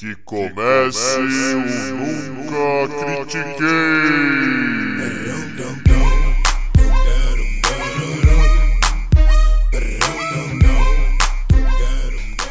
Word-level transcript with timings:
Que 0.00 0.16
comece 0.24 1.18
o 1.18 1.60
Nunca 2.32 3.26
Critiquei! 3.26 3.68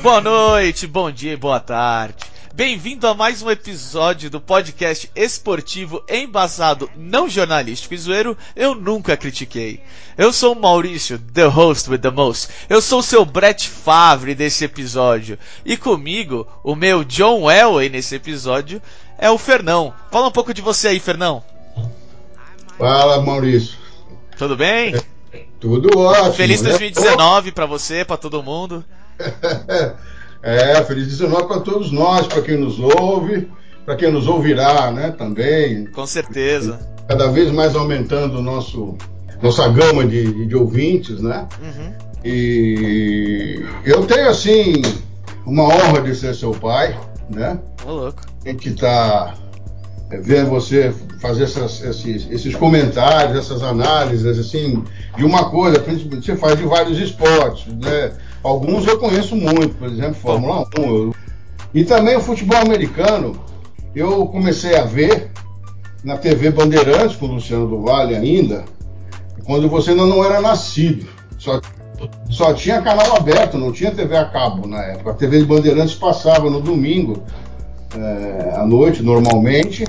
Boa 0.03 0.21
noite, 0.21 0.85
bom 0.85 1.09
dia 1.09 1.33
e 1.33 1.37
boa 1.37 1.59
tarde. 1.59 2.28
Bem-vindo 2.53 3.07
a 3.07 3.13
mais 3.13 3.41
um 3.41 3.49
episódio 3.49 4.29
do 4.29 4.41
podcast 4.41 5.09
esportivo 5.15 6.03
embasado 6.09 6.89
não 6.95 7.29
jornalístico 7.29 7.93
e 7.93 7.97
zoeiro 7.97 8.37
Eu 8.55 8.75
Nunca 8.75 9.15
Critiquei. 9.15 9.81
Eu 10.17 10.33
sou 10.33 10.53
o 10.53 10.59
Maurício, 10.59 11.19
the 11.33 11.45
host 11.45 11.89
with 11.89 11.99
the 11.99 12.09
most. 12.09 12.49
Eu 12.67 12.81
sou 12.81 12.99
o 12.99 13.03
seu 13.03 13.23
Brett 13.23 13.69
Favre 13.69 14.35
desse 14.35 14.65
episódio. 14.65 15.37
E 15.63 15.77
comigo, 15.77 16.45
o 16.63 16.75
meu 16.75 17.03
John 17.03 17.49
Elway 17.49 17.87
nesse 17.87 18.15
episódio 18.15 18.81
é 19.17 19.29
o 19.29 19.37
Fernão. 19.37 19.93
Fala 20.11 20.27
um 20.27 20.31
pouco 20.31 20.53
de 20.53 20.61
você 20.61 20.89
aí, 20.89 20.99
Fernão. 20.99 21.43
Fala, 22.77 23.21
Maurício. 23.21 23.77
Tudo 24.37 24.57
bem? 24.57 24.95
Tudo 25.59 25.97
ótimo. 25.97 26.33
Feliz 26.33 26.61
né? 26.61 26.69
2019 26.69 27.51
pra 27.51 27.65
você, 27.65 28.03
pra 28.03 28.17
todo 28.17 28.43
mundo. 28.43 28.83
É, 30.41 30.81
feliz 30.83 31.07
19 31.07 31.47
para 31.47 31.59
todos 31.59 31.91
nós, 31.91 32.25
para 32.27 32.41
quem 32.41 32.57
nos 32.57 32.79
ouve, 32.79 33.49
para 33.85 33.95
quem 33.95 34.11
nos 34.11 34.27
ouvirá, 34.27 34.89
né, 34.91 35.11
também. 35.11 35.85
Com 35.87 36.05
certeza. 36.05 36.79
Cada 37.07 37.27
vez 37.29 37.51
mais 37.51 37.75
aumentando 37.75 38.41
nosso 38.41 38.95
nossa 39.41 39.67
gama 39.69 40.05
de, 40.05 40.45
de 40.47 40.55
ouvintes, 40.55 41.21
né? 41.21 41.47
Uhum. 41.61 41.93
E 42.25 43.63
eu 43.85 44.05
tenho 44.05 44.29
assim 44.29 44.81
uma 45.45 45.63
honra 45.63 46.01
de 46.01 46.13
ser 46.15 46.35
seu 46.35 46.51
pai, 46.51 46.97
né? 47.29 47.57
Ô 47.85 47.91
louco. 47.91 48.21
A 48.45 48.49
gente 48.49 48.73
tá 48.75 49.33
é, 50.11 50.17
vendo 50.17 50.49
você 50.49 50.93
fazer 51.21 51.43
essas- 51.43 51.81
esses, 51.83 52.27
esses 52.29 52.53
comentários, 52.55 53.37
essas 53.37 53.63
análises, 53.63 54.37
assim, 54.37 54.83
de 55.17 55.23
uma 55.23 55.49
coisa, 55.49 55.79
principalmente 55.79 56.25
você 56.25 56.35
faz 56.35 56.57
de 56.57 56.65
vários 56.65 56.97
esportes, 56.99 57.67
né? 57.73 58.11
Alguns 58.43 58.87
eu 58.87 58.97
conheço 58.97 59.35
muito, 59.35 59.75
por 59.75 59.87
exemplo, 59.87 60.15
Fórmula 60.15 60.65
1. 60.77 60.81
eu- 60.85 61.15
E 61.73 61.83
também 61.83 62.15
o 62.15 62.21
futebol 62.21 62.57
americano, 62.57 63.35
eu 63.95 64.25
comecei 64.27 64.75
a 64.77 64.83
ver 64.85 65.31
na 66.03 66.17
TV 66.17 66.49
Bandeirantes, 66.51 67.15
com 67.17 67.25
o 67.27 67.33
Luciano 67.33 67.67
do 67.67 67.81
Vale 67.81 68.15
ainda, 68.15 68.63
quando 69.45 69.67
você 69.69 69.91
ainda 69.91 70.05
não 70.05 70.23
era 70.23 70.39
nascido. 70.41 71.07
Só, 71.37 71.59
só 72.29 72.53
tinha 72.53 72.81
canal 72.81 73.15
aberto, 73.17 73.57
não 73.57 73.71
tinha 73.71 73.91
TV 73.91 74.15
a 74.15 74.25
cabo 74.25 74.67
na 74.67 74.81
época. 74.83 75.11
A 75.11 75.13
TV 75.13 75.39
de 75.39 75.45
Bandeirantes 75.45 75.95
passava 75.95 76.49
no 76.49 76.61
domingo, 76.61 77.21
é, 77.95 78.53
à 78.55 78.65
noite, 78.65 79.03
normalmente, 79.03 79.83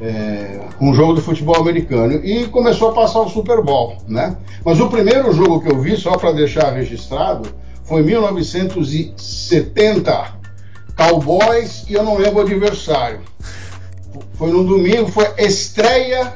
é, 0.00 0.60
com 0.78 0.90
o 0.90 0.94
jogo 0.94 1.14
do 1.14 1.22
futebol 1.22 1.56
americano. 1.56 2.14
E 2.24 2.46
começou 2.46 2.90
a 2.90 2.92
passar 2.92 3.20
o 3.20 3.28
Super 3.28 3.62
Bowl, 3.62 3.96
né? 4.06 4.36
Mas 4.64 4.78
o 4.80 4.88
primeiro 4.88 5.32
jogo 5.32 5.60
que 5.60 5.70
eu 5.72 5.80
vi, 5.80 5.96
só 5.96 6.16
para 6.16 6.32
deixar 6.32 6.70
registrado, 6.72 7.48
foi 7.88 8.02
em 8.02 8.04
1970. 8.04 10.36
Cowboys 10.96 11.84
e 11.88 11.94
eu 11.94 12.02
não 12.02 12.18
lembro 12.18 12.38
o 12.38 12.42
adversário. 12.42 13.20
Foi 14.34 14.50
no 14.50 14.64
domingo, 14.64 15.10
foi 15.10 15.26
estreia 15.38 16.34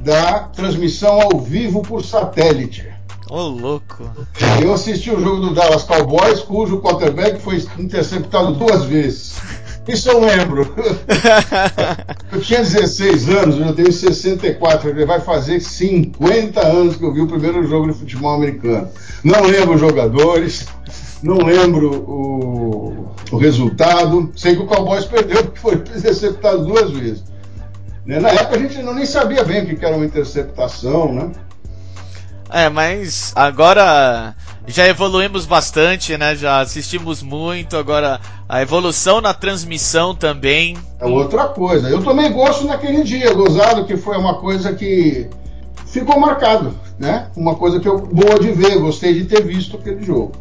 da 0.00 0.40
transmissão 0.40 1.20
ao 1.20 1.38
vivo 1.38 1.82
por 1.82 2.04
satélite. 2.04 2.88
Ô 3.30 3.42
louco. 3.42 4.10
Eu 4.62 4.72
assisti 4.72 5.10
o 5.10 5.20
jogo 5.20 5.40
do 5.40 5.54
Dallas 5.54 5.82
Cowboys, 5.82 6.40
cujo 6.40 6.80
quarterback 6.80 7.38
foi 7.40 7.62
interceptado 7.78 8.54
duas 8.54 8.84
vezes. 8.84 9.36
Isso 9.88 10.10
eu 10.10 10.20
lembro. 10.20 10.74
Eu 12.30 12.40
tinha 12.42 12.60
16 12.60 13.28
anos, 13.30 13.58
eu 13.58 13.74
tenho 13.74 13.90
64. 13.90 14.90
Ele 14.90 15.06
vai 15.06 15.18
fazer 15.18 15.60
50 15.60 16.60
anos 16.60 16.96
que 16.96 17.02
eu 17.02 17.12
vi 17.12 17.22
o 17.22 17.26
primeiro 17.26 17.66
jogo 17.66 17.90
de 17.90 17.98
futebol 17.98 18.34
americano. 18.34 18.88
Não 19.24 19.42
lembro 19.42 19.74
os 19.74 19.80
jogadores, 19.80 20.66
não 21.22 21.38
lembro 21.38 21.90
o, 21.90 23.14
o 23.32 23.36
resultado. 23.38 24.30
Sei 24.36 24.54
que 24.54 24.62
o 24.62 24.66
Cowboys 24.66 25.06
perdeu 25.06 25.42
porque 25.44 25.58
foi 25.58 25.74
interceptado 25.74 26.66
duas 26.66 26.90
vezes. 26.90 27.24
Né, 28.04 28.20
Na 28.20 28.28
época 28.28 28.56
a 28.56 28.58
gente 28.58 28.82
não, 28.82 28.94
nem 28.94 29.06
sabia 29.06 29.42
bem 29.42 29.62
o 29.62 29.66
que 29.66 29.76
que 29.76 29.84
era 29.84 29.96
uma 29.96 30.04
interceptação, 30.04 31.12
né? 31.12 31.30
É, 32.50 32.68
mas 32.68 33.32
agora 33.34 34.34
já 34.66 34.86
evoluímos 34.86 35.46
bastante, 35.46 36.16
né? 36.16 36.34
Já 36.36 36.60
assistimos 36.60 37.22
muito, 37.22 37.76
agora 37.76 38.20
a 38.48 38.60
evolução 38.60 39.20
na 39.20 39.32
transmissão 39.32 40.14
também. 40.14 40.76
É 41.00 41.06
outra 41.06 41.48
coisa. 41.48 41.88
Eu 41.88 42.02
tomei 42.02 42.28
gosto 42.30 42.66
naquele 42.66 43.02
dia, 43.02 43.32
gozado, 43.32 43.84
que 43.84 43.96
foi 43.96 44.16
uma 44.16 44.34
coisa 44.34 44.74
que 44.74 45.28
ficou 45.86 46.18
marcado, 46.20 46.74
né? 46.98 47.28
Uma 47.36 47.54
coisa 47.54 47.80
que 47.80 47.88
eu 47.88 47.98
boa 47.98 48.38
de 48.38 48.52
ver, 48.52 48.78
gostei 48.78 49.14
de 49.14 49.24
ter 49.24 49.44
visto 49.44 49.76
aquele 49.76 50.02
jogo. 50.02 50.32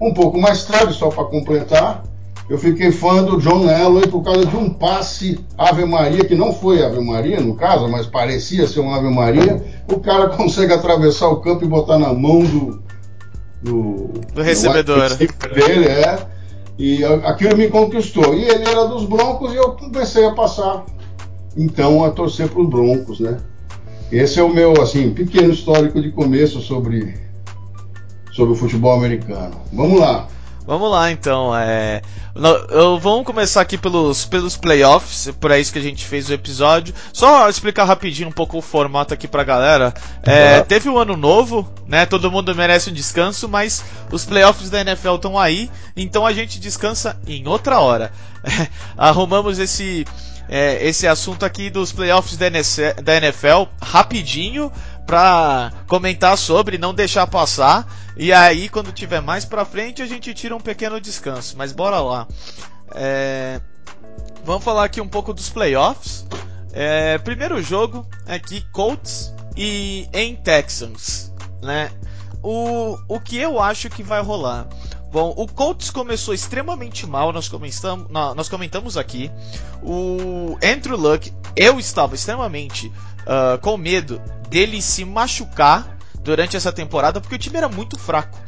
Um 0.00 0.12
pouco 0.12 0.40
mais 0.40 0.64
tarde, 0.64 0.94
só 0.94 1.08
para 1.08 1.24
completar, 1.24 2.04
eu 2.48 2.58
fiquei 2.58 2.92
fã 2.92 3.22
do 3.22 3.38
John 3.38 3.68
Elway 3.70 4.06
por 4.06 4.22
causa 4.22 4.44
de 4.44 4.54
um 4.54 4.68
passe 4.68 5.40
Ave 5.56 5.86
Maria, 5.86 6.24
que 6.24 6.34
não 6.34 6.52
foi 6.52 6.84
Ave 6.84 7.00
Maria 7.00 7.40
no 7.40 7.56
caso, 7.56 7.88
mas 7.88 8.06
parecia 8.06 8.66
ser 8.66 8.80
um 8.80 8.92
Ave 8.92 9.08
Maria. 9.08 9.64
O 9.90 9.98
cara 9.98 10.28
consegue 10.36 10.72
atravessar 10.72 11.28
o 11.28 11.40
campo 11.40 11.64
e 11.64 11.68
botar 11.68 11.98
na 11.98 12.12
mão 12.12 12.40
do. 12.40 12.83
Do, 13.64 14.10
Do 14.34 14.42
recebedor. 14.42 15.08
do 15.08 15.54
dele, 15.54 15.86
é. 15.86 16.26
E 16.78 17.04
aquilo 17.04 17.56
me 17.56 17.68
conquistou. 17.68 18.34
E 18.34 18.42
ele 18.44 18.68
era 18.68 18.84
dos 18.84 19.04
Broncos 19.06 19.52
e 19.52 19.56
eu 19.56 19.72
comecei 19.72 20.26
a 20.26 20.32
passar, 20.32 20.84
então, 21.56 22.04
a 22.04 22.10
torcer 22.10 22.48
para 22.48 22.60
os 22.60 22.68
Broncos, 22.68 23.20
né? 23.20 23.38
Esse 24.12 24.38
é 24.38 24.42
o 24.42 24.52
meu, 24.52 24.80
assim, 24.82 25.10
pequeno 25.10 25.52
histórico 25.52 26.00
de 26.00 26.10
começo 26.12 26.60
sobre, 26.60 27.14
sobre 28.32 28.52
o 28.52 28.56
futebol 28.56 28.92
americano. 28.92 29.56
Vamos 29.72 29.98
lá. 29.98 30.28
Vamos 30.66 30.90
lá 30.90 31.10
então. 31.10 31.54
É... 31.54 32.00
no- 32.34 32.98
vamos 32.98 33.26
começar 33.26 33.60
aqui 33.60 33.76
pelos, 33.76 34.24
pelos 34.24 34.56
playoffs, 34.56 35.30
por 35.38 35.50
isso 35.52 35.70
que 35.72 35.78
a 35.78 35.82
gente 35.82 36.04
fez 36.06 36.28
o 36.28 36.32
episódio. 36.32 36.94
Só 37.12 37.48
explicar 37.50 37.84
rapidinho 37.84 38.28
um 38.28 38.32
pouco 38.32 38.56
o 38.56 38.62
formato 38.62 39.12
aqui 39.12 39.28
pra 39.28 39.44
galera. 39.44 39.92
É, 40.22 40.60
Tá. 40.60 40.64
teve 40.64 40.88
um 40.88 40.96
ano 40.98 41.16
novo, 41.16 41.68
né? 41.86 42.06
Todo 42.06 42.30
mundo 42.30 42.54
merece 42.54 42.88
um 42.88 42.94
descanso, 42.94 43.46
mas 43.48 43.84
os 44.10 44.24
playoffs 44.24 44.70
da 44.70 44.80
NFL 44.80 45.16
estão 45.16 45.38
aí, 45.38 45.70
então 45.94 46.24
a 46.26 46.32
gente 46.32 46.58
descansa 46.58 47.18
em 47.26 47.46
outra 47.46 47.78
hora. 47.80 48.10
Arrumamos 48.96 49.58
esse, 49.58 50.06
é, 50.48 50.86
esse 50.86 51.06
assunto 51.06 51.44
aqui 51.44 51.68
dos 51.70 51.92
playoffs 51.92 52.36
da 52.38 52.46
da 53.02 53.16
NFL 53.16 53.64
rapidinho 53.82 54.72
pra 55.06 55.72
comentar 55.86 56.36
sobre, 56.38 56.78
não 56.78 56.94
deixar 56.94 57.26
passar. 57.26 57.86
E 58.16 58.32
aí, 58.32 58.68
quando 58.68 58.92
tiver 58.92 59.20
mais 59.20 59.44
pra 59.44 59.64
frente, 59.64 60.00
a 60.02 60.06
gente 60.06 60.32
tira 60.34 60.54
um 60.54 60.60
pequeno 60.60 61.00
descanso. 61.00 61.56
Mas 61.56 61.72
bora 61.72 62.00
lá. 62.00 62.26
É, 62.94 63.60
Vamos 64.44 64.62
falar 64.62 64.84
aqui 64.84 65.00
um 65.00 65.08
pouco 65.08 65.32
dos 65.32 65.48
playoffs. 65.48 66.26
É, 66.72 67.16
Primeiro 67.18 67.62
jogo 67.62 68.06
aqui, 68.26 68.60
Colts 68.72 69.32
e 69.56 70.08
em 70.12 70.36
Texans, 70.36 71.32
né? 71.62 71.90
O, 72.42 72.98
o 73.08 73.18
que 73.20 73.38
eu 73.38 73.58
acho 73.60 73.88
que 73.88 74.02
vai 74.02 74.20
rolar? 74.22 74.66
Bom, 75.10 75.32
o 75.36 75.46
Colts 75.46 75.90
começou 75.90 76.34
extremamente 76.34 77.06
mal, 77.06 77.32
nós 77.32 77.48
comentamos, 77.48 78.08
nó- 78.10 78.34
nós 78.34 78.48
comentamos 78.48 78.96
aqui. 78.98 79.30
O 79.82 80.58
Andrew 80.62 80.96
Luck, 80.96 81.32
eu 81.56 81.78
estava 81.78 82.14
extremamente 82.16 82.92
ah, 83.26 83.58
com 83.60 83.76
medo 83.76 84.20
dele 84.48 84.80
se 84.80 85.04
machucar 85.04 85.96
durante 86.20 86.56
essa 86.56 86.72
temporada, 86.72 87.20
porque 87.20 87.34
o 87.34 87.38
time 87.38 87.56
era 87.56 87.68
muito 87.68 87.98
fraco. 87.98 88.38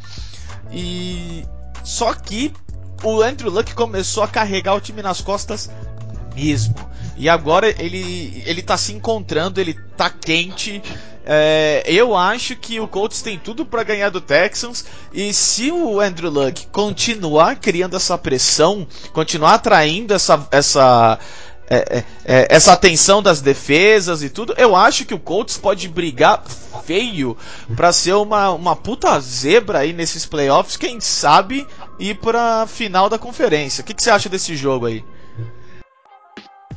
E 0.73 1.45
só 1.85 2.13
que 2.15 2.53
o 3.03 3.23
Andrew 3.23 3.51
Luck 3.51 3.75
começou 3.75 4.23
a 4.23 4.29
carregar 4.29 4.75
o 4.75 4.81
time 4.81 5.03
nas 5.03 5.21
costas 5.21 5.71
mesmo. 6.35 6.75
E 7.17 7.29
agora 7.29 7.69
ele, 7.83 8.43
ele 8.45 8.63
tá 8.63 8.77
se 8.77 8.93
encontrando, 8.93 9.61
ele 9.61 9.75
tá 9.97 10.11
quente. 10.11 10.83
É, 11.25 11.83
eu 11.87 12.15
acho 12.15 12.55
que 12.57 12.79
o 12.79 12.87
Colts 12.87 13.23
tem 13.23 13.39
tudo 13.39 13.65
para 13.65 13.83
ganhar 13.83 14.11
do 14.11 14.21
Texans. 14.21 14.85
E 15.13 15.33
se 15.33 15.71
o 15.71 16.01
Andrew 16.01 16.31
Luck 16.31 16.67
continuar 16.69 17.57
criando 17.57 17.97
essa 17.97 18.19
pressão, 18.19 18.87
continuar 19.13 19.55
atraindo 19.55 20.13
essa, 20.13 20.47
essa, 20.51 21.19
é, 21.69 21.99
é, 21.99 22.05
é, 22.25 22.47
essa 22.51 22.73
atenção 22.73 23.23
das 23.23 23.41
defesas 23.41 24.23
e 24.23 24.31
tudo, 24.31 24.55
eu 24.57 24.77
acho 24.77 25.05
que 25.05 25.15
o 25.15 25.19
Colts 25.19 25.59
pode 25.59 25.89
brigar 25.89 26.45
feio 26.85 27.37
para 27.75 27.93
ser 27.93 28.15
uma, 28.15 28.51
uma 28.51 28.77
puta 28.77 29.19
zebra 29.21 29.81
aí 29.81 29.93
nesses 29.93 30.25
playoffs. 30.25 30.77
Quem 30.77 31.01
sabe 31.01 31.67
ir 31.99 32.17
pra 32.17 32.67
final 32.67 33.09
da 33.09 33.19
conferência. 33.19 33.83
O 33.83 33.85
que, 33.85 33.95
que 33.95 34.03
você 34.03 34.11
acha 34.11 34.29
desse 34.29 34.55
jogo 34.55 34.87
aí? 34.87 35.05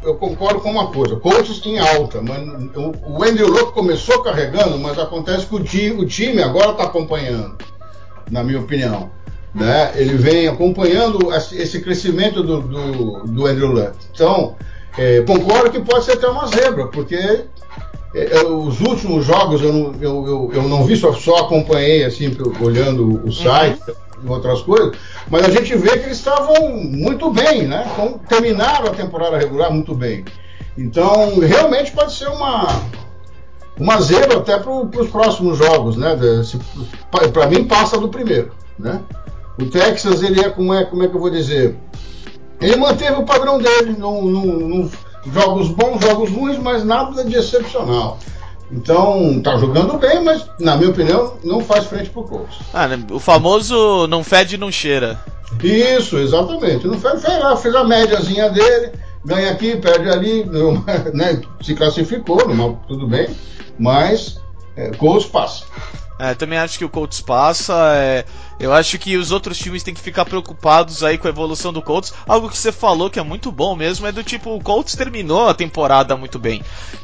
Eu 0.01 0.15
concordo 0.15 0.61
com 0.61 0.71
uma 0.71 0.91
coisa, 0.91 1.17
Colts 1.17 1.61
em 1.65 1.77
alta, 1.77 2.21
mas 2.21 2.41
o 2.75 3.17
o 3.19 3.23
Andrew 3.23 3.49
Luck 3.49 3.73
começou 3.73 4.23
carregando, 4.23 4.79
mas 4.79 4.97
acontece 4.97 5.45
que 5.45 5.55
o 5.55 5.63
time, 5.63 6.01
o 6.01 6.07
time 6.07 6.41
agora 6.41 6.71
está 6.71 6.85
acompanhando, 6.85 7.57
na 8.31 8.41
minha 8.43 8.61
opinião. 8.61 9.11
né? 9.53 9.91
Ele 9.95 10.15
vem 10.15 10.47
acompanhando 10.47 11.33
esse 11.33 11.81
crescimento 11.81 12.41
do, 12.41 12.61
do, 12.61 13.23
do 13.27 13.45
Andrew 13.45 13.71
Luck. 13.71 13.93
Então, 14.13 14.55
é, 14.99 15.21
concordo 15.21 15.71
que 15.71 15.79
pode 15.79 16.03
ser 16.03 16.13
até 16.13 16.27
uma 16.27 16.45
zebra, 16.47 16.87
porque 16.87 17.15
é, 17.15 17.45
é, 18.13 18.43
os 18.45 18.81
últimos 18.81 19.25
jogos 19.25 19.61
eu 19.61 19.71
não, 19.71 19.93
eu, 20.01 20.27
eu, 20.27 20.51
eu 20.55 20.63
não 20.63 20.83
vi, 20.83 20.97
só, 20.97 21.13
só 21.13 21.37
acompanhei 21.37 22.03
assim, 22.03 22.35
olhando 22.59 23.25
o 23.25 23.31
site 23.31 23.81
uhum. 23.87 23.93
e 24.25 24.27
outras 24.27 24.61
coisas, 24.61 24.97
mas 25.29 25.45
a 25.45 25.49
gente 25.49 25.73
vê 25.77 25.91
que 25.91 26.05
eles 26.05 26.17
estavam 26.17 26.69
muito 26.73 27.31
bem, 27.31 27.65
né? 27.65 27.89
Então, 27.93 28.19
terminaram 28.27 28.87
a 28.87 28.93
temporada 28.93 29.37
regular 29.37 29.71
muito 29.71 29.95
bem. 29.95 30.25
Então, 30.77 31.39
realmente 31.39 31.93
pode 31.93 32.13
ser 32.13 32.27
uma, 32.27 32.67
uma 33.79 34.01
zebra 34.01 34.39
até 34.39 34.59
para 34.59 34.69
os 34.69 35.09
próximos 35.09 35.57
jogos, 35.57 35.95
né? 35.95 36.17
Para 37.31 37.47
mim, 37.47 37.63
passa 37.63 37.97
do 37.97 38.09
primeiro, 38.09 38.51
né? 38.77 38.99
O 39.57 39.65
Texas, 39.65 40.21
ele 40.23 40.41
é 40.41 40.49
como 40.49 40.73
é, 40.73 40.83
como 40.83 41.03
é 41.03 41.07
que 41.07 41.15
eu 41.15 41.21
vou 41.21 41.29
dizer? 41.29 41.77
Ele 42.61 42.75
manteve 42.75 43.15
o 43.15 43.25
padrão 43.25 43.57
dele, 43.57 43.95
não, 43.97 44.21
não, 44.23 44.45
não, 44.45 44.91
jogos 45.33 45.69
bons, 45.69 46.01
jogos 46.01 46.29
ruins, 46.29 46.57
mas 46.57 46.83
nada 46.83 47.23
de 47.23 47.35
excepcional. 47.35 48.17
Então, 48.71 49.41
tá 49.41 49.57
jogando 49.57 49.97
bem, 49.97 50.23
mas, 50.23 50.45
na 50.59 50.77
minha 50.77 50.91
opinião, 50.91 51.37
não 51.43 51.61
faz 51.61 51.85
frente 51.85 52.09
pro 52.09 52.23
Colts. 52.23 52.57
Ah, 52.73 52.87
né, 52.87 52.99
o 53.09 53.19
famoso 53.19 54.05
não 54.07 54.23
fede 54.23 54.57
não 54.57 54.71
cheira. 54.71 55.19
Isso, 55.63 56.17
exatamente. 56.17 56.85
Não 56.85 56.99
fez, 56.99 57.21
fez 57.23 57.39
lá, 57.39 57.57
fez 57.57 57.73
a 57.73 57.83
médiazinha 57.83 58.49
dele, 58.49 58.91
ganha 59.25 59.51
aqui, 59.51 59.75
perde 59.77 60.09
ali, 60.09 60.45
né, 61.13 61.41
se 61.61 61.73
classificou, 61.73 62.37
tudo 62.87 63.07
bem, 63.07 63.27
mas 63.79 64.39
é, 64.75 64.91
Colts 64.91 65.25
passa. 65.25 65.65
É, 66.19 66.35
também 66.35 66.59
acho 66.59 66.77
que 66.77 66.85
o 66.85 66.89
Colts 66.89 67.21
passa. 67.21 67.73
É, 67.95 68.25
eu 68.59 68.73
acho 68.73 68.99
que 68.99 69.15
os 69.15 69.31
outros 69.31 69.57
times 69.57 69.83
têm 69.83 69.93
que 69.93 70.01
ficar 70.01 70.25
preocupados 70.25 71.03
aí 71.03 71.17
com 71.17 71.27
a 71.27 71.29
evolução 71.29 71.71
do 71.71 71.81
Colts. 71.81 72.13
Algo 72.27 72.49
que 72.49 72.57
você 72.57 72.71
falou 72.71 73.09
que 73.09 73.17
é 73.17 73.23
muito 73.23 73.51
bom 73.51 73.75
mesmo 73.75 74.05
é 74.05 74.11
do 74.11 74.23
tipo, 74.23 74.53
o 74.53 74.61
Colts 74.61 74.95
terminou 74.95 75.47
a 75.47 75.53
temporada 75.53 76.17
muito 76.17 76.37
bem. 76.37 76.61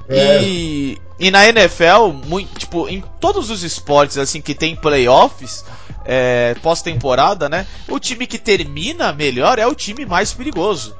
É. 0.10 0.44
E, 0.44 1.02
e 1.18 1.32
na 1.32 1.48
NFL, 1.48 2.12
muito, 2.26 2.60
tipo, 2.60 2.90
em 2.90 3.02
todos 3.22 3.50
os 3.50 3.64
esportes 3.64 4.18
assim 4.18 4.42
que 4.42 4.54
tem 4.54 4.76
playoffs, 4.76 5.64
é, 6.04 6.56
pós-temporada, 6.62 7.48
né? 7.48 7.66
O 7.88 8.00
time 8.00 8.28
que 8.28 8.38
termina 8.38 9.14
melhor 9.14 9.58
é 9.58 9.66
o 9.66 9.74
time 9.74 10.06
mais 10.06 10.34
perigoso. 10.34 10.96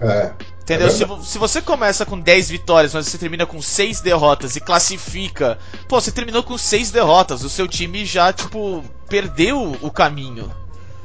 É. 0.00 0.32
Entendeu? 0.66 0.90
Se, 0.90 1.06
se, 1.22 1.38
você 1.38 1.62
começa 1.62 2.04
com 2.04 2.18
10 2.18 2.50
vitórias, 2.50 2.92
mas 2.92 3.06
você 3.06 3.16
termina 3.16 3.46
com 3.46 3.62
6 3.62 4.00
derrotas 4.00 4.56
e 4.56 4.60
classifica. 4.60 5.56
Pô, 5.88 6.00
você 6.00 6.10
terminou 6.10 6.42
com 6.42 6.58
6 6.58 6.90
derrotas, 6.90 7.44
o 7.44 7.48
seu 7.48 7.68
time 7.68 8.04
já, 8.04 8.32
tipo, 8.32 8.82
perdeu 9.08 9.76
o 9.80 9.90
caminho. 9.92 10.50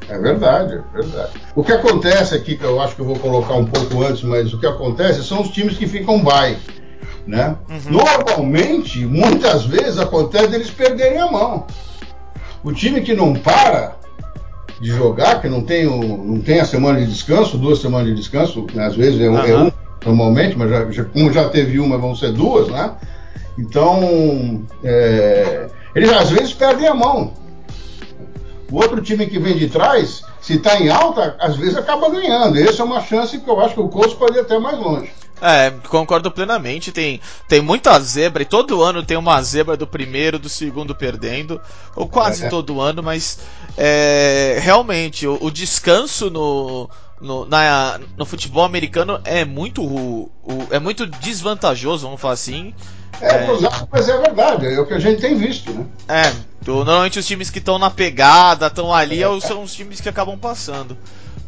É 0.10 0.18
verdade, 0.18 0.74
é 0.74 0.98
verdade. 0.98 1.34
O 1.56 1.64
que 1.64 1.72
acontece 1.72 2.34
aqui, 2.34 2.58
que 2.58 2.64
eu 2.64 2.82
acho 2.82 2.96
que 2.96 3.02
eu 3.02 3.06
vou 3.06 3.20
colocar 3.20 3.54
um 3.54 3.68
pouco 3.68 4.02
antes, 4.02 4.24
mas 4.24 4.52
o 4.52 4.60
que 4.60 4.66
acontece 4.66 5.24
são 5.24 5.44
os 5.44 5.52
times 5.52 5.78
que 5.78 5.86
ficam 5.86 6.24
bye. 6.24 6.58
Né? 7.28 7.56
Uhum. 7.70 8.00
Normalmente, 8.00 9.06
muitas 9.06 9.64
vezes 9.64 10.00
acontece 10.00 10.56
eles 10.56 10.72
perderem 10.72 11.20
a 11.20 11.30
mão. 11.30 11.68
O 12.64 12.74
time 12.74 13.02
que 13.02 13.14
não 13.14 13.36
para, 13.36 13.96
de 14.82 14.90
jogar, 14.90 15.40
que 15.40 15.48
não 15.48 15.62
tem, 15.62 15.86
o, 15.86 16.02
não 16.02 16.42
tem 16.42 16.60
a 16.60 16.66
semana 16.66 17.00
de 17.00 17.06
descanso, 17.06 17.58
duas 17.58 17.80
semanas 17.80 18.08
de 18.08 18.16
descanso, 18.16 18.66
né? 18.74 18.88
às 18.88 18.96
vezes 18.96 19.22
é, 19.22 19.30
um, 19.30 19.38
é 19.38 19.58
um 19.58 19.72
normalmente, 20.04 20.58
mas 20.58 20.70
já, 20.72 20.92
já, 20.92 21.06
como 21.06 21.32
já 21.32 21.48
teve 21.50 21.80
uma, 21.80 22.00
vão 22.00 22.16
ser 22.16 22.32
duas, 22.32 22.68
né? 22.68 22.92
Então, 23.60 24.64
é, 24.84 25.68
eles 25.94 26.12
às 26.12 26.32
vezes 26.32 26.54
perdem 26.54 26.88
a 26.88 26.96
mão. 26.96 27.34
O 28.72 28.78
outro 28.78 29.02
time 29.02 29.28
que 29.28 29.38
vem 29.38 29.56
de 29.56 29.68
trás, 29.68 30.24
se 30.42 30.56
está 30.56 30.80
em 30.80 30.90
alta, 30.90 31.36
às 31.40 31.58
vezes 31.58 31.78
acaba 31.78 32.10
ganhando. 32.10 32.58
E 32.58 32.64
essa 32.64 32.82
é 32.82 32.86
uma 32.86 33.02
chance 33.02 33.38
que 33.38 33.50
eu 33.50 33.60
acho 33.60 33.76
que 33.76 33.82
o 33.82 33.90
Colts 33.90 34.14
pode 34.14 34.38
ir 34.38 34.42
até 34.42 34.58
mais 34.58 34.80
longe. 34.80 35.12
É, 35.42 35.72
concordo 35.88 36.30
plenamente. 36.30 36.92
Tem, 36.92 37.20
tem 37.48 37.62
muita 37.62 38.00
zebra, 38.00 38.44
e 38.44 38.46
todo 38.46 38.84
ano 38.84 39.04
tem 39.04 39.18
uma 39.18 39.42
zebra 39.42 39.76
do 39.76 39.88
primeiro, 39.88 40.38
do 40.38 40.48
segundo 40.48 40.94
perdendo, 40.94 41.60
ou 41.96 42.08
quase 42.08 42.46
é. 42.46 42.50
todo 42.50 42.80
ano, 42.80 43.02
mas 43.02 43.40
é, 43.78 44.60
realmente 44.62 45.26
o, 45.26 45.38
o 45.42 45.50
descanso 45.50 46.30
no, 46.30 46.90
no, 47.20 47.46
na, 47.46 48.00
no 48.16 48.26
futebol 48.26 48.64
americano 48.64 49.20
é 49.24 49.44
muito, 49.44 49.84
o, 49.84 50.32
é 50.70 50.80
muito 50.80 51.06
desvantajoso, 51.08 52.06
vamos 52.06 52.22
falar 52.22 52.36
assim. 52.36 52.74
É, 53.20 53.36
é, 53.36 53.48
mas 53.92 54.10
é 54.10 54.18
verdade, 54.18 54.68
é 54.68 54.80
o 54.80 54.86
que 54.86 54.94
a 54.94 55.00
gente 55.00 55.22
tem 55.22 55.36
visto, 55.36 55.72
né? 55.72 55.86
É, 56.08 56.34
normalmente 56.66 57.20
os 57.20 57.28
times 57.28 57.50
que 57.50 57.60
estão 57.60 57.78
na 57.78 57.90
pegada, 57.90 58.68
estão 58.68 58.94
ali, 58.94 59.24
é. 59.24 59.40
são 59.40 59.64
os 59.64 59.74
times 59.74 60.02
que 60.02 60.10
acabam 60.10 60.38
passando. 60.38 60.98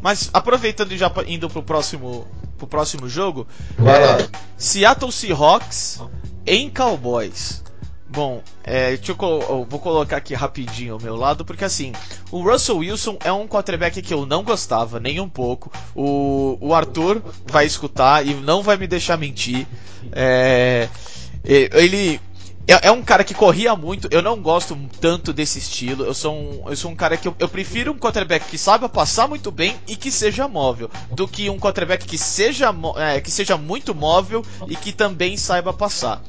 Mas 0.00 0.30
aproveitando 0.32 0.92
e 0.92 0.98
já 0.98 1.10
indo 1.26 1.48
pro 1.48 1.62
próximo, 1.62 2.26
pro 2.58 2.66
próximo 2.66 3.08
jogo, 3.08 3.46
é, 3.78 4.28
Seattle 4.56 5.12
Seahawks 5.12 6.00
em 6.46 6.70
Cowboys. 6.70 7.62
Bom, 8.06 8.42
é, 8.62 8.94
eu, 8.94 9.16
eu, 9.18 9.66
vou 9.68 9.80
colocar 9.80 10.18
aqui 10.18 10.34
rapidinho 10.34 10.94
ao 10.94 11.00
meu 11.00 11.16
lado, 11.16 11.44
porque 11.44 11.64
assim, 11.64 11.92
o 12.30 12.42
Russell 12.42 12.76
Wilson 12.76 13.18
é 13.24 13.32
um 13.32 13.48
quarterback 13.48 14.00
que 14.00 14.14
eu 14.14 14.24
não 14.24 14.44
gostava 14.44 15.00
nem 15.00 15.18
um 15.18 15.28
pouco. 15.28 15.72
O, 15.96 16.56
o 16.60 16.72
Arthur 16.72 17.20
vai 17.44 17.66
escutar 17.66 18.24
e 18.24 18.32
não 18.34 18.62
vai 18.62 18.76
me 18.76 18.86
deixar 18.86 19.18
mentir. 19.18 19.66
É, 20.12 20.88
ele 21.44 22.20
é, 22.66 22.88
é, 22.88 22.90
um 22.90 23.02
cara 23.02 23.22
que 23.22 23.34
corria 23.34 23.76
muito, 23.76 24.08
eu 24.10 24.22
não 24.22 24.40
gosto 24.40 24.78
tanto 25.00 25.32
desse 25.32 25.58
estilo. 25.58 26.04
Eu 26.04 26.14
sou 26.14 26.34
um, 26.34 26.62
eu 26.68 26.76
sou 26.76 26.90
um 26.90 26.96
cara 26.96 27.16
que 27.16 27.28
eu, 27.28 27.36
eu, 27.38 27.48
prefiro 27.48 27.92
um 27.92 27.98
quarterback 27.98 28.46
que 28.46 28.56
saiba 28.56 28.88
passar 28.88 29.28
muito 29.28 29.50
bem 29.50 29.76
e 29.86 29.96
que 29.96 30.10
seja 30.10 30.48
móvel, 30.48 30.90
do 31.10 31.28
que 31.28 31.50
um 31.50 31.58
quarterback 31.58 32.06
que 32.06 32.16
seja, 32.16 32.74
é, 32.96 33.20
que 33.20 33.30
seja 33.30 33.56
muito 33.56 33.94
móvel 33.94 34.42
e 34.66 34.76
que 34.76 34.92
também 34.92 35.36
saiba 35.36 35.72
passar. 35.72 36.22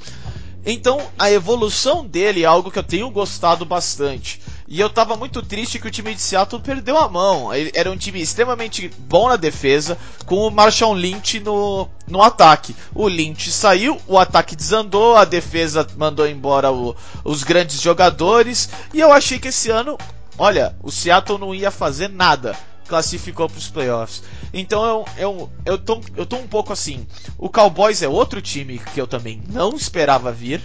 Então, 0.66 1.00
a 1.18 1.32
evolução 1.32 2.06
dele 2.06 2.42
é 2.42 2.46
algo 2.46 2.72
que 2.72 2.80
eu 2.80 2.84
tenho 2.84 3.10
gostado 3.12 3.64
bastante. 3.64 4.42
E 4.68 4.80
eu 4.80 4.90
tava 4.90 5.16
muito 5.16 5.44
triste 5.44 5.78
que 5.78 5.88
o 5.88 5.92
time 5.92 6.16
de 6.16 6.22
Seattle 6.22 6.62
perdeu 6.62 6.98
a 6.98 7.08
mão. 7.08 7.54
Ele 7.54 7.72
era 7.76 7.92
um 7.92 7.98
time 7.98 8.20
extremamente 8.20 8.90
bom 8.98 9.30
na 9.30 9.36
defesa, 9.36 9.96
com 10.26 10.38
o 10.38 10.50
Marshall 10.50 10.94
Lynch 10.96 11.40
no, 11.40 11.88
no 12.08 12.22
ataque. 12.22 12.76
O 12.94 13.08
Lynch 13.08 13.52
saiu, 13.52 14.02
o 14.08 14.18
ataque 14.18 14.56
desandou, 14.56 15.18
a 15.18 15.24
defesa 15.24 15.86
mandou 15.96 16.28
embora 16.28 16.72
o, 16.72 16.96
os 17.24 17.44
grandes 17.44 17.80
jogadores. 17.80 18.68
E 18.92 19.00
eu 19.00 19.14
achei 19.14 19.38
que 19.38 19.50
esse 19.50 19.70
ano, 19.70 20.00
olha, 20.36 20.76
o 20.82 20.92
Seattle 20.92 21.38
não 21.38 21.54
ia 21.54 21.70
fazer 21.70 22.10
nada 22.10 22.56
classificou 22.88 23.50
para 23.50 23.58
os 23.58 23.68
playoffs. 23.68 24.24
Então 24.54 24.84
eu, 24.86 25.06
eu, 25.18 25.50
eu, 25.66 25.78
tô, 25.78 26.02
eu 26.16 26.26
tô 26.26 26.38
um 26.38 26.48
pouco 26.48 26.72
assim. 26.72 27.06
O 27.38 27.50
Cowboys 27.50 28.02
é 28.02 28.08
outro 28.08 28.42
time 28.42 28.80
que 28.94 29.02
eu 29.02 29.08
também 29.08 29.42
não 29.50 29.76
esperava 29.76 30.32
vir. 30.32 30.62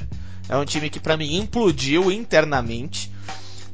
É 0.49 0.57
um 0.57 0.65
time 0.65 0.91
que 0.91 1.01
para 1.01 1.17
mim 1.17 1.37
implodiu 1.37 2.11
internamente, 2.11 3.11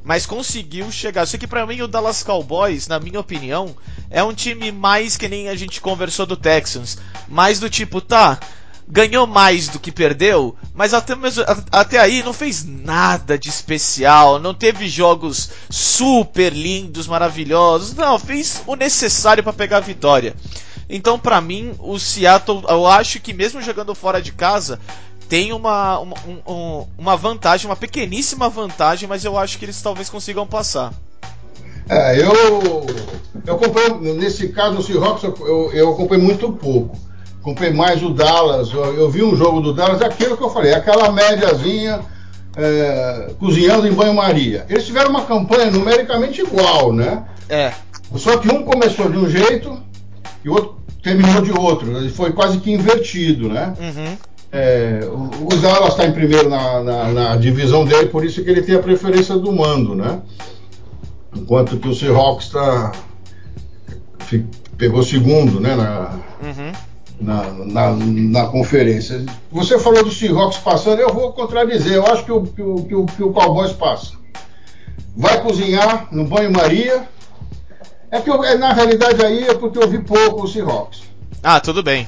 mas 0.06 0.24
conseguiu 0.24 0.90
chegar. 0.92 1.26
Só 1.26 1.36
que 1.36 1.48
para 1.48 1.66
mim 1.66 1.82
o 1.82 1.88
Dallas 1.88 2.22
Cowboys, 2.22 2.86
na 2.86 3.00
minha 3.00 3.18
opinião, 3.18 3.76
é 4.08 4.22
um 4.22 4.32
time 4.32 4.70
mais 4.70 5.16
que 5.16 5.28
nem 5.28 5.48
a 5.48 5.56
gente 5.56 5.80
conversou 5.80 6.24
do 6.24 6.36
Texans, 6.36 6.96
mais 7.26 7.58
do 7.58 7.68
tipo, 7.68 8.00
tá, 8.00 8.38
ganhou 8.86 9.26
mais 9.26 9.66
do 9.66 9.80
que 9.80 9.90
perdeu, 9.90 10.54
mas 10.72 10.94
até, 10.94 11.16
mesmo, 11.16 11.42
até 11.72 11.98
aí 11.98 12.22
não 12.22 12.32
fez 12.32 12.64
nada 12.64 13.36
de 13.36 13.48
especial, 13.48 14.38
não 14.38 14.54
teve 14.54 14.88
jogos 14.88 15.50
super 15.68 16.52
lindos, 16.52 17.08
maravilhosos, 17.08 17.92
não, 17.92 18.16
fez 18.16 18.62
o 18.64 18.76
necessário 18.76 19.42
para 19.42 19.52
pegar 19.52 19.78
a 19.78 19.80
vitória. 19.80 20.36
Então, 20.88 21.18
para 21.18 21.40
mim, 21.40 21.74
o 21.80 21.98
Seattle, 21.98 22.62
eu 22.68 22.86
acho 22.86 23.18
que 23.18 23.32
mesmo 23.32 23.60
jogando 23.60 23.92
fora 23.92 24.22
de 24.22 24.30
casa, 24.30 24.78
tem 25.28 25.52
uma, 25.52 25.98
uma, 25.98 26.16
um, 26.46 26.86
uma 26.98 27.16
vantagem, 27.16 27.66
uma 27.66 27.76
pequeníssima 27.76 28.48
vantagem, 28.48 29.08
mas 29.08 29.24
eu 29.24 29.36
acho 29.38 29.58
que 29.58 29.64
eles 29.64 29.80
talvez 29.80 30.08
consigam 30.08 30.46
passar. 30.46 30.92
É, 31.88 32.20
eu, 32.20 32.86
eu 33.46 33.54
acompanho, 33.54 34.14
nesse 34.14 34.48
caso, 34.48 34.74
no 34.74 34.82
Seahawks, 34.82 35.22
eu, 35.22 35.70
eu 35.72 35.92
acompanho 35.92 36.22
muito 36.22 36.52
pouco 36.52 37.06
comprei 37.46 37.72
mais 37.72 38.02
o 38.02 38.10
Dallas. 38.10 38.72
Eu, 38.72 38.92
eu, 38.94 39.08
vi 39.08 39.22
um 39.22 39.36
jogo 39.36 39.60
do 39.60 39.72
Dallas, 39.72 40.02
aquilo 40.02 40.36
que 40.36 40.42
eu 40.42 40.50
falei, 40.50 40.74
aquela 40.74 41.12
médiazinha 41.12 42.00
é, 42.56 43.30
cozinhando 43.38 43.86
em 43.86 43.92
banho-maria. 43.92 44.66
Eles 44.68 44.84
tiveram 44.84 45.10
uma 45.10 45.24
campanha 45.24 45.70
numericamente 45.70 46.40
igual, 46.40 46.92
né? 46.92 47.24
É. 47.48 47.72
Só 48.16 48.36
que 48.38 48.48
um 48.48 48.64
começou 48.64 49.08
de 49.08 49.16
um 49.16 49.28
jeito 49.30 49.80
e 50.44 50.48
o 50.48 50.54
outro 50.54 50.76
terminou 51.00 51.40
de 51.40 51.52
outro. 51.52 51.96
Ele 51.96 52.10
foi 52.10 52.32
quase 52.32 52.58
que 52.58 52.72
invertido, 52.72 53.48
né? 53.48 53.72
Uhum. 53.78 54.16
É, 54.58 55.00
o, 55.04 55.54
Dallas 55.56 55.90
está 55.90 56.06
em 56.06 56.12
primeiro 56.12 56.48
na, 56.48 56.82
na, 56.82 57.12
na, 57.12 57.36
divisão 57.36 57.84
dele, 57.84 58.06
por 58.06 58.24
isso 58.24 58.42
que 58.42 58.48
ele 58.48 58.62
tem 58.62 58.74
a 58.74 58.78
preferência 58.78 59.36
do 59.36 59.52
mando, 59.52 59.94
né? 59.94 60.22
Enquanto 61.36 61.76
que 61.76 61.86
o 61.86 61.94
Seahawks 61.94 62.46
está 62.46 62.92
pegou 64.78 65.02
segundo, 65.02 65.60
né? 65.60 65.76
Na, 65.76 66.18
uhum 66.42 66.72
na, 67.20 67.44
na, 67.50 67.96
na, 67.96 68.46
conferência. 68.46 69.24
Você 69.50 69.78
falou 69.78 70.04
do 70.04 70.10
Seahawks 70.10 70.58
passando, 70.58 71.00
eu 71.00 71.12
vou 71.12 71.32
contradizer. 71.32 71.94
Eu 71.94 72.06
acho 72.06 72.24
que 72.24 72.32
o, 72.32 72.42
que 72.42 72.62
o, 72.62 72.84
que 72.84 72.94
o, 72.94 73.06
que 73.06 73.22
o 73.22 73.32
Cowboys 73.32 73.72
passa. 73.72 74.12
Vai 75.16 75.40
cozinhar 75.40 76.08
no 76.12 76.24
banho-maria 76.24 77.08
É 78.10 78.20
que 78.20 78.28
eu, 78.28 78.44
é, 78.44 78.54
na 78.54 78.74
realidade 78.74 79.24
aí 79.24 79.44
é 79.48 79.54
porque 79.54 79.78
eu 79.78 79.88
vi 79.88 79.98
pouco 79.98 80.44
o 80.44 80.48
Seahawks. 80.48 81.04
Ah, 81.42 81.58
tudo 81.58 81.82
bem. 81.82 82.06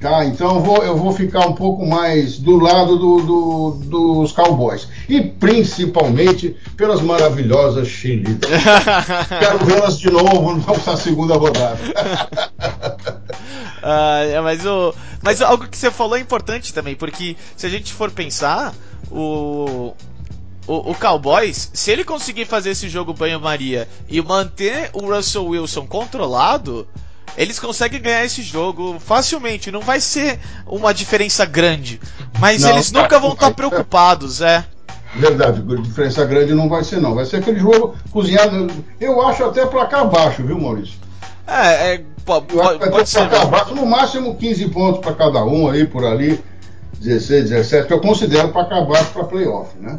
Tá, 0.00 0.24
então 0.24 0.56
eu 0.56 0.60
vou, 0.60 0.82
eu 0.84 0.96
vou 0.96 1.12
ficar 1.12 1.46
um 1.46 1.54
pouco 1.54 1.86
mais 1.86 2.36
do 2.38 2.56
lado 2.56 2.96
do, 2.96 3.20
do, 3.20 3.70
dos 3.84 4.32
Cowboys. 4.32 4.88
E 5.08 5.20
principalmente 5.20 6.56
pelas 6.76 7.00
maravilhosas 7.00 7.86
cheerleaders. 7.86 8.62
Quero 9.38 9.64
vê-las 9.64 9.98
de 9.98 10.10
novo 10.10 10.56
na 10.86 10.96
segunda 10.96 11.34
rodada. 11.34 11.78
ah, 13.82 14.42
mas, 14.42 14.66
o, 14.66 14.94
mas 15.22 15.40
algo 15.40 15.68
que 15.68 15.78
você 15.78 15.90
falou 15.90 16.16
é 16.16 16.20
importante 16.20 16.74
também, 16.74 16.96
porque 16.96 17.36
se 17.56 17.66
a 17.66 17.68
gente 17.68 17.92
for 17.92 18.10
pensar, 18.10 18.74
o, 19.10 19.94
o, 20.66 20.90
o, 20.90 20.94
Cowboys, 20.94 21.70
se 21.72 21.92
ele 21.92 22.04
conseguir 22.04 22.46
fazer 22.46 22.70
esse 22.70 22.88
jogo 22.88 23.12
banho-maria 23.12 23.88
e 24.08 24.20
manter 24.20 24.90
o 24.92 25.12
Russell 25.12 25.46
Wilson 25.46 25.86
controlado, 25.86 26.86
eles 27.36 27.58
conseguem 27.58 28.00
ganhar 28.00 28.24
esse 28.24 28.42
jogo 28.42 28.98
facilmente. 28.98 29.70
Não 29.70 29.80
vai 29.80 30.00
ser 30.00 30.38
uma 30.66 30.92
diferença 30.92 31.44
grande, 31.44 32.00
mas 32.38 32.62
não, 32.62 32.70
eles 32.70 32.90
nunca 32.92 33.18
vão 33.18 33.32
estar 33.32 33.52
preocupados, 33.52 34.40
é. 34.40 34.64
Verdade, 35.14 35.62
diferença 35.82 36.24
grande 36.24 36.54
não 36.54 36.68
vai 36.68 36.84
ser 36.84 37.00
não. 37.00 37.14
Vai 37.14 37.24
ser 37.24 37.36
aquele 37.36 37.58
jogo 37.58 37.96
cozinhado. 38.10 38.68
Eu 39.00 39.20
acho 39.26 39.44
até 39.44 39.64
placar 39.66 40.08
baixo, 40.08 40.42
viu, 40.42 40.60
Maurício? 40.60 40.98
É, 41.46 41.94
é 41.94 42.04
pode, 42.24 42.46
pode 42.46 43.08
ser. 43.08 43.26
Placar 43.28 43.48
baixo, 43.48 43.74
no 43.74 43.86
máximo 43.86 44.36
15 44.36 44.68
pontos 44.68 45.00
para 45.00 45.14
cada 45.14 45.44
um 45.44 45.70
aí 45.70 45.86
por 45.86 46.04
ali, 46.04 46.42
16, 47.00 47.50
17, 47.50 47.86
que 47.86 47.92
eu 47.92 48.00
considero 48.00 48.50
placar 48.50 48.86
baixo 48.86 49.10
para 49.12 49.24
playoff, 49.24 49.70
né? 49.78 49.98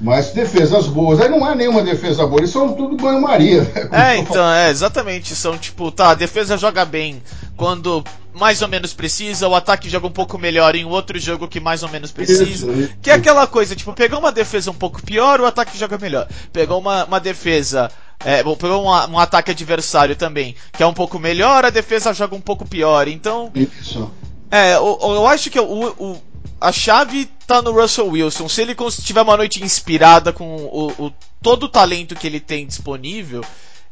Mas 0.00 0.30
defesas 0.30 0.86
boas. 0.86 1.20
Aí 1.20 1.28
não 1.28 1.48
é 1.48 1.54
nenhuma 1.54 1.82
defesa 1.82 2.26
boa, 2.26 2.40
eles 2.40 2.50
são 2.50 2.74
tudo 2.74 2.96
banho-maria. 2.96 3.62
Né? 3.62 3.88
É, 3.96 4.16
então, 4.18 4.48
é, 4.50 4.70
exatamente. 4.70 5.34
São 5.34 5.56
tipo, 5.56 5.90
tá, 5.90 6.10
a 6.10 6.14
defesa 6.14 6.56
joga 6.56 6.84
bem 6.84 7.22
quando 7.56 8.04
mais 8.34 8.60
ou 8.60 8.68
menos 8.68 8.92
precisa, 8.92 9.48
o 9.48 9.54
ataque 9.54 9.88
joga 9.88 10.06
um 10.06 10.12
pouco 10.12 10.38
melhor 10.38 10.76
em 10.76 10.84
outro 10.84 11.18
jogo 11.18 11.48
que 11.48 11.58
mais 11.58 11.82
ou 11.82 11.88
menos 11.88 12.12
precisa. 12.12 12.68
Que 13.00 13.10
é 13.10 13.14
aquela 13.14 13.46
coisa, 13.46 13.74
tipo, 13.74 13.94
pegou 13.94 14.18
uma 14.18 14.30
defesa 14.30 14.70
um 14.70 14.74
pouco 14.74 15.02
pior, 15.02 15.40
o 15.40 15.46
ataque 15.46 15.78
joga 15.78 15.96
melhor. 15.96 16.28
Pegou 16.52 16.78
uma, 16.78 17.04
uma 17.04 17.18
defesa. 17.18 17.90
É, 18.24 18.42
pegou 18.42 18.84
um, 18.84 18.88
um 18.88 19.18
ataque 19.18 19.50
adversário 19.50 20.14
também, 20.16 20.54
que 20.72 20.82
é 20.82 20.86
um 20.86 20.92
pouco 20.92 21.18
melhor, 21.18 21.64
a 21.64 21.70
defesa 21.70 22.12
joga 22.12 22.34
um 22.34 22.40
pouco 22.40 22.68
pior. 22.68 23.08
Então. 23.08 23.50
Isso. 23.54 24.10
É, 24.50 24.74
eu, 24.74 24.98
eu 25.02 25.26
acho 25.26 25.50
que 25.50 25.58
o, 25.58 25.88
o, 25.98 26.22
a 26.60 26.72
chave 26.72 27.28
tá 27.46 27.62
no 27.62 27.72
Russell 27.72 28.08
Wilson. 28.08 28.48
Se 28.48 28.62
ele 28.62 28.74
tiver 29.02 29.22
uma 29.22 29.36
noite 29.36 29.62
inspirada 29.62 30.32
com 30.32 30.56
o, 30.56 31.06
o, 31.06 31.12
todo 31.42 31.64
o 31.64 31.68
talento 31.68 32.14
que 32.14 32.26
ele 32.26 32.40
tem 32.40 32.66
disponível, 32.66 33.44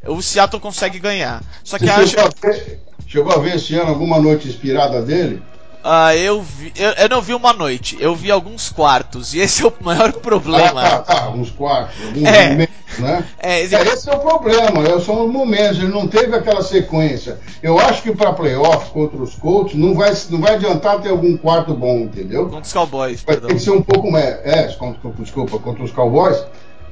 o 0.06 0.20
Seattle 0.22 0.60
consegue 0.60 0.98
ganhar. 0.98 1.42
Só 1.62 1.78
que 1.78 1.86
Você 1.86 1.90
acho. 1.90 2.08
Chegou 2.10 2.24
a, 2.24 2.46
ver, 2.46 2.80
chegou 3.06 3.32
a 3.32 3.38
ver 3.38 3.56
esse 3.56 3.74
ano 3.74 3.90
alguma 3.90 4.20
noite 4.20 4.48
inspirada 4.48 5.02
dele? 5.02 5.42
Ah, 5.86 6.16
eu 6.16 6.40
vi. 6.40 6.72
Eu, 6.74 6.92
eu, 6.92 7.08
não 7.10 7.20
vi 7.20 7.34
uma 7.34 7.52
noite, 7.52 7.94
eu 8.00 8.16
vi 8.16 8.30
alguns 8.30 8.70
quartos. 8.70 9.34
E 9.34 9.40
esse 9.40 9.62
é 9.62 9.66
o 9.66 9.72
maior 9.84 10.10
problema. 10.14 10.82
Ah, 10.82 10.98
tá, 11.00 11.02
tá, 11.02 11.28
uns 11.28 11.50
quartos, 11.50 12.02
alguns 12.06 12.24
é. 12.24 12.48
momentos, 12.48 12.98
né? 12.98 13.24
É, 13.38 13.60
esse... 13.60 13.76
É, 13.76 13.82
esse 13.82 14.08
é 14.08 14.14
o 14.14 14.18
problema, 14.18 14.80
né? 14.80 14.98
são 15.00 15.26
os 15.26 15.30
momentos, 15.30 15.78
ele 15.78 15.88
não 15.88 16.08
teve 16.08 16.34
aquela 16.34 16.62
sequência. 16.62 17.38
Eu 17.62 17.78
acho 17.78 18.02
que 18.02 18.14
para 18.14 18.32
playoff 18.32 18.90
contra 18.92 19.22
os 19.22 19.34
Colts 19.34 19.74
não 19.74 19.94
vai, 19.94 20.10
não 20.30 20.40
vai 20.40 20.54
adiantar 20.54 21.02
ter 21.02 21.10
algum 21.10 21.36
quarto 21.36 21.74
bom, 21.74 21.98
entendeu? 21.98 22.44
Contra 22.44 22.62
os 22.62 22.72
Cowboys, 22.72 23.22
Vai 23.22 23.34
perdão. 23.34 23.48
ter 23.48 23.54
que 23.56 23.60
ser 23.60 23.72
um 23.72 23.82
pouco 23.82 24.10
mais. 24.10 24.26
É, 24.42 24.66
contra, 24.78 25.10
desculpa, 25.18 25.58
contra 25.58 25.84
os 25.84 25.92
Cowboys. 25.92 26.42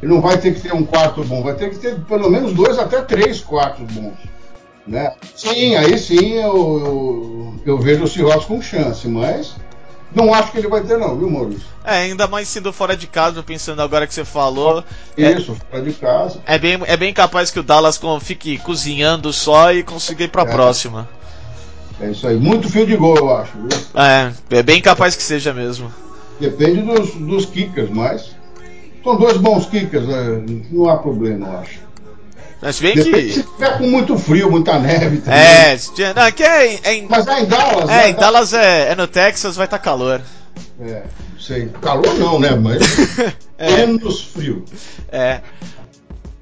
Ele 0.02 0.12
não 0.12 0.20
vai 0.20 0.36
ter 0.36 0.52
que 0.52 0.60
ter 0.60 0.74
um 0.74 0.84
quarto 0.84 1.24
bom, 1.24 1.42
vai 1.42 1.54
ter 1.54 1.70
que 1.70 1.76
ter 1.76 1.98
pelo 2.00 2.28
menos 2.28 2.52
dois 2.52 2.78
até 2.78 3.00
três 3.00 3.40
quartos 3.40 3.86
bons. 3.94 4.18
Né? 4.86 5.12
Sim, 5.36 5.76
aí 5.76 5.96
sim 5.96 6.34
eu, 6.34 6.44
eu, 6.44 7.54
eu 7.64 7.78
vejo 7.78 8.04
o 8.04 8.08
Seahawks 8.08 8.46
com 8.46 8.60
chance, 8.60 9.06
mas 9.06 9.54
não 10.14 10.32
acho 10.34 10.52
que 10.52 10.58
ele 10.58 10.68
vai 10.68 10.82
ter, 10.82 10.98
não, 10.98 11.16
viu, 11.16 11.30
Maurício? 11.30 11.66
É, 11.84 11.98
ainda 11.98 12.26
mais 12.26 12.48
sendo 12.48 12.72
fora 12.72 12.96
de 12.96 13.06
casa, 13.06 13.42
pensando 13.42 13.80
agora 13.80 14.06
que 14.06 14.14
você 14.14 14.24
falou. 14.24 14.84
Isso, 15.16 15.52
é, 15.52 15.70
fora 15.70 15.82
de 15.82 15.92
casa. 15.94 16.40
É 16.46 16.58
bem, 16.58 16.78
é 16.86 16.96
bem 16.96 17.14
capaz 17.14 17.50
que 17.50 17.58
o 17.58 17.62
Dallas 17.62 17.98
fique 18.20 18.58
cozinhando 18.58 19.32
só 19.32 19.72
e 19.72 19.82
consiga 19.82 20.24
ir 20.24 20.28
pra 20.28 20.42
é. 20.42 20.46
próxima. 20.46 21.08
É 22.00 22.10
isso 22.10 22.26
aí. 22.26 22.36
Muito 22.36 22.68
fio 22.68 22.86
de 22.86 22.96
gol, 22.96 23.16
eu 23.16 23.34
acho, 23.34 23.52
viu? 23.56 23.68
É, 23.94 24.32
é 24.58 24.62
bem 24.62 24.82
capaz 24.82 25.16
que 25.16 25.22
seja 25.22 25.52
mesmo. 25.52 25.92
Depende 26.38 26.82
dos, 26.82 27.14
dos 27.14 27.46
kickers, 27.46 27.90
mas. 27.90 28.36
São 29.02 29.16
dois 29.16 29.36
bons 29.36 29.66
kickers, 29.66 30.06
né? 30.06 30.44
não 30.70 30.88
há 30.88 30.96
problema, 30.96 31.46
eu 31.46 31.58
acho. 31.58 31.80
Mas 32.62 32.78
bem 32.78 32.94
que. 32.94 33.32
Se 33.32 33.42
tiver 33.42 33.76
com 33.76 33.88
muito 33.88 34.16
frio, 34.16 34.48
muita 34.48 34.78
neve 34.78 35.18
também. 35.18 35.40
É, 35.40 35.76
não, 36.14 36.22
aqui 36.22 36.44
é, 36.44 36.80
é 36.84 36.94
em... 36.94 37.08
Mas 37.08 37.26
é 37.26 37.40
em 37.40 37.46
Dallas, 37.46 37.90
É, 37.90 37.96
né? 37.96 38.10
em 38.10 38.14
Dallas 38.14 38.52
é, 38.54 38.92
é 38.92 38.94
no 38.94 39.08
Texas, 39.08 39.56
vai 39.56 39.66
estar 39.66 39.78
tá 39.78 39.84
calor. 39.84 40.22
É, 40.80 41.02
não 41.32 41.40
sei. 41.40 41.68
Calor 41.80 42.14
não, 42.14 42.38
né? 42.38 42.50
Mas 42.54 42.80
é. 43.58 43.84
menos 43.84 44.22
frio. 44.22 44.64
É. 45.10 45.40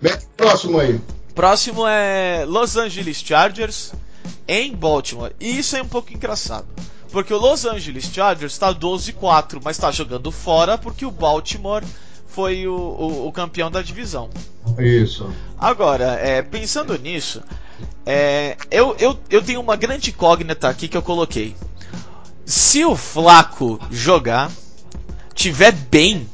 Bem, 0.01 0.13
próximo 0.37 0.79
aí. 0.79 1.01
Próximo 1.35 1.87
é 1.87 2.45
Los 2.47 2.77
Angeles 2.77 3.17
Chargers 3.25 3.95
em 4.47 4.75
Baltimore. 4.75 5.33
E 5.41 5.59
isso 5.59 5.75
é 5.75 5.83
um 5.83 5.89
pouco 5.89 6.13
engraçado. 6.13 6.67
Porque 7.11 7.33
o 7.33 7.39
Los 7.39 7.65
Angeles 7.65 8.05
Chargers 8.05 8.53
está 8.53 8.75
12-4, 8.75 9.61
mas 9.65 9.77
está 9.77 9.91
jogando 9.91 10.31
fora 10.31 10.77
porque 10.77 11.07
o 11.07 11.11
Baltimore 11.11 11.83
foi 12.33 12.67
o, 12.67 12.75
o, 12.75 13.29
o 13.29 13.33
campeão 13.33 13.71
da 13.71 13.83
divisão. 13.83 14.31
Isso. 14.79 15.31
Agora, 15.59 16.19
é, 16.21 16.43
pensando 16.43 16.99
nisso, 16.99 17.43
é, 18.07 18.57
eu, 18.71 18.97
eu, 18.99 19.19
eu 19.29 19.43
tenho 19.43 19.61
uma 19.61 19.77
grande 19.77 20.11
incógnita 20.11 20.69
aqui 20.69 20.89
que 20.89 20.97
eu 20.97 21.03
coloquei. 21.03 21.55
Se 22.45 22.85
o 22.85 22.97
Flaco 22.97 23.79
jogar, 23.91 24.51
tiver 25.35 25.73
bem, 25.73 26.29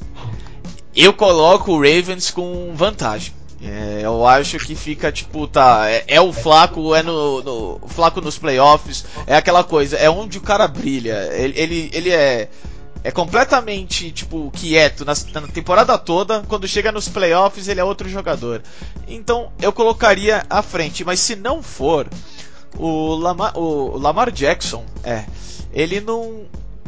eu 0.94 1.12
coloco 1.12 1.72
o 1.72 1.76
Ravens 1.76 2.30
com 2.30 2.72
vantagem. 2.74 3.34
É, 3.62 4.00
eu 4.04 4.26
acho 4.26 4.58
que 4.58 4.74
fica 4.74 5.10
tipo, 5.10 5.46
tá, 5.46 5.90
é, 5.90 6.04
é 6.08 6.20
o 6.20 6.32
Flaco, 6.32 6.94
é 6.94 7.02
no, 7.02 7.42
no 7.42 7.80
Flaco 7.88 8.20
nos 8.20 8.38
playoffs, 8.38 9.04
é 9.26 9.34
aquela 9.34 9.64
coisa, 9.64 9.96
é 9.96 10.08
onde 10.10 10.38
o 10.38 10.42
cara 10.42 10.68
brilha. 10.68 11.30
Ele, 11.32 11.58
ele, 11.58 11.90
ele 11.92 12.10
é 12.10 12.48
é 13.06 13.12
completamente, 13.12 14.10
tipo, 14.10 14.50
quieto 14.50 15.04
na, 15.04 15.12
na, 15.32 15.46
temporada 15.46 15.96
toda. 15.96 16.42
Quando 16.48 16.66
chega 16.66 16.90
nos 16.90 17.08
playoffs, 17.08 17.68
ele 17.68 17.78
é 17.78 17.84
outro 17.84 18.08
jogador. 18.08 18.64
Então, 19.06 19.52
eu 19.62 19.72
colocaria 19.72 20.44
à 20.50 20.60
frente. 20.60 21.04
Mas 21.04 21.20
se 21.20 21.36
não 21.36 21.62
for, 21.62 22.08
o 22.76 23.14
Lamar, 23.14 23.56
o 23.56 23.96
Lamar 23.96 24.32
Jackson, 24.32 24.84
é. 25.04 25.24
Ele 25.72 26.00
não. 26.00 26.46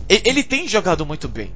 Ele, 0.08 0.42
tem 0.42 0.66
jogado 0.66 1.06
muito 1.06 1.28
bem. 1.28 1.52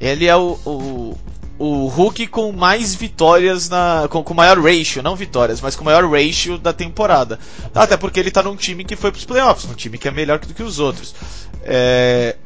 Ele 0.00 0.24
é 0.24 0.34
o, 0.34 0.58
o, 0.64 1.18
o 1.58 1.86
Hulk 1.88 2.26
com 2.28 2.52
mais 2.52 2.94
vitórias 2.94 3.68
na. 3.68 4.08
Com, 4.08 4.24
com 4.24 4.32
maior 4.32 4.58
ratio, 4.58 5.02
não 5.02 5.14
vitórias, 5.14 5.60
mas 5.60 5.76
com 5.76 5.84
maior 5.84 6.10
ratio 6.10 6.56
da 6.56 6.72
temporada. 6.72 7.38
Até 7.74 7.98
porque 7.98 8.18
ele 8.18 8.30
tá 8.30 8.42
num 8.42 8.56
time 8.56 8.82
que 8.82 8.96
foi 8.96 9.12
pros 9.12 9.26
playoffs, 9.26 9.70
um 9.70 9.74
time 9.74 9.98
que 9.98 10.08
é 10.08 10.10
melhor 10.10 10.38
do 10.38 10.54
que 10.54 10.62
os 10.62 10.78
outros. 10.78 11.14
É, 11.62 12.36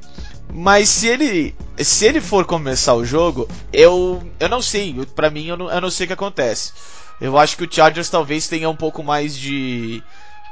mas 0.52 0.88
se 0.88 1.06
ele 1.06 1.54
se 1.78 2.04
ele 2.06 2.20
for 2.20 2.44
começar 2.44 2.94
o 2.94 3.04
jogo, 3.04 3.48
eu 3.72 4.22
eu 4.38 4.48
não 4.48 4.60
sei, 4.60 4.94
para 5.14 5.30
mim 5.30 5.46
eu 5.46 5.56
não, 5.56 5.70
eu 5.70 5.80
não 5.80 5.90
sei 5.90 6.04
o 6.04 6.06
que 6.08 6.12
acontece. 6.12 6.72
Eu 7.20 7.38
acho 7.38 7.56
que 7.56 7.64
o 7.64 7.68
Chargers 7.70 8.08
talvez 8.08 8.48
tenha 8.48 8.68
um 8.68 8.76
pouco 8.76 9.02
mais 9.02 9.36
de 9.36 10.02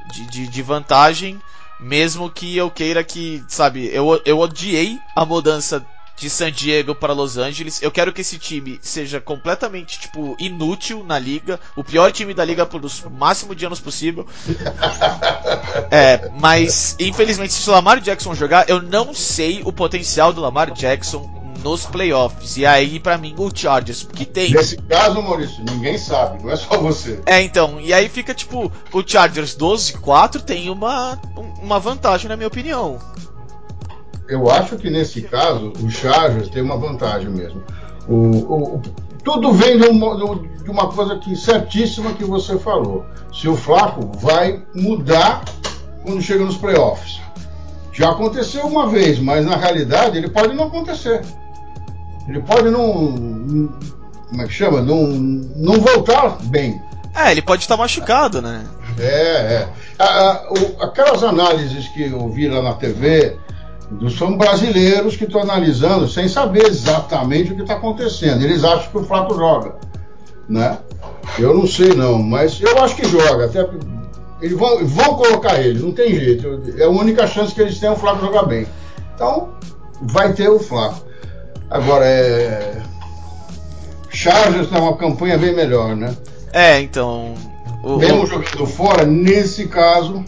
de, 0.06 0.26
de, 0.26 0.48
de 0.48 0.62
vantagem, 0.62 1.40
mesmo 1.78 2.30
que 2.30 2.56
eu 2.56 2.70
queira 2.70 3.04
que, 3.04 3.44
sabe, 3.46 3.90
eu, 3.92 4.20
eu 4.24 4.38
odiei 4.38 5.02
a 5.14 5.24
mudança 5.24 5.86
de 6.18 6.28
San 6.28 6.50
Diego 6.50 6.94
para 6.94 7.12
Los 7.12 7.38
Angeles. 7.38 7.80
Eu 7.82 7.90
quero 7.90 8.12
que 8.12 8.20
esse 8.20 8.38
time 8.38 8.78
seja 8.82 9.20
completamente, 9.20 10.00
tipo, 10.00 10.36
inútil 10.38 11.04
na 11.04 11.18
liga. 11.18 11.60
O 11.76 11.84
pior 11.84 12.10
time 12.12 12.34
da 12.34 12.44
liga 12.44 12.66
por 12.66 12.84
o 12.84 13.10
máximo 13.10 13.54
de 13.54 13.64
anos 13.64 13.80
possível. 13.80 14.26
É, 15.90 16.30
mas, 16.38 16.96
infelizmente, 16.98 17.52
se 17.52 17.68
o 17.68 17.72
Lamar 17.72 18.00
Jackson 18.00 18.34
jogar, 18.34 18.68
eu 18.68 18.82
não 18.82 19.14
sei 19.14 19.62
o 19.64 19.72
potencial 19.72 20.32
do 20.32 20.40
Lamar 20.40 20.70
Jackson 20.72 21.38
nos 21.62 21.86
playoffs. 21.86 22.56
E 22.56 22.66
aí, 22.66 22.98
para 22.98 23.16
mim, 23.16 23.34
o 23.36 23.50
Chargers, 23.54 24.02
que 24.02 24.24
tem. 24.24 24.52
Nesse 24.52 24.76
caso, 24.76 25.22
Maurício, 25.22 25.64
ninguém 25.64 25.96
sabe, 25.96 26.42
não 26.42 26.50
é 26.50 26.56
só 26.56 26.78
você. 26.78 27.20
É, 27.26 27.40
então, 27.42 27.80
e 27.80 27.92
aí 27.92 28.08
fica 28.08 28.34
tipo, 28.34 28.70
o 28.92 29.02
Chargers 29.06 29.56
12-4 29.56 30.42
tem 30.42 30.68
uma, 30.70 31.18
uma 31.62 31.78
vantagem, 31.78 32.28
na 32.28 32.36
minha 32.36 32.48
opinião 32.48 32.98
eu 34.28 34.50
acho 34.50 34.76
que 34.76 34.90
nesse 34.90 35.22
caso 35.22 35.72
o 35.82 35.90
Chargers 35.90 36.50
tem 36.50 36.62
uma 36.62 36.76
vantagem 36.76 37.30
mesmo. 37.30 37.62
O, 38.06 38.74
o, 38.74 38.82
tudo 39.24 39.52
vem 39.52 39.78
de 39.78 39.86
uma, 39.86 40.16
de 40.62 40.70
uma, 40.70 40.88
coisa 40.88 41.16
que 41.16 41.34
certíssima 41.34 42.12
que 42.12 42.24
você 42.24 42.58
falou. 42.58 43.04
Se 43.32 43.48
o 43.48 43.56
Flaco 43.56 44.10
vai 44.18 44.62
mudar 44.74 45.44
quando 46.02 46.22
chega 46.22 46.44
nos 46.44 46.56
playoffs. 46.56 47.20
Já 47.92 48.10
aconteceu 48.10 48.66
uma 48.66 48.86
vez, 48.86 49.18
mas 49.18 49.44
na 49.44 49.56
realidade 49.56 50.18
ele 50.18 50.28
pode 50.28 50.54
não 50.54 50.64
acontecer. 50.64 51.22
Ele 52.28 52.40
pode 52.40 52.70
não. 52.70 53.68
Como 54.28 54.42
é 54.42 54.46
que 54.46 54.52
chama? 54.52 54.80
Não, 54.82 55.06
não 55.06 55.80
voltar 55.80 56.38
bem. 56.44 56.80
É, 57.14 57.32
ele 57.32 57.42
pode 57.42 57.62
estar 57.62 57.76
machucado, 57.76 58.40
né? 58.40 58.64
É, 58.98 59.06
é. 59.06 59.68
A, 59.98 60.04
a, 60.04 60.52
o, 60.52 60.82
aquelas 60.82 61.24
análises 61.24 61.88
que 61.88 62.02
eu 62.02 62.28
vi 62.28 62.48
lá 62.48 62.62
na 62.62 62.74
TV 62.74 63.36
são 64.16 64.36
brasileiros 64.36 65.16
que 65.16 65.24
estão 65.24 65.40
analisando 65.40 66.08
sem 66.08 66.28
saber 66.28 66.66
exatamente 66.66 67.52
o 67.52 67.56
que 67.56 67.62
está 67.62 67.74
acontecendo. 67.74 68.42
Eles 68.42 68.64
acham 68.64 68.90
que 68.90 68.98
o 68.98 69.04
Flaco 69.04 69.34
joga, 69.34 69.76
né? 70.48 70.78
Eu 71.38 71.54
não 71.54 71.66
sei 71.66 71.94
não, 71.94 72.18
mas 72.22 72.60
eu 72.60 72.82
acho 72.82 72.96
que 72.96 73.06
joga. 73.06 73.46
Até 73.46 73.66
eles 74.40 74.56
vão, 74.56 74.86
vão 74.86 75.14
colocar 75.14 75.60
ele, 75.60 75.80
não 75.80 75.92
tem 75.92 76.14
jeito. 76.14 76.62
É 76.76 76.84
a 76.84 76.90
única 76.90 77.26
chance 77.26 77.54
que 77.54 77.60
eles 77.60 77.78
têm 77.78 77.88
é 77.88 77.92
o 77.92 77.96
Flaco 77.96 78.24
jogar 78.24 78.44
bem. 78.44 78.66
Então 79.14 79.50
vai 80.02 80.32
ter 80.32 80.48
o 80.48 80.58
Flaco. 80.58 81.06
Agora 81.70 82.04
é 82.04 82.82
Chargers 84.10 84.72
é 84.72 84.78
uma 84.78 84.96
campanha 84.96 85.38
bem 85.38 85.54
melhor, 85.54 85.94
né? 85.94 86.14
É, 86.52 86.80
então. 86.80 87.34
O, 87.82 87.96
Mesmo 87.96 88.26
jogando 88.26 88.66
fora, 88.66 89.04
nesse 89.04 89.66
caso, 89.68 90.24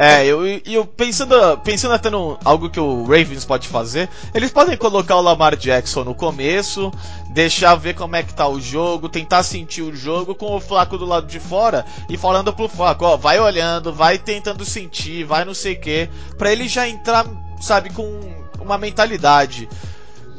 é, 0.00 0.24
eu, 0.24 0.46
eu 0.64 0.86
pensando, 0.86 1.58
pensando 1.64 1.92
até 1.92 2.08
no 2.08 2.38
algo 2.44 2.70
que 2.70 2.78
o 2.78 3.02
Ravens 3.02 3.44
pode 3.44 3.66
fazer, 3.66 4.08
eles 4.32 4.52
podem 4.52 4.76
colocar 4.76 5.16
o 5.16 5.20
Lamar 5.20 5.56
Jackson 5.56 6.04
no 6.04 6.14
começo, 6.14 6.92
deixar 7.30 7.74
ver 7.74 7.96
como 7.96 8.14
é 8.14 8.22
que 8.22 8.32
tá 8.32 8.46
o 8.46 8.60
jogo, 8.60 9.08
tentar 9.08 9.42
sentir 9.42 9.82
o 9.82 9.96
jogo 9.96 10.36
com 10.36 10.54
o 10.54 10.60
Flaco 10.60 10.96
do 10.96 11.04
lado 11.04 11.26
de 11.26 11.40
fora 11.40 11.84
e 12.08 12.16
falando 12.16 12.52
pro 12.52 12.68
Flaco, 12.68 13.04
ó, 13.04 13.16
vai 13.16 13.40
olhando, 13.40 13.92
vai 13.92 14.18
tentando 14.18 14.64
sentir, 14.64 15.24
vai 15.24 15.44
não 15.44 15.52
sei 15.52 15.72
o 15.72 15.80
que, 15.80 16.08
pra 16.38 16.52
ele 16.52 16.68
já 16.68 16.88
entrar, 16.88 17.26
sabe, 17.60 17.90
com 17.90 18.20
uma 18.60 18.78
mentalidade. 18.78 19.68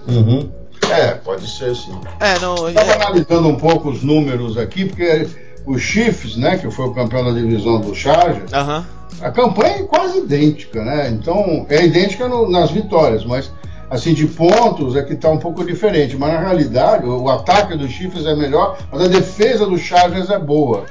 Uhum. 0.07 0.49
É, 0.89 1.15
pode 1.15 1.45
ser 1.49 1.75
sim. 1.75 1.99
É, 2.21 2.39
não. 2.39 2.69
Estava 2.69 2.91
é... 2.91 2.95
analisando 2.95 3.49
um 3.49 3.57
pouco 3.57 3.89
os 3.89 4.01
números 4.01 4.57
aqui, 4.57 4.85
porque 4.85 5.27
o 5.65 5.77
Chiefs, 5.77 6.35
né, 6.35 6.57
que 6.57 6.69
foi 6.71 6.85
o 6.85 6.93
campeão 6.93 7.23
da 7.23 7.31
divisão 7.31 7.79
do 7.79 7.93
Chargers, 7.93 8.51
uhum. 8.51 8.83
a 9.21 9.31
campanha 9.31 9.77
é 9.77 9.83
quase 9.83 10.19
idêntica, 10.19 10.83
né? 10.83 11.09
Então, 11.09 11.65
é 11.69 11.85
idêntica 11.85 12.27
no, 12.27 12.49
nas 12.49 12.71
vitórias, 12.71 13.25
mas 13.25 13.51
assim, 13.89 14.13
de 14.13 14.27
pontos 14.27 14.95
é 14.95 15.01
que 15.01 15.13
está 15.13 15.29
um 15.29 15.39
pouco 15.39 15.65
diferente. 15.65 16.15
Mas 16.15 16.33
na 16.33 16.39
realidade, 16.39 17.05
o, 17.05 17.23
o 17.23 17.29
ataque 17.29 17.75
do 17.75 17.87
Chiefs 17.87 18.25
é 18.25 18.35
melhor, 18.35 18.77
mas 18.91 19.01
a 19.01 19.07
defesa 19.07 19.65
do 19.65 19.77
Chargers 19.77 20.29
é 20.29 20.37
boa. 20.37 20.85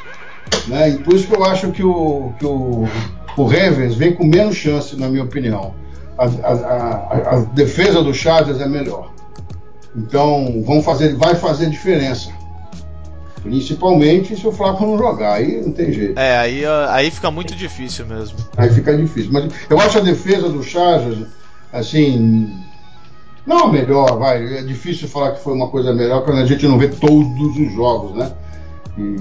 Né? 0.67 0.91
E 0.91 0.99
por 0.99 1.15
isso 1.15 1.27
que 1.27 1.37
eu 1.37 1.45
acho 1.45 1.71
que 1.71 1.83
o, 1.83 2.33
que 2.39 2.47
o, 2.47 2.89
o 3.37 3.45
Ravens 3.45 3.95
vem 3.95 4.15
com 4.15 4.25
menos 4.25 4.57
chance, 4.57 4.97
na 4.97 5.09
minha 5.09 5.25
opinião. 5.25 5.75
A, 6.17 6.25
a, 6.25 6.53
a, 6.53 7.37
a 7.37 7.41
defesa 7.53 8.03
do 8.03 8.13
Chargers 8.13 8.61
é 8.61 8.67
melhor. 8.67 9.13
Então, 9.97 10.63
vão 10.65 10.83
fazer, 10.83 11.15
vai 11.15 11.35
fazer 11.35 11.71
diferença. 11.71 12.31
Principalmente 13.43 14.37
se 14.37 14.47
o 14.47 14.53
Flaco 14.53 14.85
não 14.85 14.99
jogar, 14.99 15.35
aí 15.35 15.61
não 15.61 15.73
tem 15.73 15.93
jeito. 15.93 16.19
É, 16.19 16.39
aí, 16.39 16.63
aí 16.89 17.11
fica 17.11 17.31
muito 17.31 17.55
difícil 17.55 18.07
mesmo. 18.07 18.37
Aí 18.57 18.71
fica 18.71 18.97
difícil. 18.97 19.33
Mas 19.33 19.53
eu 19.71 19.79
acho 19.81 19.99
a 19.99 20.03
defesa 20.03 20.49
do 20.49 20.63
Chargers, 20.63 21.27
assim, 21.73 22.53
não 23.47 23.65
a 23.65 23.73
melhor, 23.73 24.19
vai. 24.19 24.59
É 24.59 24.63
difícil 24.63 25.09
falar 25.09 25.33
que 25.33 25.43
foi 25.43 25.55
uma 25.55 25.69
coisa 25.69 25.95
melhor 25.95 26.25
quando 26.25 26.39
a 26.39 26.47
gente 26.47 26.67
não 26.67 26.79
vê 26.79 26.89
todos 26.89 27.57
os 27.57 27.73
jogos, 27.73 28.17
né? 28.17 28.33
E, 28.99 29.17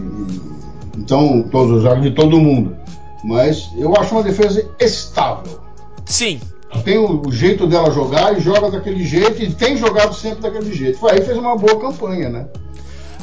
então, 0.97 1.43
todos 1.51 1.77
os 1.77 1.83
jogos 1.83 2.01
de 2.01 2.11
todo 2.11 2.39
mundo. 2.39 2.75
Mas 3.23 3.69
eu 3.77 3.95
acho 3.95 4.13
uma 4.15 4.23
defesa 4.23 4.67
estável. 4.79 5.59
Sim. 6.05 6.39
Tem 6.83 6.97
o, 6.97 7.21
o 7.25 7.31
jeito 7.31 7.65
dela 7.67 7.91
jogar 7.91 8.37
e 8.37 8.41
joga 8.41 8.69
daquele 8.69 9.05
jeito 9.05 9.41
e 9.41 9.53
tem 9.53 9.77
jogado 9.77 10.13
sempre 10.13 10.41
daquele 10.41 10.73
jeito. 10.73 11.07
Aí 11.07 11.21
fez 11.21 11.37
uma 11.37 11.55
boa 11.55 11.79
campanha, 11.79 12.29
né? 12.29 12.47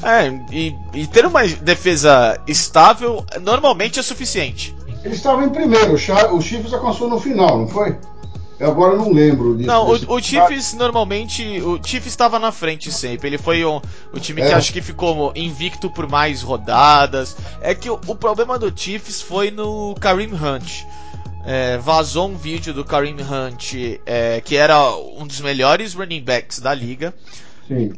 É, 0.04 0.28
e, 0.52 0.76
e 0.92 1.06
ter 1.06 1.24
uma 1.24 1.46
defesa 1.46 2.38
estável 2.46 3.24
normalmente 3.40 3.98
é 3.98 4.02
suficiente. 4.02 4.74
Ele 5.02 5.14
estava 5.14 5.44
em 5.44 5.48
primeiro, 5.48 5.94
o 5.94 6.40
Chiefs 6.40 6.72
alcançou 6.72 7.08
no 7.08 7.18
final, 7.18 7.58
não 7.58 7.68
foi? 7.68 7.96
Eu 8.58 8.70
agora 8.70 8.96
não 8.96 9.12
lembro 9.12 9.56
disso. 9.56 9.66
Não, 9.66 9.88
o, 9.88 10.14
o 10.14 10.22
Chiefs 10.22 10.74
normalmente. 10.74 11.60
O 11.60 11.78
Chiefs 11.82 12.06
estava 12.06 12.38
na 12.38 12.52
frente 12.52 12.92
sempre. 12.92 13.28
Ele 13.28 13.38
foi 13.38 13.64
o, 13.64 13.82
o 14.12 14.20
time 14.20 14.42
é. 14.42 14.46
que 14.46 14.52
acho 14.52 14.72
que 14.72 14.80
ficou 14.80 15.32
invicto 15.34 15.90
por 15.90 16.08
mais 16.08 16.42
rodadas. 16.42 17.36
É 17.60 17.74
que 17.74 17.90
o, 17.90 18.00
o 18.06 18.14
problema 18.14 18.58
do 18.58 18.72
Chiefs 18.74 19.20
foi 19.20 19.50
no 19.50 19.94
Kareem 20.00 20.32
Hunt. 20.32 20.84
É, 21.44 21.76
vazou 21.78 22.28
um 22.28 22.36
vídeo 22.36 22.72
do 22.72 22.84
Kareem 22.84 23.16
Hunt, 23.16 23.74
é, 24.06 24.40
que 24.40 24.56
era 24.56 24.96
um 24.96 25.26
dos 25.26 25.40
melhores 25.40 25.92
running 25.92 26.22
backs 26.22 26.58
da 26.60 26.72
liga. 26.72 27.12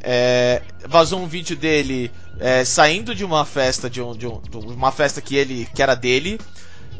É, 0.01 0.61
vazou 0.87 1.19
um 1.19 1.27
vídeo 1.27 1.55
dele 1.55 2.11
é, 2.39 2.63
saindo 2.63 3.13
de 3.13 3.25
uma 3.25 3.45
festa 3.45 3.89
de, 3.89 4.01
um, 4.01 4.15
de, 4.15 4.27
um, 4.27 4.39
de, 4.41 4.57
uma 4.57 4.91
festa 4.91 5.21
que 5.21 5.35
ele 5.35 5.67
que 5.73 5.81
era 5.81 5.95
dele, 5.95 6.39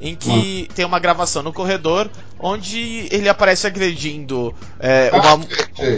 em 0.02 0.16
que 0.16 0.68
hum. 0.70 0.74
tem 0.76 0.86
uma 0.86 1.00
gravação 1.00 1.42
no 1.42 1.54
corredor 1.54 2.10
onde 2.40 3.08
ele 3.12 3.28
aparece 3.28 3.66
agredindo 3.66 4.54
é, 4.80 5.10
ah, 5.12 5.36
uma, 5.36 5.48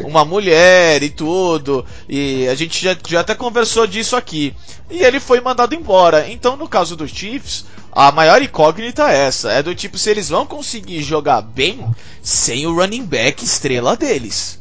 uma 0.07 0.25
mulher 0.25 1.03
e 1.03 1.09
tudo. 1.09 1.85
E 2.07 2.47
a 2.47 2.55
gente 2.55 2.81
já, 2.81 2.95
já 3.07 3.21
até 3.21 3.35
conversou 3.35 3.85
disso 3.85 4.15
aqui. 4.15 4.55
E 4.89 5.03
ele 5.03 5.19
foi 5.19 5.41
mandado 5.41 5.75
embora. 5.75 6.29
Então, 6.29 6.55
no 6.55 6.67
caso 6.67 6.95
dos 6.95 7.11
Chiefs, 7.11 7.65
a 7.91 8.11
maior 8.11 8.41
incógnita 8.41 9.09
é 9.09 9.27
essa: 9.27 9.51
é 9.51 9.61
do 9.61 9.75
tipo 9.75 9.97
se 9.97 10.09
eles 10.09 10.29
vão 10.29 10.45
conseguir 10.45 11.01
jogar 11.01 11.41
bem 11.41 11.85
sem 12.21 12.65
o 12.67 12.73
running 12.73 13.05
back 13.05 13.43
estrela 13.43 13.97
deles. 13.97 14.58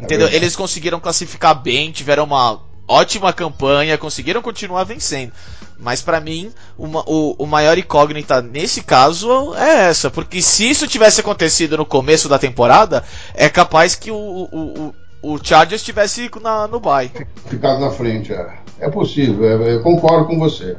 Entendeu? 0.00 0.28
Eles 0.28 0.54
conseguiram 0.54 1.00
classificar 1.00 1.60
bem, 1.60 1.90
tiveram 1.90 2.24
uma 2.24 2.60
ótima 2.86 3.32
campanha, 3.32 3.98
conseguiram 3.98 4.40
continuar 4.40 4.84
vencendo. 4.84 5.32
Mas 5.78 6.00
para 6.02 6.20
mim, 6.20 6.50
uma, 6.76 7.04
o, 7.06 7.36
o 7.38 7.46
maior 7.46 7.78
incógnita 7.78 8.42
nesse 8.42 8.82
caso 8.82 9.54
é 9.54 9.88
essa, 9.88 10.10
porque 10.10 10.42
se 10.42 10.68
isso 10.68 10.88
tivesse 10.88 11.20
acontecido 11.20 11.76
no 11.76 11.86
começo 11.86 12.28
da 12.28 12.38
temporada, 12.38 13.04
é 13.34 13.48
capaz 13.48 13.94
que 13.94 14.10
o, 14.10 14.16
o, 14.16 14.94
o, 15.22 15.34
o 15.34 15.38
Chargers 15.42 15.80
estivesse 15.80 16.28
na, 16.42 16.66
no 16.66 16.80
bye. 16.80 17.10
Ficado 17.46 17.80
na 17.80 17.90
frente, 17.90 18.32
é. 18.32 18.58
É 18.80 18.88
possível, 18.88 19.44
é, 19.44 19.74
eu 19.74 19.82
concordo 19.82 20.26
com 20.26 20.38
você. 20.38 20.76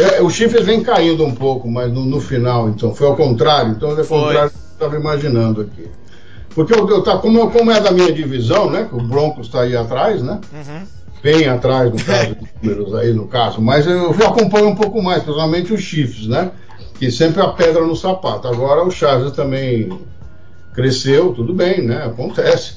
É, 0.00 0.20
o 0.20 0.28
Chiefs 0.28 0.64
vem 0.66 0.82
caindo 0.82 1.24
um 1.24 1.34
pouco, 1.34 1.66
mas 1.66 1.90
no, 1.90 2.04
no 2.04 2.20
final, 2.20 2.68
então, 2.68 2.94
foi 2.94 3.06
ao 3.06 3.16
contrário. 3.16 3.72
Então, 3.72 3.90
é 3.90 4.02
o 4.02 4.06
contrário 4.06 4.50
que 4.50 4.56
eu 4.56 4.72
estava 4.72 4.96
imaginando 4.96 5.62
aqui. 5.62 5.88
Porque 6.54 6.74
eu, 6.74 6.88
eu 6.88 7.02
tá, 7.02 7.18
como, 7.18 7.50
como 7.50 7.70
é 7.70 7.80
da 7.80 7.90
minha 7.90 8.12
divisão, 8.12 8.70
né? 8.70 8.86
Que 8.88 8.96
o 8.96 9.02
Broncos 9.02 9.46
está 9.46 9.62
aí 9.62 9.76
atrás, 9.76 10.22
né? 10.22 10.40
Uhum. 10.52 10.86
Bem 11.22 11.48
atrás, 11.48 11.90
no 11.90 12.02
caso, 12.02 12.34
dos 12.34 12.48
números 12.62 12.94
aí, 12.94 13.12
no 13.12 13.26
caso. 13.26 13.60
Mas 13.60 13.86
eu, 13.86 14.12
eu 14.12 14.26
acompanho 14.26 14.68
um 14.68 14.74
pouco 14.74 15.02
mais, 15.02 15.22
principalmente 15.22 15.72
os 15.72 15.80
Chiefs, 15.80 16.26
né? 16.26 16.50
Que 16.98 17.10
sempre 17.10 17.42
a 17.42 17.48
pedra 17.48 17.84
no 17.84 17.96
sapato. 17.96 18.48
Agora 18.48 18.84
o 18.84 18.90
Chaves 18.90 19.32
também 19.32 19.88
cresceu, 20.74 21.32
tudo 21.32 21.52
bem, 21.52 21.82
né? 21.82 22.04
Acontece. 22.04 22.76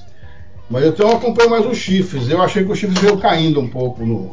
Mas 0.70 0.84
eu, 0.84 0.90
então, 0.90 1.12
acompanho 1.12 1.50
mais 1.50 1.66
os 1.66 1.78
Chiefs. 1.78 2.30
Eu 2.30 2.42
achei 2.42 2.64
que 2.64 2.72
o 2.72 2.76
Chiefs 2.76 3.00
veio 3.00 3.18
caindo 3.18 3.60
um 3.60 3.68
pouco 3.68 4.06
no, 4.06 4.32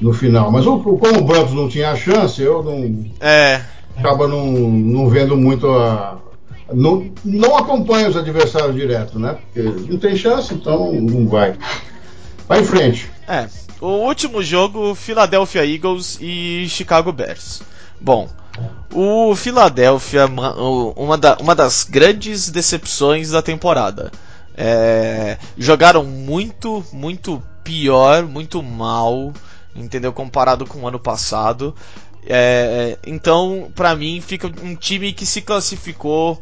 no 0.00 0.12
final. 0.12 0.50
Mas 0.50 0.66
o, 0.66 0.78
como 0.78 1.18
o 1.18 1.24
Broncos 1.24 1.52
não 1.52 1.68
tinha 1.68 1.96
chance, 1.96 2.40
eu 2.40 2.62
não. 2.62 3.04
É. 3.20 3.60
Acaba 3.96 4.26
não, 4.26 4.46
não 4.46 5.08
vendo 5.08 5.36
muito 5.36 5.68
a, 5.68 6.18
não, 6.74 7.10
não 7.24 7.56
acompanha 7.56 8.08
os 8.08 8.16
adversários 8.16 8.74
direto, 8.74 9.18
né? 9.18 9.38
Porque 9.52 9.62
não 9.62 9.98
tem 9.98 10.16
chance, 10.16 10.54
então 10.54 10.92
não 10.92 11.28
vai. 11.28 11.56
Vai 12.48 12.60
em 12.60 12.64
frente. 12.64 13.10
É. 13.26 13.48
O 13.80 14.06
último 14.06 14.42
jogo, 14.42 14.94
Philadelphia 14.94 15.66
Eagles 15.66 16.16
e 16.20 16.66
Chicago 16.68 17.10
Bears. 17.10 17.62
Bom, 18.00 18.28
o 18.92 19.34
Philadelphia, 19.34 20.26
uma, 20.96 21.18
da, 21.18 21.36
uma 21.40 21.54
das 21.54 21.84
grandes 21.84 22.48
decepções 22.48 23.30
da 23.30 23.42
temporada. 23.42 24.12
É, 24.54 25.38
jogaram 25.56 26.04
muito, 26.04 26.84
muito 26.92 27.42
pior, 27.64 28.24
muito 28.24 28.62
mal, 28.62 29.32
entendeu? 29.74 30.12
Comparado 30.12 30.66
com 30.66 30.80
o 30.80 30.88
ano 30.88 31.00
passado. 31.00 31.74
É, 32.24 32.98
então, 33.04 33.70
para 33.74 33.96
mim, 33.96 34.20
fica 34.20 34.46
um 34.62 34.76
time 34.76 35.12
que 35.12 35.26
se 35.26 35.40
classificou 35.40 36.40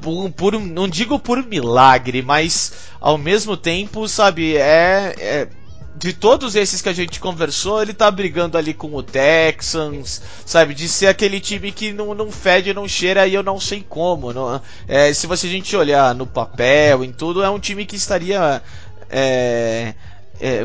por, 0.00 0.30
por, 0.30 0.60
não 0.60 0.88
digo 0.88 1.18
por 1.18 1.44
milagre, 1.44 2.22
mas 2.22 2.72
ao 3.00 3.18
mesmo 3.18 3.56
tempo, 3.56 4.08
sabe, 4.08 4.56
é, 4.56 5.14
é, 5.18 5.48
de 5.96 6.12
todos 6.12 6.54
esses 6.54 6.80
que 6.80 6.88
a 6.88 6.92
gente 6.92 7.18
conversou, 7.18 7.82
ele 7.82 7.92
tá 7.92 8.10
brigando 8.10 8.56
ali 8.56 8.72
com 8.72 8.94
o 8.94 9.02
Texans, 9.02 10.22
sabe, 10.46 10.74
de 10.74 10.88
ser 10.88 11.08
aquele 11.08 11.40
time 11.40 11.72
que 11.72 11.92
não, 11.92 12.14
não 12.14 12.30
fede, 12.30 12.72
não 12.72 12.86
cheira 12.86 13.26
e 13.26 13.34
eu 13.34 13.42
não 13.42 13.58
sei 13.58 13.84
como. 13.86 14.32
Não, 14.32 14.60
é, 14.86 15.12
se 15.12 15.26
você 15.26 15.46
a 15.46 15.50
gente 15.50 15.76
olhar 15.76 16.14
no 16.14 16.26
papel, 16.26 17.04
em 17.04 17.12
tudo, 17.12 17.42
é 17.42 17.50
um 17.50 17.58
time 17.58 17.84
que 17.84 17.96
estaria 17.96 18.62
é, 19.10 19.94
é, 20.40 20.64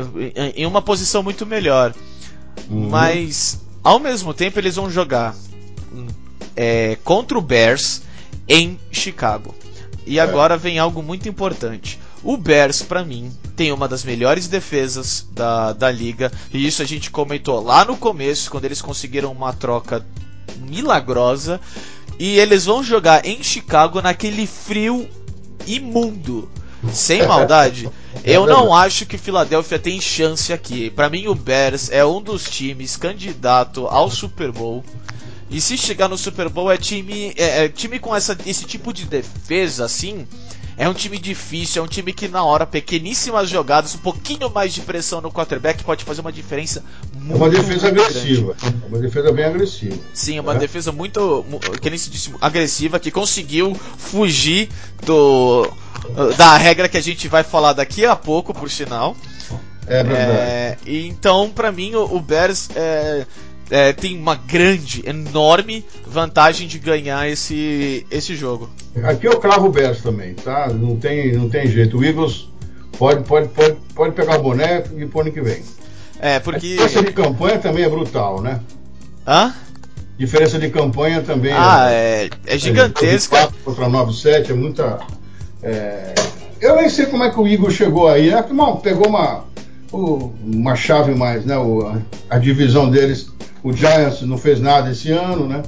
em 0.54 0.66
uma 0.66 0.80
posição 0.80 1.22
muito 1.22 1.44
melhor. 1.44 1.92
Uhum. 2.70 2.88
Mas 2.88 3.60
ao 3.84 3.98
mesmo 3.98 4.32
tempo, 4.32 4.58
eles 4.58 4.76
vão 4.76 4.90
jogar 4.90 5.34
é, 6.56 6.96
contra 7.04 7.36
o 7.36 7.42
Bears 7.42 8.02
em 8.48 8.78
Chicago. 8.90 9.54
E 10.06 10.20
agora 10.20 10.56
vem 10.56 10.78
algo 10.78 11.02
muito 11.02 11.28
importante. 11.28 11.98
O 12.22 12.36
Bears, 12.36 12.82
para 12.82 13.04
mim, 13.04 13.32
tem 13.56 13.72
uma 13.72 13.86
das 13.86 14.04
melhores 14.04 14.48
defesas 14.48 15.26
da, 15.32 15.72
da 15.72 15.90
liga. 15.90 16.32
E 16.52 16.66
isso 16.66 16.82
a 16.82 16.84
gente 16.84 17.10
comentou 17.10 17.62
lá 17.62 17.84
no 17.84 17.96
começo, 17.96 18.50
quando 18.50 18.64
eles 18.64 18.82
conseguiram 18.82 19.32
uma 19.32 19.52
troca 19.52 20.04
milagrosa 20.58 21.60
e 22.18 22.38
eles 22.38 22.64
vão 22.64 22.82
jogar 22.82 23.26
em 23.26 23.42
Chicago 23.42 24.00
naquele 24.00 24.46
frio 24.46 25.08
imundo. 25.66 26.48
Sem 26.92 27.24
maldade, 27.28 27.88
eu 28.22 28.46
não 28.46 28.74
acho 28.74 29.06
que 29.06 29.18
Filadélfia 29.18 29.78
tem 29.78 30.00
chance 30.00 30.52
aqui. 30.52 30.90
Para 30.90 31.08
mim, 31.08 31.26
o 31.26 31.34
Bears 31.34 31.90
é 31.90 32.04
um 32.04 32.20
dos 32.20 32.44
times 32.44 32.96
candidato 32.96 33.86
ao 33.86 34.10
Super 34.10 34.52
Bowl. 34.52 34.84
E 35.54 35.60
se 35.60 35.78
chegar 35.78 36.08
no 36.08 36.18
Super 36.18 36.48
Bowl 36.48 36.68
é 36.68 36.76
time, 36.76 37.32
é, 37.36 37.66
é 37.66 37.68
time 37.68 38.00
com 38.00 38.14
essa, 38.14 38.36
esse 38.44 38.64
tipo 38.64 38.92
de 38.92 39.04
defesa 39.04 39.84
assim. 39.84 40.26
É 40.76 40.88
um 40.88 40.92
time 40.92 41.16
difícil, 41.16 41.80
é 41.80 41.84
um 41.84 41.88
time 41.88 42.12
que 42.12 42.26
na 42.26 42.42
hora, 42.42 42.66
pequeníssimas 42.66 43.48
jogadas, 43.48 43.94
um 43.94 43.98
pouquinho 43.98 44.50
mais 44.50 44.74
de 44.74 44.80
pressão 44.80 45.20
no 45.20 45.30
quarterback 45.30 45.84
pode 45.84 46.02
fazer 46.02 46.20
uma 46.20 46.32
diferença 46.32 46.82
muito 47.14 47.34
É 47.34 47.36
uma 47.36 47.48
defesa 47.48 47.86
agressiva. 47.86 48.56
É 48.60 48.88
uma 48.88 48.98
defesa 48.98 49.30
bem 49.30 49.44
agressiva. 49.44 49.96
Sim, 50.12 50.38
é 50.38 50.40
uma 50.40 50.54
né? 50.54 50.58
defesa 50.58 50.90
muito, 50.90 51.46
que 51.80 51.88
nem 51.88 51.96
se 51.96 52.10
disse, 52.10 52.34
agressiva, 52.40 52.98
que 52.98 53.12
conseguiu 53.12 53.72
fugir 53.96 54.68
do 55.06 55.72
da 56.36 56.56
regra 56.56 56.88
que 56.88 56.96
a 56.96 57.00
gente 57.00 57.28
vai 57.28 57.44
falar 57.44 57.74
daqui 57.74 58.04
a 58.04 58.16
pouco, 58.16 58.52
por 58.52 58.68
sinal. 58.68 59.16
É 59.86 60.02
verdade. 60.02 60.30
É, 60.30 60.78
então, 60.86 61.50
para 61.50 61.70
mim, 61.70 61.94
o, 61.94 62.16
o 62.16 62.20
Bears 62.20 62.68
é, 62.74 63.26
é, 63.70 63.92
tem 63.92 64.18
uma 64.18 64.34
grande, 64.34 65.02
enorme 65.06 65.84
vantagem 66.06 66.68
de 66.68 66.78
ganhar 66.78 67.28
esse, 67.28 68.06
esse 68.10 68.34
jogo. 68.34 68.70
Aqui 69.02 69.26
eu 69.26 69.38
cravo 69.38 69.66
o 69.66 69.70
Bears 69.70 70.02
também, 70.02 70.34
tá? 70.34 70.68
Não 70.68 70.96
tem, 70.96 71.32
não 71.32 71.48
tem 71.48 71.66
jeito. 71.66 71.98
O 71.98 72.04
Eagles 72.04 72.48
pode, 72.98 73.24
pode, 73.24 73.48
pode, 73.48 73.76
pode 73.94 74.14
pegar 74.14 74.38
o 74.38 74.42
boné 74.42 74.84
e 74.96 75.06
pôr 75.06 75.22
ano 75.22 75.32
que 75.32 75.40
vem. 75.40 75.62
É, 76.20 76.38
porque. 76.38 76.66
A 76.66 76.70
diferença 76.70 77.02
de 77.02 77.12
campanha 77.12 77.58
também 77.58 77.84
é 77.84 77.88
brutal, 77.88 78.40
né? 78.40 78.60
Hã? 79.26 79.54
Diferença 80.16 80.58
de 80.58 80.70
campanha 80.70 81.22
também 81.22 81.52
ah, 81.52 81.90
é, 81.90 82.26
é, 82.46 82.54
é 82.54 82.58
gigantesca. 82.58 83.36
4 83.36 83.56
contra 83.64 83.86
9-7 83.86 84.50
é 84.50 84.52
muita. 84.52 85.00
É... 85.60 86.14
Eu 86.60 86.76
nem 86.76 86.88
sei 86.88 87.06
como 87.06 87.24
é 87.24 87.30
que 87.30 87.40
o 87.40 87.46
Eagles 87.46 87.74
chegou 87.74 88.06
aí. 88.08 88.30
É, 88.30 88.38
irmão, 88.38 88.76
pegou 88.76 89.08
uma, 89.08 89.44
uma 89.94 90.74
chave 90.74 91.14
mais, 91.14 91.44
né? 91.44 91.56
O, 91.56 91.96
a 92.28 92.38
divisão 92.38 92.90
deles 92.90 93.32
o 93.64 93.72
Giants 93.72 94.20
não 94.20 94.36
fez 94.36 94.60
nada 94.60 94.90
esse 94.90 95.10
ano, 95.10 95.48
né? 95.48 95.62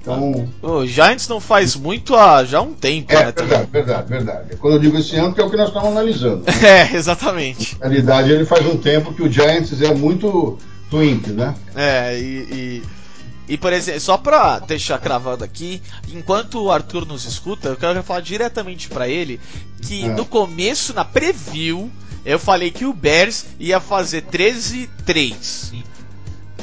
Então... 0.00 0.48
O 0.62 0.86
Giants 0.86 1.26
não 1.26 1.40
faz 1.40 1.74
muito 1.74 2.14
há 2.14 2.44
já 2.44 2.60
um 2.60 2.74
tempo, 2.74 3.12
é, 3.12 3.26
né? 3.26 3.32
Verdade, 3.32 3.68
verdade, 3.70 4.08
verdade. 4.08 4.56
Quando 4.56 4.74
eu 4.74 4.80
digo 4.80 4.98
esse 4.98 5.16
ano, 5.16 5.34
que 5.34 5.40
é 5.40 5.44
o 5.44 5.50
que 5.50 5.56
nós 5.56 5.68
estamos 5.68 5.88
analisando. 5.88 6.44
Né? 6.44 6.52
É, 6.62 6.96
exatamente. 6.96 7.78
Na 7.80 7.86
realidade, 7.86 8.30
ele 8.30 8.44
faz 8.44 8.66
um 8.66 8.76
tempo 8.76 9.14
que 9.14 9.22
o 9.22 9.32
Giants 9.32 9.80
é 9.80 9.94
muito 9.94 10.58
twink, 10.90 11.30
né? 11.30 11.54
É, 11.74 12.18
e, 12.18 12.22
e, 12.22 12.82
e, 13.48 13.56
por 13.56 13.72
exemplo, 13.72 14.00
só 14.00 14.18
pra 14.18 14.58
deixar 14.58 14.98
cravado 14.98 15.42
aqui, 15.42 15.80
enquanto 16.12 16.62
o 16.62 16.70
Arthur 16.70 17.06
nos 17.06 17.24
escuta, 17.24 17.68
eu 17.68 17.76
quero 17.76 18.02
falar 18.02 18.20
diretamente 18.20 18.88
para 18.88 19.08
ele 19.08 19.40
que 19.80 20.04
é. 20.04 20.08
no 20.08 20.26
começo, 20.26 20.92
na 20.92 21.04
preview, 21.04 21.90
eu 22.24 22.38
falei 22.38 22.70
que 22.70 22.84
o 22.84 22.92
Bears 22.92 23.46
ia 23.58 23.80
fazer 23.80 24.22
13-3. 24.22 25.84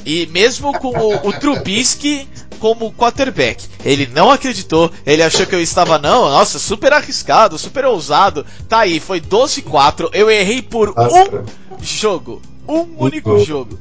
E 0.05 0.25
mesmo 0.27 0.71
com 0.79 0.89
o, 0.89 1.27
o 1.27 1.33
Trubisky 1.33 2.27
como 2.59 2.91
quarterback. 2.93 3.65
Ele 3.83 4.07
não 4.07 4.31
acreditou, 4.31 4.91
ele 5.05 5.21
achou 5.21 5.45
que 5.45 5.55
eu 5.55 5.61
estava, 5.61 5.97
não, 5.97 6.29
nossa, 6.29 6.59
super 6.59 6.93
arriscado, 6.93 7.57
super 7.57 7.85
ousado. 7.85 8.45
Tá 8.67 8.79
aí, 8.79 8.99
foi 8.99 9.19
12-4, 9.19 10.09
eu 10.13 10.29
errei 10.29 10.61
por 10.61 10.89
um 10.89 11.45
jogo. 11.81 12.41
Um 12.67 12.85
único 12.97 13.39
jogo. 13.39 13.79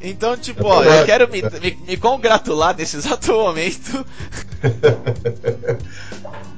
Então, 0.00 0.36
tipo, 0.36 0.66
ó, 0.66 0.84
eu 0.84 1.04
quero 1.04 1.28
me, 1.32 1.42
me, 1.42 1.78
me 1.86 1.96
congratular 1.96 2.76
nesse 2.76 2.96
exato 2.96 3.32
momento. 3.32 4.06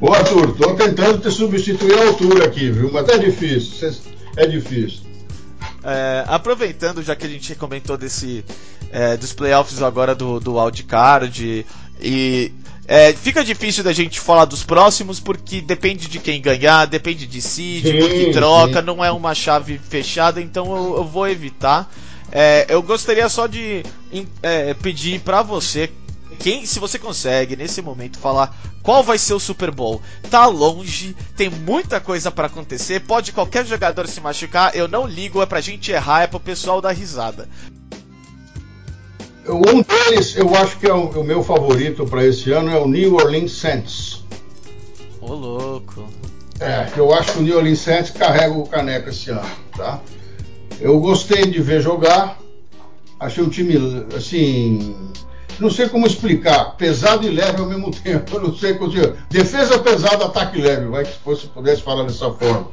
Ô 0.00 0.12
Arthur, 0.12 0.56
tô 0.56 0.74
tentando 0.74 1.18
te 1.18 1.30
substituir 1.30 1.98
a 1.98 2.06
altura 2.08 2.44
aqui, 2.44 2.70
viu? 2.70 2.90
Mas 2.92 3.08
é 3.08 3.18
difícil, 3.18 3.92
é 4.38 4.46
difícil. 4.46 5.00
É, 5.82 6.24
aproveitando, 6.26 7.02
já 7.02 7.14
que 7.16 7.26
a 7.26 7.28
gente 7.28 7.54
comentou 7.54 7.96
desse 7.96 8.44
é, 8.90 9.16
dos 9.16 9.32
playoffs 9.32 9.82
agora 9.82 10.14
do, 10.14 10.38
do 10.40 10.56
wildcard 10.56 11.66
e 12.00 12.52
é, 12.86 13.12
fica 13.12 13.44
difícil 13.44 13.84
da 13.84 13.92
gente 13.92 14.18
falar 14.18 14.44
dos 14.46 14.62
próximos 14.64 15.20
porque 15.20 15.60
depende 15.60 16.08
de 16.08 16.18
quem 16.18 16.40
ganhar, 16.40 16.86
depende 16.86 17.26
de 17.26 17.42
seed, 17.42 17.84
sim, 17.84 17.98
porque 17.98 18.30
troca, 18.30 18.80
sim. 18.80 18.86
não 18.86 19.04
é 19.04 19.10
uma 19.10 19.34
chave 19.34 19.78
fechada, 19.78 20.40
então 20.40 20.74
eu, 20.74 20.96
eu 20.96 21.04
vou 21.04 21.28
evitar. 21.28 21.92
É, 22.30 22.66
eu 22.68 22.82
gostaria 22.82 23.28
só 23.28 23.46
de 23.46 23.82
é, 24.42 24.74
pedir 24.74 25.20
para 25.20 25.42
você 25.42 25.90
quem, 26.38 26.64
se 26.64 26.78
você 26.78 26.98
consegue 26.98 27.56
nesse 27.56 27.82
momento 27.82 28.18
falar 28.18 28.56
qual 28.82 29.02
vai 29.02 29.18
ser 29.18 29.34
o 29.34 29.40
Super 29.40 29.70
Bowl, 29.70 30.00
tá 30.30 30.46
longe, 30.46 31.16
tem 31.36 31.50
muita 31.50 32.00
coisa 32.00 32.30
para 32.30 32.46
acontecer, 32.46 33.00
pode 33.00 33.32
qualquer 33.32 33.66
jogador 33.66 34.06
se 34.06 34.20
machucar, 34.20 34.74
eu 34.74 34.88
não 34.88 35.06
ligo, 35.06 35.42
é 35.42 35.46
pra 35.46 35.60
gente 35.60 35.90
errar, 35.90 36.22
é 36.22 36.26
pro 36.26 36.40
pessoal 36.40 36.80
dar 36.80 36.92
risada. 36.92 37.48
Um 39.46 39.82
deles, 39.82 40.36
eu 40.36 40.54
acho 40.54 40.78
que 40.78 40.86
é 40.86 40.92
o, 40.92 41.08
o 41.08 41.24
meu 41.24 41.42
favorito 41.42 42.06
para 42.06 42.24
esse 42.24 42.52
ano, 42.52 42.70
é 42.70 42.78
o 42.78 42.86
New 42.86 43.14
Orleans 43.14 43.52
Saints. 43.52 44.24
Ô 45.20 45.32
louco. 45.34 46.08
É, 46.60 46.88
eu 46.96 47.12
acho 47.14 47.32
que 47.32 47.38
o 47.38 47.42
New 47.42 47.56
Orleans 47.56 47.78
Saints 47.78 48.10
carrega 48.10 48.52
o 48.52 48.66
caneco 48.66 49.08
esse 49.08 49.30
ano, 49.30 49.48
tá? 49.76 50.00
Eu 50.80 51.00
gostei 51.00 51.46
de 51.46 51.60
ver 51.60 51.80
jogar, 51.80 52.38
achei 53.18 53.42
um 53.42 53.48
time, 53.48 53.74
assim, 54.16 54.94
não 55.60 55.70
sei 55.70 55.88
como 55.88 56.06
explicar, 56.06 56.76
pesado 56.76 57.26
e 57.26 57.30
leve 57.30 57.60
ao 57.60 57.68
mesmo 57.68 57.90
tempo. 58.02 58.36
Eu 58.36 58.42
não 58.42 58.54
sei 58.56 58.74
como. 58.74 58.92
Defesa 59.28 59.78
pesada, 59.78 60.26
ataque 60.26 60.60
leve, 60.60 60.86
vai 60.86 61.04
que 61.04 61.36
se 61.36 61.46
pudesse 61.48 61.82
falar 61.82 62.04
dessa 62.04 62.30
forma. 62.30 62.68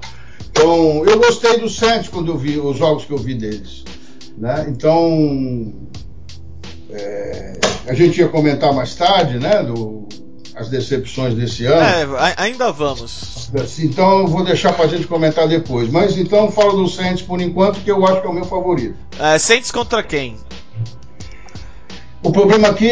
Então, 0.50 1.04
eu 1.06 1.19
gostei 1.19 1.60
do 1.60 1.69
Santos 1.69 2.08
quando 2.08 2.32
eu 2.32 2.38
vi 2.38 2.58
os 2.58 2.78
jogos 2.78 3.04
que 3.06 3.12
eu 3.12 3.17
vi 3.17 3.34
deles. 3.36 3.84
Né? 4.38 4.65
Então, 4.69 5.74
é, 6.89 7.60
a 7.88 7.93
gente 7.93 8.19
ia 8.19 8.30
comentar 8.30 8.74
mais 8.74 8.95
tarde, 8.95 9.38
né? 9.38 9.63
Do, 9.63 10.08
as 10.56 10.69
decepções 10.69 11.34
desse 11.34 11.65
ano. 11.65 12.15
É, 12.15 12.34
ainda 12.38 12.71
vamos. 12.71 13.50
Então 13.80 14.19
eu 14.19 14.28
vou 14.28 14.43
deixar 14.43 14.74
para 14.74 14.86
a 14.86 14.88
gente 14.88 15.06
comentar 15.06 15.48
depois. 15.48 15.89
Mas 15.89 16.17
então 16.17 16.52
falo 16.52 16.84
do 16.84 16.88
Saints 16.88 17.21
por 17.21 17.41
enquanto, 17.41 17.82
que 17.82 17.91
eu 17.91 18.06
acho 18.06 18.21
que 18.21 18.28
é 18.28 18.30
o 18.30 18.34
meu 18.34 18.45
favorito. 18.45 18.95
É, 19.19 19.38
Saints 19.38 19.71
contra 19.71 20.02
quem? 20.02 20.38
O 22.25 22.31
problema 22.31 22.69
aqui, 22.69 22.91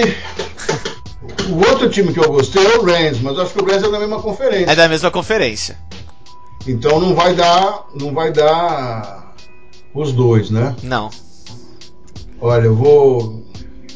o 1.50 1.58
outro 1.67 1.89
time 1.89 2.13
que 2.13 2.19
eu 2.19 2.32
gostei 2.32 2.63
é 2.63 2.78
o 2.78 2.86
Rams, 2.86 3.19
mas 3.19 3.39
acho 3.39 3.52
que 3.52 3.63
o 3.63 3.65
Rams 3.65 3.84
é 3.84 3.89
da 3.89 4.00
mesma 4.00 4.22
conferência. 4.22 4.72
É 4.72 4.76
da 4.76 4.88
mesma 4.88 5.10
conferência. 5.10 5.76
Então 6.67 7.00
não 7.00 7.15
vai 7.15 7.34
dar, 7.34 7.88
não 8.00 8.13
vai 8.13 8.32
dar 8.32 9.34
os 9.91 10.12
dois, 10.12 10.52
né? 10.52 10.76
Não. 10.84 11.10
Olha, 12.39 12.65
eu 12.65 12.76
vou 12.76 13.43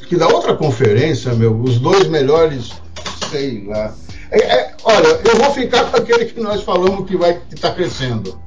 que 0.10 0.15
da 0.15 0.28
outra 0.28 0.56
conferência, 0.56 1.32
meu, 1.36 1.56
os 1.62 1.78
dois 1.78 2.08
melhores, 2.08 2.71
sei 3.30 3.63
lá. 3.67 3.93
É, 4.32 4.39
é, 4.39 4.76
olha, 4.84 5.21
eu 5.23 5.38
vou 5.38 5.54
ficar 5.54 5.86
com 5.91 5.97
aquele 5.97 6.26
que 6.26 6.39
nós 6.39 6.63
falamos 6.63 7.08
que 7.08 7.15
vai 7.15 7.39
que 7.47 7.56
tá 7.56 7.71
crescendo. 7.71 8.39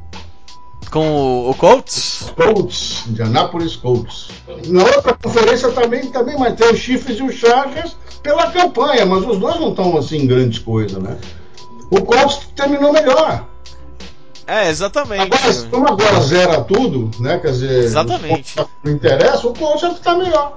Com 0.91 1.09
o, 1.09 1.51
o 1.51 1.55
Colts? 1.55 2.33
Colts, 2.37 3.05
Indianapolis 3.09 3.77
Colts. 3.77 4.29
Na 4.67 4.83
outra 4.83 5.15
conferência 5.15 5.71
também, 5.71 6.11
também 6.11 6.37
vai 6.37 6.53
ter 6.53 6.73
os 6.73 6.79
Chiefs 6.81 7.19
e 7.19 7.23
os 7.23 7.35
Chargers 7.35 7.97
pela 8.23 8.51
campanha, 8.51 9.07
mas 9.07 9.25
os 9.25 9.39
dois 9.39 9.61
não 9.61 9.71
estão 9.71 9.97
assim 9.97 10.27
grandes 10.27 10.59
coisas, 10.59 11.01
né? 11.01 11.17
O 11.91 12.03
Colts 12.03 12.49
terminou 12.55 12.93
melhor. 12.93 13.47
É, 14.47 14.69
exatamente. 14.69 15.23
Agora, 15.23 15.55
como 15.71 15.87
agora 15.87 16.21
zera 16.23 16.61
tudo, 16.63 17.11
né? 17.21 17.39
Quer 17.39 17.53
dizer, 17.53 17.85
exatamente. 17.85 18.57
não 18.83 18.93
interessa, 18.93 19.47
o 19.47 19.55
Colts 19.55 19.85
é 19.85 19.95
que 19.95 20.01
tá 20.01 20.17
melhor. 20.17 20.57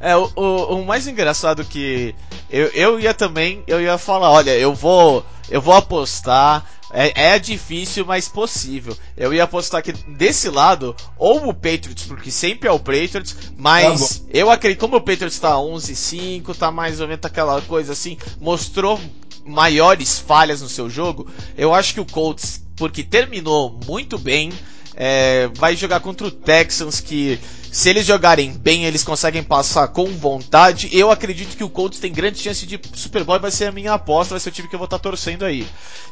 É, 0.00 0.16
o, 0.16 0.30
o, 0.34 0.74
o, 0.76 0.86
mais 0.86 1.06
engraçado 1.06 1.64
que 1.64 2.14
eu, 2.48 2.68
eu 2.68 3.00
ia 3.00 3.12
também, 3.12 3.62
eu 3.66 3.80
ia 3.80 3.98
falar, 3.98 4.30
olha, 4.30 4.56
eu 4.56 4.74
vou, 4.74 5.24
eu 5.50 5.60
vou 5.60 5.74
apostar 5.74 6.66
é, 6.90 7.34
é, 7.34 7.38
difícil, 7.38 8.04
mas 8.04 8.28
possível. 8.28 8.96
Eu 9.16 9.32
ia 9.32 9.44
apostar 9.44 9.82
que 9.82 9.92
desse 9.92 10.48
lado, 10.48 10.94
ou 11.16 11.48
o 11.48 11.54
Patriots, 11.54 12.04
porque 12.06 12.30
sempre 12.30 12.68
é 12.68 12.72
o 12.72 12.78
Patriots, 12.78 13.36
mas 13.56 14.18
tá 14.18 14.24
eu 14.30 14.50
acredito, 14.50 14.80
como 14.80 14.96
o 14.96 15.00
Patriots 15.00 15.38
tá 15.38 15.54
11-5, 15.54 16.56
tá 16.56 16.70
mais 16.70 17.00
ou 17.00 17.06
menos 17.06 17.24
aquela 17.24 17.60
coisa 17.62 17.92
assim, 17.92 18.18
mostrou 18.40 18.98
maiores 19.44 20.18
falhas 20.18 20.60
no 20.60 20.68
seu 20.68 20.90
jogo, 20.90 21.26
eu 21.56 21.74
acho 21.74 21.94
que 21.94 22.00
o 22.00 22.06
Colts, 22.06 22.62
porque 22.76 23.02
terminou 23.02 23.78
muito 23.86 24.18
bem, 24.18 24.52
é, 25.02 25.48
vai 25.54 25.74
jogar 25.74 26.00
contra 26.00 26.26
o 26.26 26.30
Texans 26.30 27.00
que 27.00 27.40
se 27.72 27.88
eles 27.88 28.04
jogarem 28.04 28.52
bem, 28.52 28.84
eles 28.84 29.02
conseguem 29.02 29.42
passar 29.42 29.88
com 29.88 30.04
vontade. 30.04 30.90
Eu 30.92 31.10
acredito 31.10 31.56
que 31.56 31.64
o 31.64 31.70
Colts 31.70 31.98
tem 31.98 32.12
grande 32.12 32.38
chance 32.38 32.66
de 32.66 32.78
Super 32.92 33.24
Bowl 33.24 33.40
vai 33.40 33.50
ser 33.50 33.64
a 33.64 33.72
minha 33.72 33.94
aposta, 33.94 34.34
vai 34.34 34.40
ser 34.40 34.50
o 34.50 34.52
time 34.52 34.68
que 34.68 34.74
eu 34.74 34.78
vou 34.78 34.84
estar 34.84 34.98
torcendo 34.98 35.46
aí. 35.46 35.66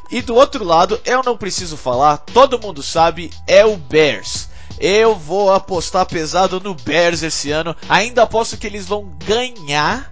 E 0.09 0.23
do 0.23 0.33
outro 0.33 0.63
lado, 0.63 0.99
eu 1.05 1.21
não 1.21 1.37
preciso 1.37 1.77
falar, 1.77 2.17
todo 2.17 2.59
mundo 2.59 2.81
sabe, 2.81 3.29
é 3.45 3.63
o 3.63 3.77
Bears. 3.77 4.49
Eu 4.79 5.13
vou 5.15 5.53
apostar 5.53 6.07
pesado 6.07 6.59
no 6.59 6.73
Bears 6.73 7.21
esse 7.21 7.51
ano. 7.51 7.75
Ainda 7.87 8.23
aposto 8.23 8.57
que 8.57 8.65
eles 8.65 8.87
vão 8.87 9.13
ganhar 9.23 10.11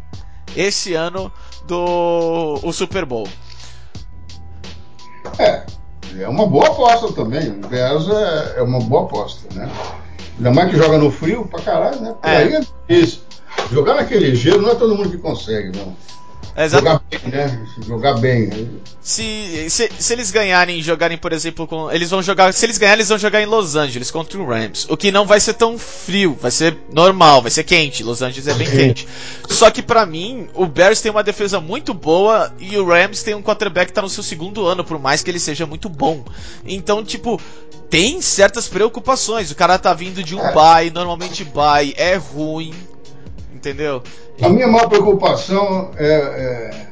esse 0.56 0.94
ano 0.94 1.34
do 1.66 2.60
o 2.62 2.72
Super 2.72 3.06
Bowl. 3.06 3.28
É, 5.40 5.66
é 6.20 6.28
uma 6.28 6.46
boa 6.48 6.68
aposta 6.68 7.12
também. 7.14 7.50
O 7.50 7.68
Bears 7.68 8.08
é, 8.10 8.60
é 8.60 8.62
uma 8.62 8.80
boa 8.80 9.04
aposta, 9.04 9.42
né? 9.54 9.70
Ainda 10.38 10.52
mais 10.52 10.70
que 10.70 10.78
joga 10.78 10.98
no 10.98 11.10
frio 11.12 11.46
pra 11.46 11.62
caralho, 11.62 12.00
né? 12.02 12.14
Por 12.22 12.30
É. 12.30 12.38
aí 12.38 12.54
é 12.54 12.60
difícil. 12.90 13.22
Jogar 13.72 13.96
naquele 13.96 14.36
gelo 14.36 14.62
não 14.62 14.70
é 14.72 14.76
todo 14.76 14.96
mundo 14.96 15.10
que 15.10 15.18
consegue, 15.18 15.76
não. 15.78 15.96
Exato. 16.56 16.84
Jogar 16.84 17.02
bem, 17.10 17.32
né? 17.32 17.68
Jogar 17.86 18.14
bem. 18.20 18.82
Se, 19.02 19.70
se, 19.70 19.90
se 19.98 20.14
eles 20.14 20.32
ganharem 20.32 20.82
jogarem, 20.82 21.18
por 21.18 21.32
exemplo, 21.32 21.68
com. 21.68 21.92
Eles 21.92 22.10
vão 22.10 22.22
jogar. 22.22 22.54
Se 22.54 22.66
eles 22.66 22.78
ganharem, 22.78 22.98
eles 23.00 23.10
vão 23.10 23.18
jogar 23.18 23.42
em 23.42 23.46
Los 23.46 23.76
Angeles 23.76 24.12
contra 24.12 24.40
o 24.40 24.46
Rams. 24.46 24.86
O 24.90 24.98
que 24.98 25.12
não 25.12 25.26
vai 25.26 25.40
ser 25.40 25.54
tão 25.54 25.78
frio, 25.78 26.38
vai 26.42 26.52
ser 26.52 26.78
normal, 26.92 27.42
vai 27.42 27.52
ser 27.52 27.64
quente. 27.64 28.04
Los 28.04 28.22
Angeles 28.22 28.48
é 28.48 28.54
bem 28.54 28.70
quente. 28.70 29.08
Só 29.48 29.70
que 29.72 29.82
pra 29.82 30.06
mim, 30.06 30.48
o 30.54 30.66
Bears 30.66 31.00
tem 31.02 31.12
uma 31.12 31.24
defesa 31.24 31.60
muito 31.60 31.94
boa 31.94 32.54
e 32.60 32.78
o 32.78 32.86
Rams 32.88 33.24
tem 33.24 33.34
um 33.36 33.42
quarterback 33.42 33.88
que 33.88 33.94
tá 33.94 34.02
no 34.02 34.10
seu 34.10 34.24
segundo 34.24 34.66
ano, 34.66 34.84
por 34.84 35.00
mais 35.00 35.24
que 35.24 35.32
ele 35.32 35.40
seja 35.40 35.66
muito 35.66 35.88
bom. 35.90 36.24
Então, 36.66 37.04
tipo, 37.04 37.40
tem 37.90 38.22
certas 38.22 38.68
preocupações. 38.68 39.52
O 39.52 39.56
cara 39.56 39.78
tá 39.78 39.94
vindo 39.94 40.22
de 40.24 40.36
um 40.36 40.40
É. 40.40 40.54
bye, 40.54 40.92
normalmente 40.92 41.44
bye 41.46 41.94
é 41.98 42.16
ruim. 42.16 42.74
Entendeu? 43.58 44.04
A 44.42 44.50
minha 44.50 44.68
maior 44.68 44.88
preocupação 44.88 45.90
é, 45.98 46.06
é, 46.08 46.88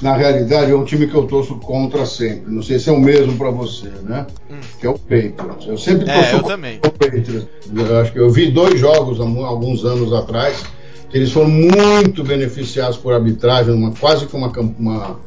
na 0.00 0.16
realidade, 0.16 0.70
é 0.70 0.74
um 0.76 0.84
time 0.84 1.08
que 1.08 1.14
eu 1.14 1.26
torço 1.26 1.56
contra 1.56 2.06
sempre. 2.06 2.52
Não 2.52 2.62
sei 2.62 2.78
se 2.78 2.88
é 2.88 2.92
o 2.92 3.00
mesmo 3.00 3.36
pra 3.36 3.50
você, 3.50 3.88
né? 4.04 4.26
Hum. 4.48 4.54
Que 4.78 4.86
é 4.86 4.90
o 4.90 4.94
Patriots. 4.98 5.66
Eu 5.66 5.76
sempre 5.76 6.08
É, 6.08 6.14
torço 6.14 6.28
eu 6.36 6.40
contra 6.40 6.56
também. 6.56 6.76
o 6.78 6.90
Patriots. 6.90 7.46
Eu 7.74 7.98
acho 8.00 8.12
que 8.12 8.18
eu 8.20 8.30
vi 8.30 8.50
dois 8.52 8.78
jogos 8.78 9.18
alguns 9.18 9.84
anos 9.84 10.12
atrás 10.12 10.62
que 11.10 11.16
eles 11.18 11.32
foram 11.32 11.48
muito 11.50 12.22
beneficiados 12.22 12.96
por 12.96 13.12
arbitragem, 13.12 13.74
uma, 13.74 13.90
quase 13.92 14.26
que 14.26 14.36
uma, 14.36 14.48
uma, 14.78 15.20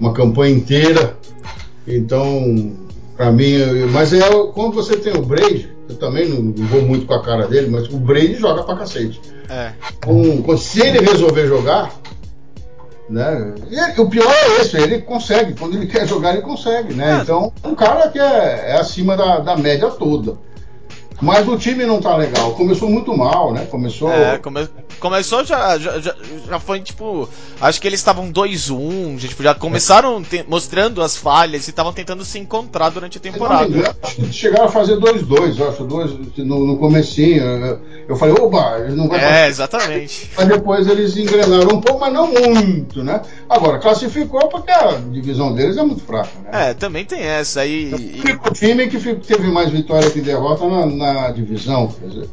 uma 0.00 0.12
campanha 0.12 0.54
inteira. 0.54 1.16
Então, 1.86 2.72
pra 3.16 3.30
mim, 3.32 3.54
mas 3.92 4.12
é 4.12 4.20
quando 4.54 4.72
você 4.74 4.96
tem 4.96 5.12
o 5.14 5.22
Brady, 5.22 5.71
eu 5.88 5.96
também 5.96 6.28
não, 6.28 6.40
não 6.42 6.66
vou 6.66 6.82
muito 6.82 7.06
com 7.06 7.14
a 7.14 7.22
cara 7.22 7.46
dele, 7.46 7.68
mas 7.70 7.88
o 7.88 7.96
Brady 7.98 8.34
joga 8.34 8.62
pra 8.62 8.76
cacete 8.76 9.20
É. 9.48 9.72
com, 10.04 10.42
com- 10.42 10.56
se 10.56 10.80
ele 10.80 11.00
resolver 11.00 11.46
jogar, 11.46 11.92
né? 13.08 13.54
e 13.70 14.00
o 14.00 14.08
pior 14.08 14.30
é 14.32 14.60
esse, 14.60 14.76
ele 14.76 15.02
consegue, 15.02 15.54
quando 15.58 15.76
ele 15.76 15.86
quer 15.90 16.06
jogar, 16.06 16.32
ele 16.32 16.42
consegue, 16.42 16.94
né? 16.94 17.18
É. 17.18 17.22
Então, 17.22 17.52
um 17.64 17.74
cara 17.74 18.08
que 18.08 18.18
é, 18.18 18.70
é 18.70 18.76
acima 18.80 19.16
da, 19.16 19.38
da 19.40 19.56
média 19.56 19.88
toda. 19.90 20.36
Mas 21.22 21.46
o 21.46 21.56
time 21.56 21.86
não 21.86 22.00
tá 22.00 22.16
legal. 22.16 22.52
Começou 22.54 22.90
muito 22.90 23.16
mal, 23.16 23.52
né? 23.52 23.64
Começou. 23.70 24.10
É, 24.12 24.38
come- 24.38 24.68
começou 24.98 25.44
já, 25.44 25.78
já, 25.78 26.00
já, 26.00 26.14
foi 26.58 26.80
tipo. 26.80 27.28
Acho 27.60 27.80
que 27.80 27.86
eles 27.86 28.00
estavam 28.00 28.30
2-1, 28.32 29.18
já, 29.20 29.28
tipo, 29.28 29.42
já 29.42 29.54
começaram 29.54 30.20
te- 30.22 30.44
mostrando 30.48 31.00
as 31.00 31.16
falhas 31.16 31.68
e 31.68 31.70
estavam 31.70 31.92
tentando 31.92 32.24
se 32.24 32.38
encontrar 32.40 32.88
durante 32.90 33.18
a 33.18 33.20
Se 33.20 33.26
não 33.28 33.32
temporada. 33.34 33.68
engano, 33.68 33.94
acho 34.02 34.16
que 34.16 34.32
chegaram 34.32 34.64
a 34.64 34.68
fazer 34.68 34.96
2-2, 34.96 35.58
eu 35.60 35.68
acho, 35.68 35.84
dois, 35.84 36.10
no, 36.38 36.66
no 36.66 36.76
comecinho. 36.78 37.40
Eu, 37.42 37.80
eu 38.08 38.16
falei, 38.16 38.34
oba, 38.40 38.80
ele 38.80 38.96
não 38.96 39.08
vai 39.08 39.44
É, 39.44 39.46
exatamente. 39.48 40.28
Mas 40.36 40.48
depois 40.48 40.88
eles 40.88 41.16
engrenaram 41.16 41.76
um 41.76 41.80
pouco, 41.80 42.00
mas 42.00 42.12
não 42.12 42.26
muito, 42.32 43.04
né? 43.04 43.22
Agora, 43.48 43.78
classificou 43.78 44.48
porque 44.48 44.72
a 44.72 44.92
divisão 45.12 45.54
deles 45.54 45.76
é 45.76 45.82
muito 45.84 46.02
fraca, 46.02 46.30
né? 46.44 46.70
É, 46.70 46.74
também 46.74 47.04
tem 47.04 47.20
essa. 47.22 47.64
E, 47.64 47.94
O 47.94 48.00
e- 48.00 48.20
único 48.22 48.52
time 48.52 48.88
que 48.88 48.98
teve 49.14 49.46
mais 49.48 49.70
vitória 49.70 50.10
que 50.10 50.20
derrota 50.20 50.66
na, 50.66 50.86
na 50.86 51.11
divisão. 51.30 51.88
Quer 51.88 52.08
dizer, 52.08 52.28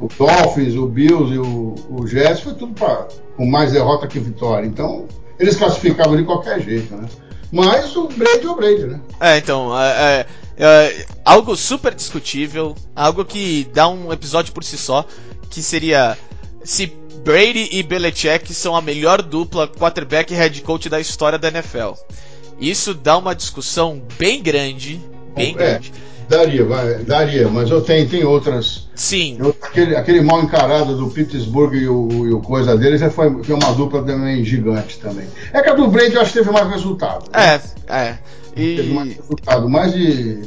o 0.00 0.08
Dolphins, 0.08 0.74
o 0.74 0.86
Bills 0.86 1.34
e 1.34 1.38
o, 1.38 1.74
o 1.90 2.06
Jets 2.06 2.40
foi 2.40 2.54
tudo 2.54 2.72
pra, 2.74 3.06
com 3.36 3.46
mais 3.46 3.72
derrota 3.72 4.06
que 4.06 4.18
vitória. 4.18 4.66
Então, 4.66 5.06
eles 5.38 5.56
classificavam 5.56 6.16
de 6.16 6.24
qualquer 6.24 6.60
jeito, 6.60 6.94
né? 6.96 7.08
Mas 7.50 7.94
o 7.96 8.08
Brady 8.08 8.46
é 8.46 8.48
o 8.50 8.54
Brady, 8.56 8.84
né? 8.84 9.00
é, 9.20 9.36
então. 9.36 9.78
É, 9.78 10.26
é, 10.56 10.64
é, 10.64 11.06
algo 11.24 11.54
super 11.54 11.94
discutível. 11.94 12.74
Algo 12.96 13.24
que 13.24 13.68
dá 13.74 13.88
um 13.88 14.10
episódio 14.12 14.52
por 14.54 14.64
si 14.64 14.78
só. 14.78 15.04
Que 15.50 15.62
seria. 15.62 16.16
Se 16.64 16.86
Brady 17.24 17.68
e 17.70 17.82
Belichick 17.82 18.52
são 18.54 18.74
a 18.74 18.80
melhor 18.80 19.20
dupla 19.20 19.68
quarterback 19.68 20.32
e 20.32 20.36
head 20.36 20.62
coach 20.62 20.88
da 20.88 20.98
história 20.98 21.38
da 21.38 21.48
NFL. 21.48 21.92
Isso 22.58 22.94
dá 22.94 23.18
uma 23.18 23.34
discussão 23.34 24.02
bem 24.18 24.42
grande. 24.42 25.00
Bem 25.34 25.50
É. 25.50 25.52
grande. 25.52 25.92
Daria, 26.32 26.64
vai, 26.64 26.94
daria, 27.04 27.46
mas 27.48 27.68
eu 27.70 27.82
tenho, 27.82 28.08
tem 28.08 28.24
outras. 28.24 28.88
Sim, 28.94 29.36
eu- 29.38 29.54
aquele, 29.60 29.94
aquele 29.94 30.22
mal 30.22 30.42
encarado 30.42 30.96
do 30.96 31.08
Pittsburgh 31.08 31.74
e 31.74 31.86
o, 31.86 32.08
e 32.26 32.32
o 32.32 32.40
coisa 32.40 32.74
deles 32.74 33.00
já 33.00 33.10
foi, 33.10 33.44
foi 33.44 33.54
uma 33.54 33.70
dupla 33.74 34.02
também 34.02 34.42
gigante 34.42 34.98
também. 34.98 35.26
É 35.52 35.60
que 35.60 35.68
a 35.68 35.74
do 35.74 35.88
Brady 35.88 36.14
eu 36.14 36.22
acho 36.22 36.32
que 36.32 36.38
teve 36.38 36.50
mais 36.50 36.70
resultado. 36.70 37.26
né? 37.30 37.60
É, 37.86 37.94
é. 37.94 38.18
Teve 38.54 38.94
mais 38.94 39.10
E. 39.10 39.14
resultado, 39.20 39.68
mas 39.68 39.92
de, 39.92 40.40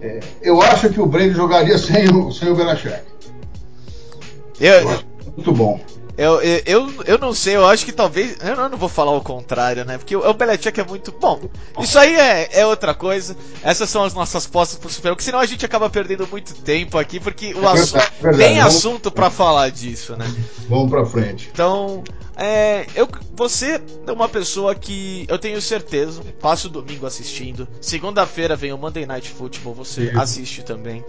é, 0.00 0.20
eu 0.42 0.62
acho 0.62 0.88
que 0.90 1.00
o 1.00 1.06
Brady 1.06 1.32
jogaria 1.32 1.76
sem 1.78 2.08
o, 2.08 2.30
sem 2.30 2.48
o 2.48 2.54
Belichick. 2.54 3.00
Eu 4.60 4.74
Eu, 4.74 4.98
muito 5.36 5.52
bom. 5.52 5.80
Eu, 6.16 6.40
eu, 6.42 6.62
eu, 6.66 6.92
eu 7.06 7.18
não 7.18 7.32
sei, 7.32 7.56
eu 7.56 7.66
acho 7.66 7.84
que 7.84 7.92
talvez. 7.92 8.36
Eu 8.42 8.56
não, 8.56 8.64
eu 8.64 8.68
não 8.70 8.78
vou 8.78 8.88
falar 8.88 9.12
o 9.12 9.20
contrário, 9.20 9.84
né? 9.84 9.96
Porque 9.98 10.14
o, 10.16 10.28
o 10.28 10.34
Belichick 10.34 10.78
é 10.80 10.84
muito. 10.84 11.12
Bom, 11.12 11.40
isso 11.80 11.98
aí 11.98 12.14
é, 12.16 12.60
é 12.60 12.66
outra 12.66 12.94
coisa. 12.94 13.36
Essas 13.62 13.88
são 13.88 14.04
as 14.04 14.12
nossas 14.14 14.46
postas 14.46 14.78
pro 14.78 14.88
Super 14.90 15.08
Bowl, 15.08 15.16
que 15.16 15.24
senão 15.24 15.38
a 15.38 15.46
gente 15.46 15.64
acaba 15.64 15.88
perdendo 15.88 16.26
muito 16.26 16.54
tempo 16.54 16.98
aqui, 16.98 17.18
porque 17.20 17.54
o 17.54 17.64
É 17.64 17.66
assunto. 17.72 17.92
verdade, 17.92 18.12
verdade. 18.20 18.38
Tem 18.44 18.58
Vamos- 18.60 18.76
assunto 18.76 19.10
pra 19.10 19.30
falar 19.30 19.70
disso, 19.70 20.16
né? 20.16 20.26
Vamos 20.68 20.90
pra 20.90 21.04
frente. 21.06 21.48
Então, 21.52 22.02
é, 22.36 22.86
eu, 22.94 23.08
você 23.34 23.80
é 24.06 24.12
uma 24.12 24.28
pessoa 24.28 24.74
que 24.74 25.24
eu 25.28 25.38
tenho 25.38 25.60
certeza, 25.60 26.22
passa 26.40 26.66
o 26.68 26.70
domingo 26.70 27.06
assistindo. 27.06 27.66
Segunda-feira 27.80 28.56
vem 28.56 28.72
o 28.72 28.78
Monday 28.78 29.06
Night 29.06 29.28
Football, 29.30 29.74
você 29.74 30.10
Sim. 30.10 30.18
assiste 30.18 30.62
também. 30.62 31.04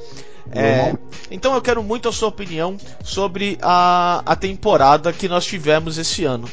É, 0.54 0.94
então 1.30 1.54
eu 1.54 1.62
quero 1.62 1.82
muito 1.84 2.10
a 2.10 2.12
sua 2.12 2.28
opinião 2.28 2.76
sobre 3.04 3.58
a, 3.62 4.22
a 4.26 4.36
temporada 4.36 5.01
que 5.14 5.30
nós 5.30 5.46
tivemos 5.46 5.98
esse 5.98 6.26
ano. 6.26 6.50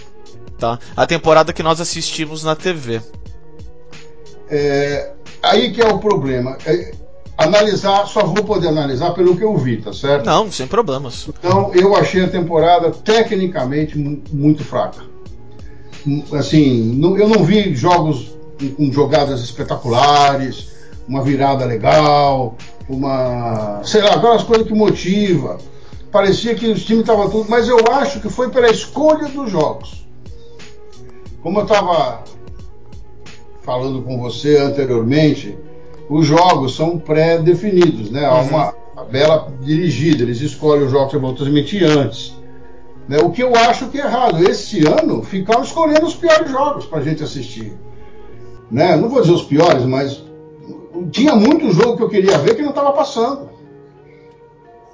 Tá? 0.59 0.79
A 0.97 1.07
temporada 1.07 1.53
que 1.53 1.63
nós 1.63 1.81
assistimos 1.81 2.45
na 2.45 2.55
TV. 2.55 3.01
É, 4.51 5.13
aí 5.43 5.73
que 5.73 5.81
é 5.81 5.87
o 5.89 5.99
problema. 5.99 6.57
É, 6.67 6.93
analisar, 7.37 8.07
só 8.07 8.25
vou 8.25 8.45
poder 8.45 8.69
analisar 8.69 9.13
pelo 9.13 9.37
que 9.37 9.45
eu 9.45 9.57
vi, 9.57 9.77
tá 9.79 9.93
certo? 9.93 10.27
Não, 10.27 10.51
sem 10.51 10.67
problemas. 10.67 11.29
Então, 11.29 11.73
eu 11.75 11.95
achei 11.97 12.25
a 12.25 12.29
temporada 12.29 12.91
tecnicamente 12.91 13.97
mu- 13.99 14.23
muito 14.33 14.65
fraca. 14.65 15.03
Assim, 16.33 16.95
não- 16.97 17.17
eu 17.19 17.29
não 17.29 17.45
vi 17.45 17.75
jogos 17.75 18.35
com, 18.59 18.71
com 18.87 18.93
jogadas 18.93 19.41
espetaculares, 19.43 20.69
uma 21.07 21.23
virada 21.23 21.65
legal, 21.65 22.57
uma. 22.89 23.81
sei 23.85 24.01
lá, 24.03 24.15
aquelas 24.15 24.43
coisas 24.43 24.67
que 24.67 24.75
motiva. 24.75 25.59
Parecia 26.19 26.53
que 26.57 26.67
os 26.67 26.85
times 26.85 27.03
estavam 27.03 27.31
tudo, 27.31 27.49
mas 27.49 27.69
eu 27.69 27.79
acho 27.93 28.19
que 28.19 28.29
foi 28.29 28.51
pela 28.51 28.69
escolha 28.69 29.29
dos 29.29 29.49
jogos. 29.49 30.05
Como 31.41 31.61
eu 31.61 31.63
estava 31.63 32.25
falando 33.63 34.03
com 34.03 34.19
você 34.19 34.57
anteriormente, 34.57 35.57
os 36.11 36.27
jogos 36.27 36.75
são 36.75 36.99
pré-definidos, 36.99 38.11
né? 38.11 38.27
Há 38.27 38.35
Uhum. 38.41 38.49
uma 38.49 38.73
tabela 38.97 39.53
dirigida, 39.63 40.25
eles 40.25 40.41
escolhem 40.41 40.87
os 40.87 40.91
jogos 40.91 41.13
que 41.13 41.19
vão 41.19 41.35
transmitir 41.35 41.85
antes. 41.85 42.37
Né? 43.07 43.19
O 43.19 43.31
que 43.31 43.45
eu 43.45 43.55
acho 43.55 43.87
que 43.87 44.01
é 44.01 44.05
errado. 44.05 44.43
Esse 44.43 44.85
ano 44.89 45.23
ficaram 45.23 45.63
escolhendo 45.63 46.05
os 46.05 46.17
piores 46.17 46.51
jogos 46.51 46.85
para 46.85 46.99
a 46.99 47.03
gente 47.03 47.23
assistir. 47.23 47.79
Né? 48.69 48.97
Não 48.97 49.09
vou 49.09 49.21
dizer 49.21 49.35
os 49.35 49.45
piores, 49.45 49.85
mas 49.85 50.21
tinha 51.13 51.37
muito 51.37 51.71
jogo 51.71 51.97
que 51.97 52.03
eu 52.03 52.09
queria 52.09 52.39
ver 52.39 52.57
que 52.57 52.63
não 52.63 52.71
estava 52.71 52.91
passando. 52.93 53.57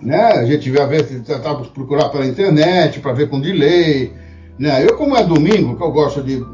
Né? 0.01 0.23
A 0.23 0.45
gente 0.45 0.71
ia 0.71 0.87
ver, 0.87 1.05
tentava 1.05 1.65
procurar 1.65 2.09
pela 2.09 2.27
internet 2.27 3.01
para 3.01 3.13
ver 3.13 3.29
com 3.29 3.41
delay. 3.41 4.13
Né? 4.59 4.85
Eu, 4.85 4.97
como 4.97 5.17
é 5.17 5.25
domingo, 5.25 5.77
que 5.77 5.83
eu 5.83 5.93
gosto 5.93 6.23
de 6.23 6.45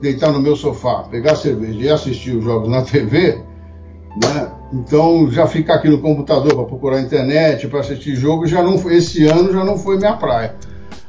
deitar 0.00 0.32
no 0.32 0.40
meu 0.40 0.56
sofá, 0.56 1.04
pegar 1.10 1.36
cerveja 1.36 1.78
e 1.78 1.88
assistir 1.88 2.36
os 2.36 2.44
jogos 2.44 2.68
na 2.68 2.82
TV, 2.84 3.38
né? 4.22 4.50
Então 4.72 5.30
já 5.30 5.46
ficar 5.46 5.74
aqui 5.74 5.88
no 5.88 6.00
computador 6.00 6.54
para 6.54 6.64
procurar 6.64 7.00
internet, 7.00 7.68
para 7.68 7.80
assistir 7.80 8.16
jogo, 8.16 8.46
já 8.46 8.62
não 8.62 8.78
foi, 8.78 8.96
esse 8.96 9.24
ano 9.26 9.52
já 9.52 9.64
não 9.64 9.78
foi 9.78 9.96
minha 9.96 10.14
praia. 10.14 10.54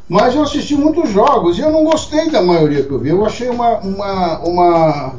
Mas 0.07 0.35
eu 0.35 0.43
assisti 0.43 0.75
muitos 0.75 1.09
jogos 1.09 1.57
e 1.57 1.61
eu 1.61 1.71
não 1.71 1.83
gostei 1.83 2.29
da 2.29 2.41
maioria 2.41 2.83
que 2.83 2.91
eu 2.91 2.99
vi. 2.99 3.09
Eu 3.09 3.25
achei 3.25 3.49
uma, 3.49 3.79
uma, 3.79 4.39
uma, 4.39 5.15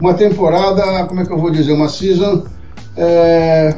uma 0.00 0.14
temporada, 0.14 1.04
como 1.06 1.20
é 1.20 1.26
que 1.26 1.32
eu 1.32 1.38
vou 1.38 1.50
dizer, 1.50 1.72
uma 1.72 1.88
season, 1.88 2.44
é, 2.96 3.74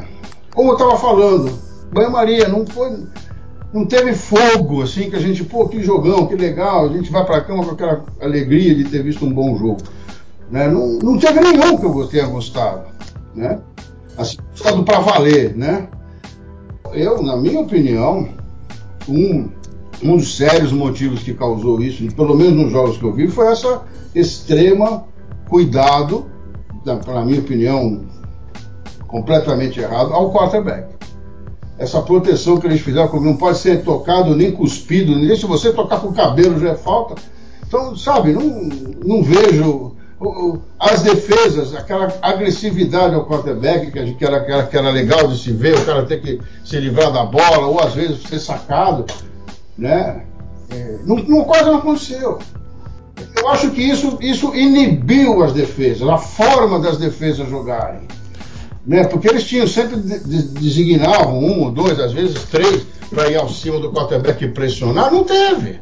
como 0.53 0.69
eu 0.69 0.73
estava 0.73 0.97
falando, 0.97 1.51
banho-maria, 1.93 2.47
não 2.47 2.65
foi. 2.65 3.05
Não 3.73 3.85
teve 3.85 4.13
fogo, 4.13 4.83
assim, 4.83 5.09
que 5.09 5.15
a 5.15 5.19
gente, 5.19 5.43
pô, 5.43 5.67
que 5.67 5.81
jogão, 5.81 6.27
que 6.27 6.35
legal, 6.35 6.85
a 6.85 6.89
gente 6.89 7.11
vai 7.11 7.25
pra 7.25 7.41
cama 7.41 7.65
com 7.65 7.71
aquela 7.71 8.05
alegria 8.21 8.75
de 8.75 8.83
ter 8.83 9.01
visto 9.01 9.25
um 9.25 9.33
bom 9.33 9.57
jogo. 9.57 9.81
Né? 10.51 10.67
Não, 10.67 10.99
não 10.99 11.17
teve 11.17 11.39
nenhum 11.39 11.77
que 11.77 11.85
eu 11.85 12.07
tenha 12.07 12.27
gostado. 12.27 12.83
Né? 13.33 13.59
Assim, 14.15 14.37
gostado 14.51 14.83
pra 14.83 14.99
valer, 14.99 15.55
né? 15.55 15.87
Eu, 16.93 17.23
na 17.23 17.35
minha 17.35 17.61
opinião, 17.61 18.29
um, 19.09 19.49
um 20.03 20.17
dos 20.17 20.37
sérios 20.37 20.71
motivos 20.71 21.23
que 21.23 21.33
causou 21.33 21.81
isso, 21.81 22.05
pelo 22.15 22.35
menos 22.35 22.53
nos 22.53 22.71
jogos 22.71 22.97
que 22.97 23.03
eu 23.03 23.13
vi, 23.13 23.27
foi 23.27 23.51
essa 23.51 23.81
extrema 24.13 25.05
cuidado, 25.49 26.27
na 26.85 27.25
minha 27.25 27.39
opinião, 27.39 28.05
completamente 29.07 29.79
errado, 29.79 30.13
ao 30.13 30.31
quarterback. 30.31 30.92
Essa 31.77 32.01
proteção 32.01 32.57
que 32.57 32.67
eles 32.67 32.81
fizeram, 32.81 33.19
não 33.19 33.35
pode 33.35 33.57
ser 33.57 33.83
tocado 33.83 34.35
nem 34.35 34.51
cuspido, 34.51 35.15
nem 35.15 35.35
se 35.35 35.45
você 35.45 35.73
tocar 35.73 35.99
com 35.99 36.09
o 36.09 36.13
cabelo 36.13 36.59
já 36.59 36.69
é 36.69 36.75
falta. 36.75 37.15
Então, 37.67 37.95
sabe, 37.95 38.31
não, 38.33 38.69
não 39.03 39.23
vejo 39.23 39.93
as 40.79 41.01
defesas, 41.01 41.75
aquela 41.75 42.13
agressividade 42.21 43.15
ao 43.15 43.25
quarterback, 43.25 43.91
que, 43.91 44.13
que, 44.13 44.25
era, 44.25 44.43
que, 44.43 44.51
era, 44.51 44.63
que 44.63 44.77
era 44.77 44.89
legal 44.89 45.27
de 45.27 45.37
se 45.37 45.51
ver, 45.51 45.75
o 45.75 45.85
cara 45.85 46.05
ter 46.05 46.21
que 46.21 46.39
se 46.63 46.79
livrar 46.79 47.11
da 47.11 47.25
bola, 47.25 47.67
ou 47.67 47.79
às 47.79 47.93
vezes 47.93 48.23
ser 48.23 48.39
sacado, 48.39 49.05
né? 49.77 50.23
É, 50.69 50.99
não, 51.05 51.17
não, 51.17 51.43
quase 51.43 51.65
não 51.65 51.77
aconteceu. 51.77 52.39
Eu 53.37 53.49
acho 53.49 53.71
que 53.71 53.81
isso, 53.81 54.17
isso 54.21 54.55
inibiu 54.55 55.43
as 55.43 55.53
defesas, 55.53 56.07
a 56.07 56.17
forma 56.17 56.79
das 56.79 56.97
defesas 56.97 57.49
jogarem. 57.49 58.07
Né? 58.85 59.05
Porque 59.05 59.29
eles 59.29 59.43
tinham 59.45 59.67
sempre 59.67 59.95
de, 59.97 60.19
de, 60.19 60.41
designavam 60.59 61.39
um 61.39 61.71
dois, 61.71 61.99
às 61.99 62.11
vezes 62.11 62.43
três, 62.43 62.85
para 63.09 63.29
ir 63.29 63.37
ao 63.37 63.47
cima 63.49 63.79
do 63.79 63.91
quarterback 63.91 64.43
e 64.43 64.49
pressionar. 64.49 65.11
Não 65.11 65.23
teve. 65.23 65.79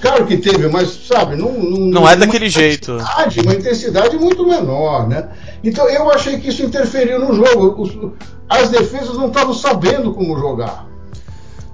Claro 0.00 0.26
que 0.26 0.36
teve, 0.36 0.68
mas 0.68 1.06
sabe, 1.06 1.36
não. 1.36 1.52
Não, 1.52 1.78
não 1.78 2.08
é 2.08 2.14
daquele 2.14 2.50
jeito. 2.50 2.98
Uma 3.42 3.54
intensidade 3.54 4.16
muito 4.18 4.46
menor, 4.46 5.08
né? 5.08 5.28
Então 5.64 5.88
eu 5.88 6.10
achei 6.10 6.38
que 6.38 6.48
isso 6.48 6.62
interferiu 6.62 7.18
no 7.18 7.34
jogo. 7.34 8.16
As 8.48 8.68
defesas 8.68 9.16
não 9.16 9.28
estavam 9.28 9.54
sabendo 9.54 10.12
como 10.12 10.38
jogar. 10.38 10.86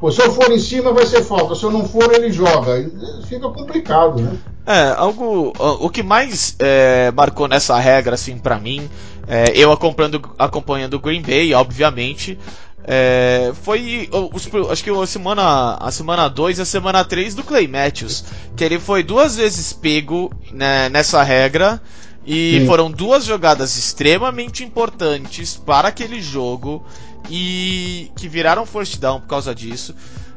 Pô, 0.00 0.12
se 0.12 0.20
eu 0.20 0.30
for 0.30 0.52
em 0.52 0.58
cima 0.58 0.92
vai 0.92 1.06
ser 1.06 1.22
falta, 1.22 1.54
se 1.54 1.64
eu 1.64 1.70
não 1.70 1.88
for 1.88 2.12
ele 2.12 2.30
joga. 2.30 2.88
Fica 3.26 3.48
complicado, 3.48 4.20
né? 4.20 4.36
É, 4.66 4.94
algo. 4.96 5.52
O 5.58 5.88
que 5.88 6.02
mais 6.02 6.54
é, 6.58 7.10
marcou 7.12 7.48
nessa 7.48 7.78
regra, 7.78 8.14
assim, 8.14 8.36
para 8.36 8.58
mim, 8.58 8.88
é, 9.28 9.52
eu 9.54 9.72
acompanhando, 9.72 10.34
acompanhando 10.38 10.94
o 10.94 11.00
Green 11.00 11.22
Bay, 11.22 11.52
obviamente, 11.52 12.38
é, 12.84 13.52
foi 13.62 14.08
os, 14.12 14.48
acho 14.70 14.84
que 14.84 14.90
a 14.90 15.06
semana 15.06 15.76
a 15.80 15.90
semana 15.90 16.28
2 16.28 16.58
e 16.58 16.62
a 16.62 16.64
semana 16.64 17.04
3 17.04 17.34
do 17.34 17.42
Clay 17.42 17.66
Matthews, 17.66 18.24
que 18.56 18.62
ele 18.62 18.78
foi 18.78 19.02
duas 19.02 19.36
vezes 19.36 19.72
pego 19.72 20.32
né, 20.52 20.88
nessa 20.88 21.22
regra 21.24 21.82
e 22.24 22.60
Sim. 22.60 22.66
foram 22.66 22.90
duas 22.90 23.24
jogadas 23.24 23.76
extremamente 23.76 24.62
importantes 24.62 25.56
para 25.56 25.88
aquele 25.88 26.20
jogo 26.20 26.84
e 27.28 28.10
que 28.16 28.28
viraram 28.28 28.64
first 28.64 28.98
down 28.98 29.20
por 29.20 29.26
causa 29.26 29.52
disso. 29.52 29.94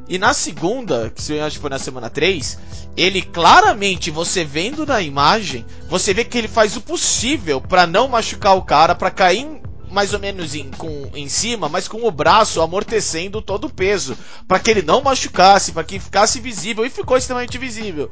E 0.10 0.18
na 0.18 0.34
segunda, 0.34 1.12
que 1.12 1.32
eu 1.32 1.44
acho 1.44 1.58
que 1.58 1.62
foi 1.62 1.70
na 1.70 1.78
semana 1.78 2.10
3, 2.10 2.58
ele 2.98 3.22
claramente, 3.22 4.10
você 4.10 4.44
vendo 4.44 4.84
na 4.84 5.02
imagem, 5.02 5.64
você 5.88 6.16
vê 6.16 6.26
que 6.26 6.36
ele 6.36 6.48
faz 6.48 6.76
o 6.76 6.82
possível 6.82 7.62
para 7.62 7.86
não 7.86 8.08
machucar 8.08 8.58
o 8.58 8.64
cara, 8.64 8.96
para 8.96 9.12
cair 9.12 9.62
mais 9.92 10.12
ou 10.14 10.20
menos 10.20 10.56
em, 10.56 10.70
com, 10.72 11.10
em 11.14 11.30
cima, 11.30 11.70
mas 11.70 11.88
com 11.88 12.06
o 12.06 12.12
braço 12.12 12.62
amortecendo 12.62 13.42
todo 13.42 13.66
o 13.66 13.74
peso, 13.74 14.18
para 14.48 14.60
que 14.60 14.72
ele 14.72 14.82
não 14.82 15.02
machucasse, 15.02 15.72
para 15.72 15.84
que 15.84 16.00
ficasse 16.00 16.40
visível 16.40 16.86
e 16.86 16.90
ficou 16.90 17.16
extremamente 17.16 17.58
visível. 17.58 18.10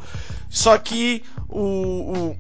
Só 0.50 0.78
que 0.78 1.24
o, 1.50 2.36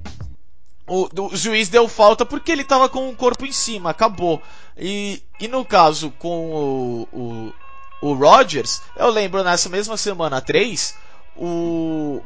o, 0.87 1.07
o, 1.07 1.23
o 1.25 1.35
juiz 1.35 1.69
deu 1.69 1.87
falta 1.87 2.25
porque 2.25 2.51
ele 2.51 2.61
estava 2.61 2.87
com 2.89 3.09
o 3.09 3.15
corpo 3.15 3.45
em 3.45 3.51
cima, 3.51 3.89
acabou. 3.89 4.41
E, 4.77 5.21
e 5.39 5.47
no 5.47 5.65
caso 5.65 6.11
com 6.19 6.51
o, 6.51 7.07
o, 7.11 7.53
o 8.01 8.13
Rogers, 8.13 8.81
eu 8.95 9.09
lembro 9.09 9.43
nessa 9.43 9.69
mesma 9.69 9.97
semana 9.97 10.39
3, 10.39 10.95
o, 11.35 12.21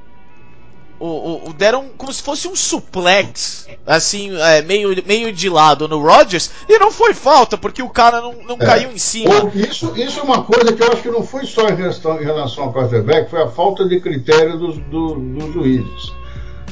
o, 0.99 1.49
o, 1.49 1.53
deram 1.53 1.89
como 1.97 2.13
se 2.13 2.21
fosse 2.21 2.47
um 2.47 2.55
suplex, 2.55 3.67
assim, 3.87 4.37
é, 4.37 4.61
meio, 4.61 4.89
meio 5.05 5.31
de 5.33 5.49
lado 5.49 5.87
no 5.87 6.01
Rodgers, 6.01 6.51
e 6.67 6.77
não 6.77 6.91
foi 6.91 7.13
falta, 7.13 7.57
porque 7.57 7.81
o 7.81 7.89
cara 7.89 8.21
não, 8.21 8.35
não 8.43 8.55
é. 8.59 8.65
caiu 8.65 8.91
em 8.91 8.97
cima. 8.97 9.51
Isso, 9.55 9.93
isso 9.95 10.19
é 10.19 10.23
uma 10.23 10.43
coisa 10.43 10.71
que 10.73 10.83
eu 10.83 10.91
acho 10.91 11.01
que 11.01 11.09
não 11.09 11.23
foi 11.23 11.45
só 11.45 11.67
em 11.69 11.75
relação, 11.75 12.21
em 12.21 12.25
relação 12.25 12.65
ao 12.65 12.73
quarterback, 12.73 13.29
foi 13.29 13.41
a 13.41 13.47
falta 13.47 13.87
de 13.87 13.99
critério 13.99 14.57
dos, 14.57 14.77
do, 14.77 15.15
dos 15.15 15.53
juízes. 15.53 16.21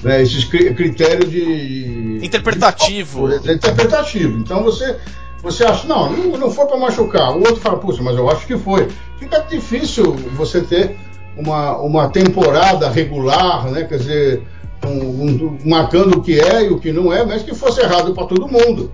Né, 0.03 0.21
esses 0.21 0.45
critérios 0.45 1.29
de. 1.29 2.19
Interpretativo. 2.23 3.27
De, 3.39 3.51
interpretativo. 3.51 4.37
Então 4.39 4.63
você. 4.63 4.97
Você 5.41 5.63
acha, 5.63 5.87
não, 5.87 6.11
não 6.11 6.51
foi 6.51 6.65
para 6.65 6.77
machucar. 6.77 7.31
O 7.31 7.39
outro 7.39 7.57
fala, 7.57 7.77
puxa, 7.77 8.03
mas 8.03 8.17
eu 8.17 8.29
acho 8.29 8.45
que 8.45 8.57
foi. 8.57 8.87
Fica 9.17 9.39
difícil 9.39 10.13
você 10.35 10.61
ter 10.61 10.97
uma, 11.37 11.77
uma 11.77 12.09
temporada 12.09 12.89
regular, 12.89 13.69
né? 13.71 13.83
Quer 13.85 13.97
dizer, 13.99 14.43
um, 14.85 14.89
um, 14.89 15.57
marcando 15.65 16.17
o 16.17 16.21
que 16.21 16.39
é 16.39 16.65
e 16.65 16.69
o 16.69 16.79
que 16.79 16.91
não 16.91 17.13
é, 17.13 17.25
mas 17.25 17.43
que 17.43 17.55
fosse 17.55 17.81
errado 17.81 18.13
para 18.13 18.25
todo 18.25 18.47
mundo. 18.47 18.91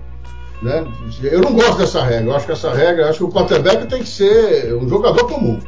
Né? 0.62 0.86
Eu 1.22 1.40
não 1.40 1.52
gosto 1.52 1.78
dessa 1.78 2.02
regra. 2.02 2.30
Eu 2.30 2.36
acho 2.36 2.46
que 2.46 2.52
essa 2.52 2.72
regra, 2.72 3.08
acho 3.08 3.18
que 3.18 3.24
o 3.24 3.30
quarterback 3.30 3.86
tem 3.86 4.02
que 4.02 4.08
ser 4.08 4.74
um 4.74 4.88
jogador 4.88 5.26
comum. 5.26 5.58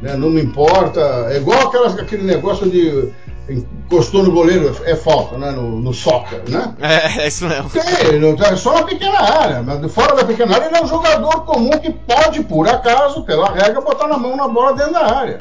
Né? 0.00 0.16
Não 0.16 0.30
me 0.30 0.42
importa. 0.42 1.00
É 1.30 1.36
igual 1.36 1.68
aquelas, 1.68 1.98
aquele 1.98 2.22
negócio 2.22 2.70
de 2.70 3.10
encostou 3.48 4.22
no 4.22 4.32
goleiro, 4.32 4.74
é 4.84 4.94
falta, 4.94 5.38
né? 5.38 5.50
No, 5.50 5.80
no 5.80 5.94
soccer, 5.94 6.42
né? 6.48 6.74
É, 6.80 7.22
é 7.22 7.28
isso 7.28 7.46
mesmo. 7.46 7.70
Tem, 7.70 8.56
só 8.56 8.74
na 8.74 8.82
pequena 8.82 9.20
área, 9.20 9.62
mas 9.62 9.92
fora 9.92 10.14
da 10.14 10.24
pequena 10.24 10.54
área 10.54 10.66
ele 10.66 10.76
é 10.76 10.82
um 10.82 10.86
jogador 10.86 11.44
comum 11.44 11.70
que 11.70 11.90
pode, 11.90 12.42
por 12.44 12.68
acaso, 12.68 13.24
pela 13.24 13.50
regra, 13.50 13.80
botar 13.80 14.08
na 14.08 14.18
mão 14.18 14.36
na 14.36 14.48
bola 14.48 14.74
dentro 14.74 14.92
da 14.92 15.14
área. 15.14 15.38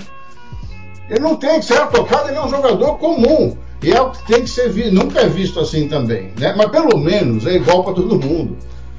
Ele 1.10 1.20
não 1.20 1.36
tem 1.36 1.60
que 1.60 1.65
ser 1.65 1.86
tocado, 1.88 2.30
ele 2.30 2.38
é 2.38 2.41
um 2.43 2.50
jogador 2.50 2.98
comum. 2.98 3.58
E 3.82 3.91
é 3.91 4.02
o 4.02 4.10
que 4.10 4.26
tem 4.26 4.41
que 4.41 4.50
ser 4.50 4.70
visto, 4.70 4.93
nunca 4.93 5.22
é 5.22 5.28
visto 5.28 5.60
assim 5.60 5.88
também, 5.88 6.34
né? 6.39 6.54
Mas 6.58 6.70
pelo 6.70 6.98
menos 6.98 7.46
é 7.46 7.54
igual 7.54 7.84
para 7.84 7.93
todo 7.93 8.20
mundo. 8.20 8.58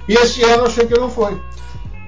E 0.08 0.14
esse 0.14 0.42
ano 0.44 0.62
eu 0.62 0.66
achei 0.66 0.86
que 0.86 0.98
não 0.98 1.10
foi. 1.10 1.38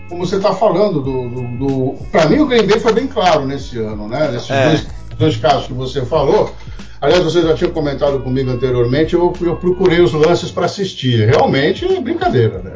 Como 0.08 0.24
você 0.24 0.36
está 0.36 0.54
falando, 0.54 1.00
do, 1.00 1.28
do, 1.28 1.42
do... 1.58 1.94
para 2.10 2.26
mim 2.26 2.40
o 2.40 2.46
Green 2.46 2.66
Bay 2.66 2.80
foi 2.80 2.92
bem 2.92 3.06
claro 3.06 3.44
nesse 3.44 3.78
ano, 3.78 4.08
né? 4.08 4.30
Nesses 4.30 4.50
é. 4.50 4.68
dois, 4.68 4.86
dois 5.20 5.36
casos 5.36 5.66
que 5.66 5.72
você 5.72 6.04
falou. 6.04 6.52
Aliás, 7.00 7.22
você 7.22 7.40
já 7.42 7.54
tinha 7.54 7.70
comentado 7.70 8.20
comigo 8.20 8.50
anteriormente, 8.50 9.14
eu, 9.14 9.32
eu 9.40 9.56
procurei 9.56 10.00
os 10.00 10.12
lances 10.12 10.50
para 10.50 10.66
assistir. 10.66 11.28
Realmente 11.28 11.84
é 11.84 12.00
brincadeira, 12.00 12.58
né? 12.58 12.72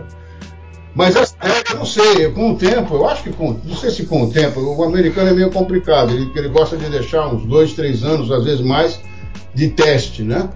Mas 0.95 1.17
essa 1.17 1.35
regra, 1.41 1.75
não 1.75 1.85
sei, 1.85 2.31
com 2.31 2.53
o 2.53 2.57
tempo, 2.57 2.95
eu 2.95 3.09
acho 3.09 3.25
que 3.25 3.33
com, 3.33 3.59
não 3.65 3.77
sei 3.77 3.91
se 3.91 4.07
com 4.07 4.23
o 4.23 4.31
tempo, 4.31 4.61
o 4.61 4.85
americano 4.85 5.31
é 5.31 5.33
meio 5.33 5.51
complicado, 5.51 6.13
ele, 6.13 6.31
ele 6.37 6.49
gosta 6.49 6.77
de 6.77 6.89
deixar 6.89 7.27
uns 7.27 7.45
dois, 7.45 7.73
três 7.73 8.05
anos, 8.05 8.31
às 8.31 8.45
vezes 8.45 8.61
mais, 8.61 9.01
de 9.53 9.71
teste, 9.71 10.23
né? 10.23 10.49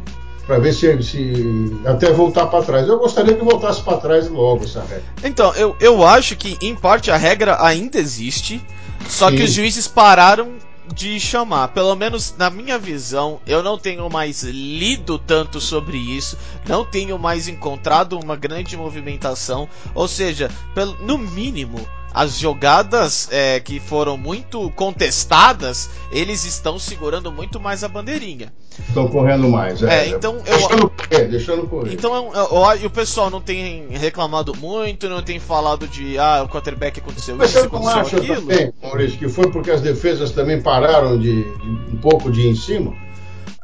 Para 0.46 0.60
ver 0.60 0.72
se, 0.72 1.02
se 1.02 1.76
até 1.84 2.10
voltar 2.10 2.46
para 2.46 2.64
trás. 2.64 2.88
Eu 2.88 2.98
gostaria 2.98 3.34
que 3.34 3.44
voltasse 3.44 3.82
para 3.82 3.98
trás 3.98 4.30
logo 4.30 4.64
essa 4.64 4.80
regra. 4.80 5.04
Então, 5.24 5.52
eu, 5.54 5.76
eu 5.80 6.06
acho 6.06 6.36
que 6.36 6.56
em 6.62 6.74
parte 6.74 7.10
a 7.10 7.16
regra 7.16 7.58
ainda 7.60 7.98
existe, 7.98 8.62
só 9.08 9.28
Sim. 9.28 9.36
que 9.36 9.42
os 9.42 9.52
juízes 9.52 9.88
pararam 9.88 10.52
de 10.94 11.18
chamar. 11.20 11.68
Pelo 11.68 11.94
menos 11.94 12.34
na 12.36 12.50
minha 12.50 12.78
visão, 12.78 13.40
eu 13.46 13.62
não 13.62 13.78
tenho 13.78 14.08
mais 14.08 14.42
lido 14.42 15.18
tanto 15.18 15.60
sobre 15.60 15.96
isso, 15.96 16.38
não 16.66 16.84
tenho 16.84 17.18
mais 17.18 17.48
encontrado 17.48 18.18
uma 18.18 18.36
grande 18.36 18.76
movimentação. 18.76 19.68
Ou 19.94 20.08
seja, 20.08 20.50
pelo, 20.74 20.94
no 21.04 21.18
mínimo, 21.18 21.78
as 22.12 22.38
jogadas 22.38 23.28
é, 23.30 23.60
que 23.60 23.78
foram 23.78 24.16
muito 24.16 24.70
contestadas, 24.70 25.90
eles 26.10 26.44
estão 26.44 26.78
segurando 26.78 27.30
muito 27.30 27.60
mais 27.60 27.84
a 27.84 27.88
bandeirinha. 27.88 28.52
Estão 28.86 29.08
correndo 29.08 29.48
mais, 29.48 29.82
é. 29.82 30.06
é 30.06 30.08
então 30.08 30.36
eu, 30.46 30.58
deixando 30.58 30.90
correr, 30.90 31.24
deixando 31.28 31.66
correr. 31.66 31.92
Então 31.92 32.32
eu, 32.32 32.86
o 32.86 32.90
pessoal 32.90 33.28
não 33.30 33.40
tem 33.40 33.88
reclamado 33.90 34.54
muito, 34.56 35.08
não 35.08 35.22
tem 35.22 35.38
falado 35.38 35.86
de 35.88 36.18
ah, 36.18 36.42
o 36.44 36.48
quarterback 36.48 37.00
aconteceu 37.00 37.36
Mas 37.36 37.50
isso, 37.50 37.60
aconteceu 37.60 38.00
acha 38.00 38.16
aquilo. 38.16 38.42
Também, 38.42 38.72
Maurício, 38.82 39.18
que 39.18 39.28
foi 39.28 39.50
porque 39.50 39.70
as 39.70 39.80
defesas 39.80 40.30
também 40.30 40.60
pararam 40.60 41.18
de, 41.18 41.42
de 41.42 41.94
um 41.94 41.98
pouco 42.00 42.30
de 42.30 42.42
ir 42.42 42.50
em 42.50 42.54
cima? 42.54 42.94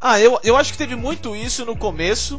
Ah, 0.01 0.21
eu, 0.21 0.39
eu 0.45 0.57
acho 0.57 0.73
que 0.73 0.79
teve 0.79 0.97
muito 0.97 1.35
isso 1.35 1.65
no 1.65 1.75
começo, 1.75 2.37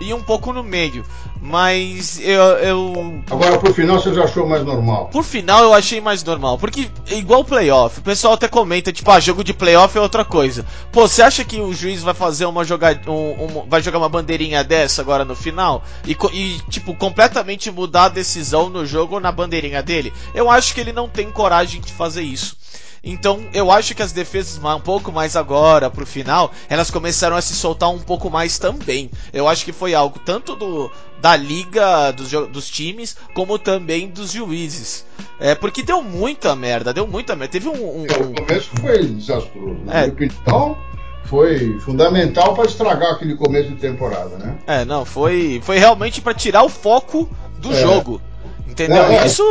e 0.00 0.14
um 0.14 0.22
pouco 0.22 0.52
no 0.52 0.64
meio. 0.64 1.04
Mas 1.42 2.20
eu, 2.20 2.42
eu. 2.58 3.22
Agora 3.30 3.58
pro 3.58 3.72
final 3.72 3.98
você 3.98 4.12
já 4.12 4.24
achou 4.24 4.46
mais 4.46 4.62
normal? 4.62 5.08
Por 5.08 5.24
final 5.24 5.62
eu 5.62 5.72
achei 5.72 6.00
mais 6.00 6.22
normal. 6.22 6.58
Porque, 6.58 6.90
igual 7.10 7.44
playoff, 7.44 7.98
o 7.98 8.02
pessoal 8.02 8.34
até 8.34 8.46
comenta, 8.46 8.92
tipo, 8.92 9.10
ah, 9.10 9.18
jogo 9.18 9.42
de 9.42 9.54
playoff 9.54 9.96
é 9.96 10.00
outra 10.00 10.22
coisa. 10.22 10.66
Pô, 10.92 11.08
você 11.08 11.22
acha 11.22 11.42
que 11.42 11.58
o 11.58 11.72
juiz 11.72 12.02
vai 12.02 12.12
fazer 12.12 12.44
uma 12.44 12.64
jogada. 12.64 13.10
Um, 13.10 13.44
um, 13.44 13.66
vai 13.68 13.80
jogar 13.80 13.98
uma 13.98 14.08
bandeirinha 14.08 14.62
dessa 14.62 15.00
agora 15.00 15.24
no 15.24 15.34
final? 15.34 15.82
E, 16.06 16.16
e, 16.32 16.58
tipo, 16.68 16.94
completamente 16.94 17.70
mudar 17.70 18.04
a 18.04 18.08
decisão 18.10 18.68
no 18.68 18.84
jogo 18.84 19.14
ou 19.14 19.20
na 19.20 19.32
bandeirinha 19.32 19.82
dele? 19.82 20.12
Eu 20.34 20.50
acho 20.50 20.74
que 20.74 20.80
ele 20.80 20.92
não 20.92 21.08
tem 21.08 21.30
coragem 21.30 21.80
de 21.80 21.92
fazer 21.92 22.22
isso. 22.22 22.56
Então 23.02 23.40
eu 23.52 23.70
acho 23.70 23.94
que 23.94 24.02
as 24.02 24.12
defesas 24.12 24.58
um 24.62 24.80
pouco 24.80 25.10
mais 25.10 25.36
agora 25.36 25.90
pro 25.90 26.06
final, 26.06 26.52
elas 26.68 26.90
começaram 26.90 27.36
a 27.36 27.40
se 27.40 27.54
soltar 27.54 27.90
um 27.90 27.98
pouco 27.98 28.30
mais 28.30 28.58
também. 28.58 29.10
Eu 29.32 29.48
acho 29.48 29.64
que 29.64 29.72
foi 29.72 29.94
algo 29.94 30.18
tanto 30.18 30.54
do 30.54 30.90
da 31.20 31.36
liga 31.36 32.12
dos, 32.12 32.30
dos 32.48 32.70
times 32.70 33.16
como 33.34 33.58
também 33.58 34.08
dos 34.08 34.32
juízes. 34.32 35.04
É 35.38 35.54
porque 35.54 35.82
deu 35.82 36.02
muita 36.02 36.54
merda, 36.54 36.92
deu 36.92 37.06
muita 37.06 37.36
merda. 37.36 37.52
Teve 37.52 37.68
um, 37.68 37.72
um, 37.72 38.00
um... 38.02 38.04
O 38.04 38.34
começo 38.34 38.70
foi 38.80 39.06
desastroso. 39.06 39.80
Na 39.84 40.00
é. 40.00 40.06
opinião, 40.06 40.76
foi 41.24 41.78
fundamental 41.80 42.54
para 42.54 42.64
estragar 42.66 43.12
aquele 43.12 43.36
começo 43.36 43.68
de 43.70 43.76
temporada, 43.76 44.36
né? 44.36 44.58
É, 44.66 44.84
não, 44.84 45.04
foi 45.04 45.60
foi 45.62 45.78
realmente 45.78 46.20
para 46.20 46.34
tirar 46.34 46.62
o 46.62 46.68
foco 46.68 47.28
do 47.58 47.72
é. 47.72 47.80
jogo. 47.80 48.20
Entendeu? 48.68 49.02
É, 49.02 49.26
Isso 49.26 49.42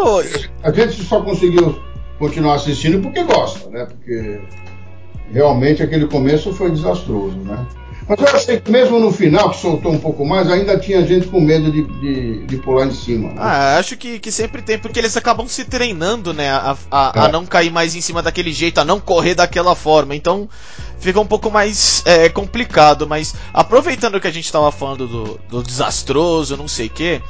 a 0.64 0.72
gente 0.72 1.04
só 1.04 1.22
conseguiu 1.22 1.80
continuar 2.20 2.56
assistindo 2.56 3.02
porque 3.02 3.24
gosta, 3.24 3.70
né? 3.70 3.86
Porque 3.86 4.42
realmente 5.32 5.82
aquele 5.82 6.06
começo 6.08 6.54
foi 6.54 6.70
desastroso, 6.70 7.38
né? 7.38 7.66
Mas 8.10 8.20
eu 8.20 8.36
achei 8.36 8.60
que 8.60 8.72
mesmo 8.72 9.00
no 9.00 9.12
final, 9.12 9.52
que 9.52 9.58
soltou 9.58 9.92
um 9.92 10.00
pouco 10.00 10.26
mais, 10.26 10.50
ainda 10.50 10.80
tinha 10.80 11.06
gente 11.06 11.28
com 11.28 11.40
medo 11.40 11.72
de, 11.72 11.84
de, 11.84 12.46
de 12.48 12.58
pular 12.58 12.88
em 12.88 12.92
cima. 12.92 13.30
Né? 13.30 13.36
Ah, 13.38 13.78
acho 13.78 13.96
que, 13.96 14.18
que 14.18 14.32
sempre 14.32 14.64
tem, 14.64 14.80
porque 14.80 14.98
eles 14.98 15.16
acabam 15.16 15.48
se 15.48 15.64
treinando, 15.64 16.34
né? 16.34 16.50
A, 16.50 16.76
a, 16.90 17.14
é. 17.16 17.20
a, 17.20 17.28
não 17.28 17.46
cair 17.46 17.72
mais 17.72 17.94
em 17.94 18.02
cima 18.02 18.24
daquele 18.24 18.52
jeito, 18.52 18.80
a 18.80 18.86
não 18.86 19.00
correr 19.00 19.36
daquela 19.36 19.76
forma. 19.76 20.16
Então 20.16 20.50
fica 20.98 21.20
um 21.20 21.26
pouco 21.28 21.52
mais 21.52 22.02
é, 22.04 22.28
complicado. 22.30 23.08
Mas 23.08 23.36
aproveitando 23.54 24.20
que 24.20 24.28
a 24.28 24.34
gente 24.34 24.46
estava 24.46 24.72
falando 24.72 25.08
do, 25.08 25.40
do 25.48 25.62
desastroso, 25.62 26.58
não 26.58 26.68
sei 26.68 26.88
o 26.88 26.90
que. 26.90 27.22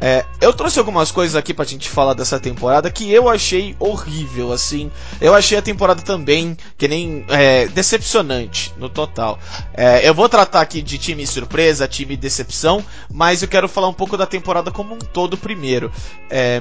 É, 0.00 0.24
eu 0.40 0.52
trouxe 0.52 0.78
algumas 0.78 1.10
coisas 1.10 1.36
aqui 1.36 1.52
pra 1.52 1.64
gente 1.64 1.88
falar 1.88 2.14
dessa 2.14 2.40
temporada 2.40 2.90
que 2.90 3.12
eu 3.12 3.28
achei 3.28 3.76
horrível, 3.78 4.52
assim. 4.52 4.90
Eu 5.20 5.34
achei 5.34 5.58
a 5.58 5.62
temporada 5.62 6.00
também, 6.00 6.56
que 6.78 6.88
nem 6.88 7.24
é, 7.28 7.66
decepcionante 7.68 8.72
no 8.78 8.88
total. 8.88 9.38
É, 9.74 10.08
eu 10.08 10.14
vou 10.14 10.28
tratar 10.28 10.62
aqui 10.62 10.80
de 10.80 10.96
time 10.96 11.26
surpresa, 11.26 11.86
time 11.86 12.16
decepção, 12.16 12.84
mas 13.12 13.42
eu 13.42 13.48
quero 13.48 13.68
falar 13.68 13.88
um 13.88 13.94
pouco 13.94 14.16
da 14.16 14.26
temporada 14.26 14.70
como 14.70 14.94
um 14.94 14.98
todo 14.98 15.36
primeiro. 15.36 15.92
É, 16.30 16.60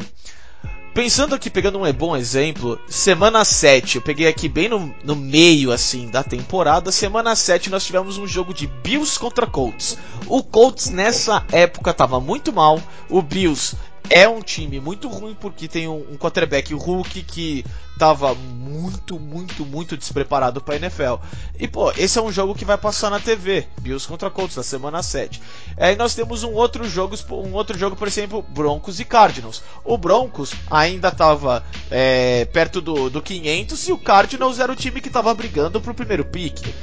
Pensando 0.93 1.35
aqui, 1.35 1.49
pegando 1.49 1.79
um 1.79 1.93
bom 1.93 2.17
exemplo, 2.17 2.79
semana 2.87 3.45
7, 3.45 3.97
eu 3.97 4.01
peguei 4.01 4.27
aqui 4.27 4.49
bem 4.49 4.67
no, 4.67 4.93
no 5.03 5.15
meio 5.15 5.71
assim 5.71 6.07
da 6.09 6.23
temporada. 6.23 6.91
Semana 6.91 7.35
7 7.35 7.69
nós 7.69 7.85
tivemos 7.85 8.17
um 8.17 8.25
jogo 8.25 8.53
de 8.53 8.65
Bills 8.65 9.17
contra 9.17 9.45
Colts. 9.45 9.97
O 10.25 10.43
Colts 10.43 10.89
nessa 10.89 11.45
época 11.51 11.91
estava 11.91 12.19
muito 12.19 12.51
mal, 12.51 12.81
o 13.07 13.21
Bills 13.21 13.77
é 14.09 14.27
um 14.27 14.41
time 14.41 14.79
muito 14.79 15.07
ruim 15.07 15.35
porque 15.39 15.67
tem 15.67 15.87
um, 15.87 16.05
um 16.11 16.17
quarterback 16.17 16.73
Hulk 16.73 17.23
que 17.23 17.65
tava 17.97 18.33
muito, 18.33 19.19
muito, 19.19 19.65
muito 19.65 19.97
despreparado 19.97 20.61
para 20.61 20.77
NFL. 20.77 21.15
E 21.59 21.67
pô, 21.67 21.91
esse 21.91 22.17
é 22.17 22.21
um 22.21 22.31
jogo 22.31 22.55
que 22.55 22.63
vai 22.63 22.77
passar 22.77 23.09
na 23.09 23.19
TV, 23.19 23.67
Bills 23.81 24.07
contra 24.07 24.29
Colts 24.29 24.55
na 24.55 24.63
semana 24.63 25.03
7. 25.03 25.41
Aí 25.77 25.95
nós 25.95 26.15
temos 26.15 26.43
um 26.43 26.53
outro 26.53 26.87
jogo, 26.87 27.15
um 27.31 27.53
outro 27.53 27.77
jogo, 27.77 27.95
por 27.95 28.07
exemplo, 28.07 28.41
Broncos 28.41 28.99
e 28.99 29.05
Cardinals. 29.05 29.61
O 29.83 29.97
Broncos 29.97 30.53
ainda 30.71 31.11
tava 31.11 31.63
é, 31.91 32.45
perto 32.45 32.79
do, 32.79 33.09
do 33.09 33.21
500 33.21 33.87
e 33.89 33.91
o 33.91 33.97
Cardinals 33.97 34.59
era 34.59 34.71
o 34.71 34.75
time 34.75 35.01
que 35.01 35.09
tava 35.09 35.33
brigando 35.33 35.81
pro 35.81 35.93
primeiro 35.93 36.23
pick. 36.23 36.73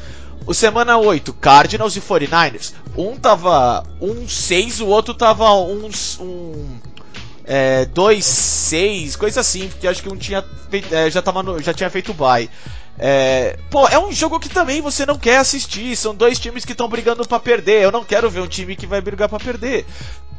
O 0.46 0.54
semana 0.54 0.96
8, 0.96 1.32
Cardinals 1.32 1.96
e 1.96 2.00
49ers. 2.00 2.72
Um 2.96 3.16
tava 3.16 3.82
1-6, 4.00 4.80
um 4.80 4.84
o 4.84 4.88
outro 4.88 5.12
tava 5.12 5.52
1 5.52 5.72
um, 5.72 5.90
um 6.20 6.78
é, 7.46 7.84
2, 7.86 8.24
6, 8.24 9.16
coisa 9.16 9.40
assim, 9.40 9.68
porque 9.68 9.86
acho 9.86 10.02
que 10.02 10.08
um 10.08 10.16
tinha 10.16 10.44
é, 10.90 11.10
já, 11.10 11.22
tava 11.22 11.42
no, 11.42 11.62
já 11.62 11.72
tinha 11.72 11.88
feito 11.88 12.12
bye. 12.12 12.50
É, 12.98 13.58
pô, 13.70 13.86
é 13.88 13.98
um 13.98 14.10
jogo 14.10 14.40
que 14.40 14.48
também 14.48 14.80
você 14.80 15.04
não 15.04 15.18
quer 15.18 15.38
assistir. 15.38 15.94
São 15.96 16.14
dois 16.14 16.38
times 16.38 16.64
que 16.64 16.72
estão 16.72 16.88
brigando 16.88 17.26
para 17.28 17.38
perder. 17.38 17.82
Eu 17.82 17.92
não 17.92 18.04
quero 18.04 18.30
ver 18.30 18.40
um 18.40 18.46
time 18.46 18.74
que 18.74 18.86
vai 18.86 19.00
brigar 19.00 19.28
para 19.28 19.38
perder 19.38 19.84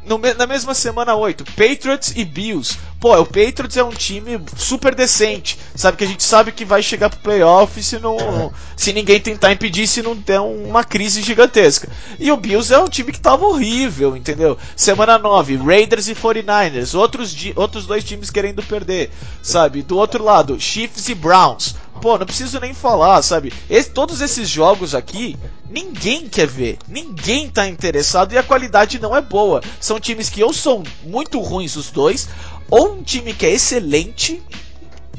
no, 0.08 0.18
na 0.18 0.46
mesma 0.46 0.74
semana 0.74 1.14
8, 1.14 1.44
Patriots 1.44 2.12
e 2.16 2.24
Bills. 2.24 2.78
Pô, 3.00 3.16
o 3.16 3.24
Patriots 3.24 3.76
é 3.76 3.84
um 3.84 3.90
time 3.90 4.40
super 4.56 4.94
decente. 4.94 5.58
Sabe 5.74 5.96
que 5.96 6.04
a 6.04 6.06
gente 6.06 6.24
sabe 6.24 6.50
que 6.50 6.64
vai 6.64 6.82
chegar 6.82 7.10
pro 7.10 7.20
playoff 7.20 7.80
se 7.82 7.98
não. 7.98 8.52
Se 8.76 8.92
ninguém 8.92 9.20
tentar 9.20 9.52
impedir, 9.52 9.86
se 9.86 10.02
não 10.02 10.16
der 10.16 10.40
uma 10.40 10.82
crise 10.82 11.22
gigantesca. 11.22 11.88
E 12.18 12.32
o 12.32 12.36
Bills 12.36 12.72
é 12.72 12.78
um 12.78 12.88
time 12.88 13.12
que 13.12 13.20
tava 13.20 13.44
horrível, 13.44 14.16
entendeu? 14.16 14.58
Semana 14.74 15.18
9, 15.18 15.56
Raiders 15.56 16.08
e 16.08 16.14
49ers. 16.14 16.98
Outros, 16.98 17.36
outros 17.54 17.86
dois 17.86 18.02
times 18.02 18.30
querendo 18.30 18.62
perder. 18.62 19.10
Sabe? 19.42 19.82
Do 19.82 19.96
outro 19.96 20.24
lado, 20.24 20.58
Chiefs 20.58 21.08
e 21.08 21.14
Browns. 21.14 21.76
Pô, 21.98 22.16
não 22.16 22.26
preciso 22.26 22.60
nem 22.60 22.72
falar, 22.72 23.20
sabe? 23.22 23.52
Esse, 23.68 23.90
todos 23.90 24.20
esses 24.20 24.48
jogos 24.48 24.94
aqui, 24.94 25.36
ninguém 25.70 26.28
quer 26.28 26.46
ver, 26.46 26.78
ninguém 26.88 27.50
tá 27.50 27.66
interessado 27.66 28.32
e 28.32 28.38
a 28.38 28.42
qualidade 28.42 28.98
não 28.98 29.16
é 29.16 29.20
boa. 29.20 29.60
São 29.80 29.98
times 30.00 30.28
que 30.28 30.42
ou 30.42 30.52
são 30.52 30.82
muito 31.04 31.40
ruins 31.40 31.76
os 31.76 31.90
dois, 31.90 32.28
ou 32.70 32.94
um 32.94 33.02
time 33.02 33.32
que 33.32 33.46
é 33.46 33.52
excelente 33.52 34.42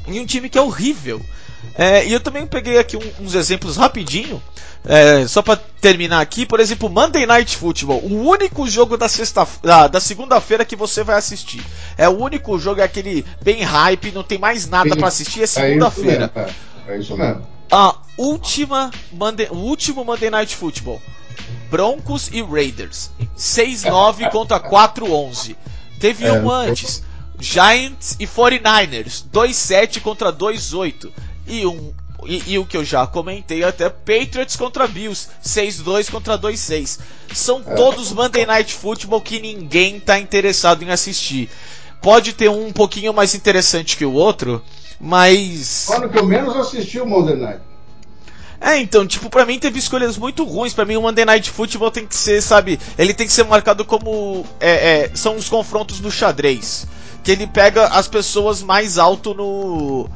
e 0.08 0.20
um 0.20 0.26
time 0.26 0.50
que 0.50 0.58
é 0.58 0.62
horrível. 0.62 1.22
É, 1.76 2.06
e 2.06 2.12
eu 2.12 2.20
também 2.20 2.46
peguei 2.46 2.78
aqui 2.78 2.98
um, 2.98 3.24
uns 3.24 3.36
exemplos 3.36 3.78
rapidinho, 3.78 4.42
é, 4.86 5.28
só 5.28 5.42
para 5.42 5.60
terminar 5.80 6.20
aqui. 6.22 6.46
Por 6.46 6.60
exemplo, 6.60 6.90
Monday 6.90 7.26
Night 7.26 7.56
Football, 7.56 8.02
o 8.04 8.28
único 8.28 8.68
jogo 8.68 8.98
da 8.98 9.08
sexta, 9.08 9.48
da, 9.62 9.88
da 9.88 10.00
segunda-feira 10.00 10.66
que 10.66 10.76
você 10.76 11.04
vai 11.04 11.18
assistir. 11.18 11.62
É 11.98 12.08
o 12.10 12.18
único 12.18 12.58
jogo, 12.60 12.82
é 12.82 12.84
aquele 12.84 13.26
bem 13.42 13.62
hype, 13.62 14.12
não 14.12 14.24
tem 14.24 14.38
mais 14.38 14.68
nada 14.68 14.96
para 14.96 15.08
assistir, 15.08 15.42
é, 15.42 15.44
é 15.44 15.48
segunda-feira. 15.48 16.32
É, 16.90 16.96
é 16.96 17.00
isso 17.00 17.16
mesmo. 17.16 17.48
A 17.72 17.96
última 18.18 18.90
Monday, 19.12 19.48
o 19.52 19.58
último 19.58 20.04
Monday 20.04 20.30
Night 20.30 20.56
Football. 20.56 21.02
Broncos 21.70 22.30
e 22.34 22.42
Raiders. 22.42 23.12
6-9 23.38 24.30
contra 24.32 24.60
4-11. 24.60 25.56
Teve 26.00 26.26
é, 26.26 26.34
um 26.34 26.50
antes. 26.50 27.04
Giants 27.40 28.16
e 28.20 28.26
49ers. 28.26 29.24
2-7 29.32 30.02
contra 30.02 30.34
2-8. 30.34 31.12
E 31.48 31.66
um. 31.66 31.94
E, 32.26 32.54
e, 32.54 32.60
o 32.60 32.66
que 32.66 32.76
eu 32.76 32.84
já 32.84 33.08
comentei 33.08 33.64
até, 33.64 33.88
Patriots 33.90 34.58
contra 34.58 34.86
Bills, 34.90 35.30
6-2 35.42 36.12
contra 36.12 36.38
2-6. 36.38 37.00
São 37.34 37.64
é. 37.66 37.76
todos 37.76 38.12
Monday 38.12 38.46
Night 38.46 38.74
Football 38.74 39.22
que 39.22 39.40
ninguém 39.40 40.02
tá 40.02 40.20
interessado 40.20 40.84
em 40.84 40.92
assistir. 40.92 41.50
Pode 42.02 42.34
ter 42.34 42.50
um, 42.50 42.68
um 42.68 42.74
pouquinho 42.74 43.14
mais 43.14 43.36
interessante 43.36 43.96
que 43.96 44.04
o 44.04 44.12
outro, 44.12 44.62
mas. 45.00 45.86
Quando 45.88 46.10
que 46.10 46.18
eu 46.18 46.26
menos 46.26 46.56
assisti 46.56 47.00
o 47.00 47.06
Monday 47.06 47.36
Night. 47.36 47.62
É, 48.62 48.78
então, 48.78 49.08
tipo, 49.08 49.30
pra 49.30 49.46
mim 49.46 49.58
teve 49.58 49.80
escolhas 49.80 50.18
muito 50.18 50.44
ruins. 50.44 50.74
Pra 50.74 50.84
mim 50.84 50.98
o 50.98 51.02
Monday 51.02 51.24
Night 51.24 51.50
Football 51.50 51.92
tem 51.92 52.06
que 52.06 52.16
ser, 52.16 52.42
sabe, 52.42 52.78
ele 52.98 53.14
tem 53.14 53.26
que 53.26 53.32
ser 53.32 53.46
marcado 53.46 53.86
como. 53.86 54.46
É, 54.60 55.04
é, 55.04 55.12
são 55.16 55.38
os 55.38 55.48
confrontos 55.48 56.00
do 56.00 56.12
xadrez. 56.12 56.86
Que 57.24 57.32
ele 57.32 57.48
pega 57.48 57.88
as 57.88 58.08
pessoas 58.08 58.62
mais 58.62 58.98
alto 58.98 59.34
no. 59.34 60.10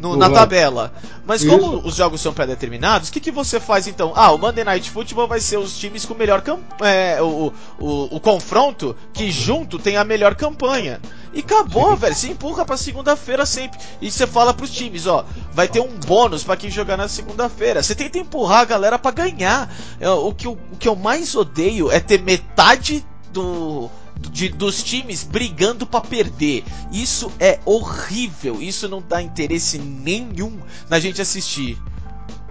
No 0.00 0.16
na 0.16 0.30
tabela. 0.30 0.92
Mas 1.26 1.42
Isso. 1.42 1.50
como 1.50 1.86
os 1.86 1.94
jogos 1.94 2.20
são 2.20 2.32
pré-determinados, 2.32 3.08
o 3.08 3.12
que, 3.12 3.20
que 3.20 3.30
você 3.30 3.60
faz 3.60 3.86
então? 3.86 4.12
Ah, 4.16 4.32
o 4.32 4.38
Monday 4.38 4.64
Night 4.64 4.90
Football 4.90 5.28
vai 5.28 5.40
ser 5.40 5.58
os 5.58 5.78
times 5.78 6.04
com 6.04 6.14
melhor 6.14 6.42
é, 6.80 7.20
o, 7.20 7.52
o, 7.78 8.16
o 8.16 8.20
confronto 8.20 8.96
que 9.12 9.30
junto 9.30 9.78
tem 9.78 9.96
a 9.96 10.04
melhor 10.04 10.34
campanha. 10.34 11.00
E 11.32 11.40
acabou, 11.40 11.96
velho. 11.96 12.14
Você 12.14 12.28
empurra 12.28 12.64
pra 12.64 12.76
segunda-feira 12.76 13.46
sempre. 13.46 13.78
E 14.00 14.10
você 14.10 14.26
fala 14.26 14.52
pros 14.52 14.70
times, 14.70 15.06
ó, 15.06 15.24
vai 15.52 15.68
ter 15.68 15.80
um 15.80 15.96
bônus 16.06 16.42
para 16.42 16.56
quem 16.56 16.70
jogar 16.70 16.96
na 16.96 17.06
segunda-feira. 17.06 17.82
Você 17.82 17.94
tenta 17.94 18.18
empurrar 18.18 18.60
a 18.60 18.64
galera 18.64 18.98
para 18.98 19.12
ganhar. 19.12 19.72
É, 20.00 20.10
o 20.10 20.32
que, 20.32 20.46
eu, 20.46 20.58
o 20.72 20.76
que 20.76 20.88
eu 20.88 20.96
mais 20.96 21.34
odeio 21.34 21.90
é 21.90 22.00
ter 22.00 22.20
metade 22.20 23.04
do 23.32 23.88
de, 24.30 24.48
dos 24.48 24.82
times 24.82 25.24
brigando 25.24 25.86
para 25.86 26.00
perder. 26.00 26.64
Isso 26.92 27.30
é 27.40 27.58
horrível. 27.64 28.60
Isso 28.60 28.88
não 28.88 29.02
dá 29.06 29.22
interesse 29.22 29.78
nenhum 29.78 30.58
na 30.88 31.00
gente 31.00 31.20
assistir. 31.20 31.78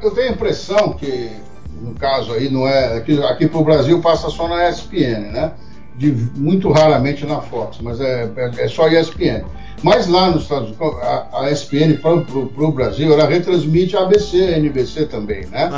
Eu 0.02 0.12
tenho 0.12 0.30
a 0.30 0.32
impressão 0.32 0.94
que, 0.94 1.30
no 1.82 1.94
caso 1.94 2.32
aí, 2.34 2.50
não 2.50 2.68
é. 2.68 2.98
Aqui, 2.98 3.22
aqui 3.24 3.48
pro 3.48 3.64
Brasil 3.64 4.02
passa 4.02 4.30
só 4.30 4.48
na 4.48 4.70
ESPN, 4.70 5.32
né? 5.32 5.54
De, 5.96 6.12
muito 6.38 6.72
raramente 6.72 7.26
na 7.26 7.42
Fox, 7.42 7.80
mas 7.82 8.00
é, 8.00 8.32
é, 8.38 8.64
é 8.64 8.68
só 8.70 8.88
ESPN. 8.88 9.44
Mas 9.84 10.08
lá 10.08 10.30
nos 10.30 10.44
Estados 10.44 10.70
Unidos, 10.70 10.98
a, 11.02 11.42
a 11.42 11.52
ESPN 11.52 11.98
para 12.02 12.14
o 12.14 12.72
Brasil, 12.72 13.14
ela 13.14 13.28
retransmite 13.28 13.96
a 13.96 14.02
ABC, 14.02 14.38
a 14.38 14.58
NBC 14.58 15.06
também, 15.06 15.46
né? 15.48 15.70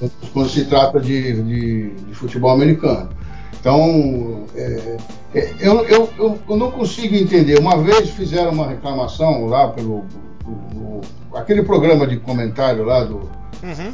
Uhum. 0.00 0.10
Quando 0.32 0.48
se 0.48 0.64
trata 0.64 1.00
de, 1.00 1.42
de, 1.42 1.90
de 1.90 2.14
futebol 2.14 2.50
americano. 2.50 3.10
Então, 3.60 4.44
é, 4.54 4.96
é, 5.34 5.54
eu, 5.60 5.84
eu, 5.84 6.10
eu, 6.18 6.38
eu, 6.48 6.56
não 6.56 6.70
consigo 6.70 7.14
entender. 7.14 7.58
Uma 7.58 7.82
vez 7.82 8.10
fizeram 8.10 8.52
uma 8.52 8.68
reclamação 8.68 9.46
lá 9.46 9.68
pelo. 9.68 10.04
aquele 11.34 11.62
programa 11.62 12.06
de 12.06 12.18
comentário 12.18 12.84
lá 12.84 13.04
do. 13.04 13.16
Uhum. 13.62 13.92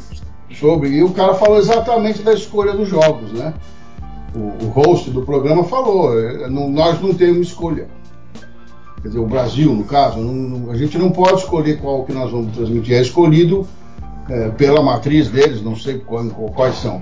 Sobre, 0.53 0.89
e 0.89 1.03
o 1.03 1.11
cara 1.11 1.33
falou 1.35 1.57
exatamente 1.57 2.21
da 2.21 2.33
escolha 2.33 2.73
dos 2.73 2.89
jogos, 2.89 3.31
né? 3.31 3.53
O, 4.35 4.65
o 4.65 4.69
host 4.69 5.09
do 5.09 5.21
programa 5.21 5.63
falou: 5.63 6.17
é, 6.19 6.49
não, 6.49 6.69
nós 6.69 7.01
não 7.01 7.13
temos 7.13 7.47
escolha. 7.47 7.87
quer 9.01 9.07
dizer, 9.07 9.19
o 9.19 9.27
Brasil, 9.27 9.73
no 9.73 9.85
caso, 9.85 10.19
não, 10.19 10.33
não, 10.33 10.71
a 10.71 10.75
gente 10.75 10.97
não 10.97 11.11
pode 11.11 11.39
escolher 11.39 11.79
qual 11.79 12.03
que 12.03 12.11
nós 12.11 12.31
vamos 12.31 12.53
transmitir, 12.53 12.95
é 12.95 13.01
escolhido 13.01 13.65
é, 14.29 14.49
pela 14.49 14.81
matriz 14.83 15.29
deles, 15.29 15.61
não 15.61 15.75
sei 15.75 15.99
quando, 15.99 16.33
quais 16.51 16.75
são. 16.75 17.01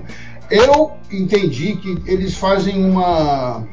Eu 0.50 0.92
entendi 1.10 1.76
que 1.76 2.02
eles 2.06 2.34
fazem 2.34 2.84
uma 2.84 3.64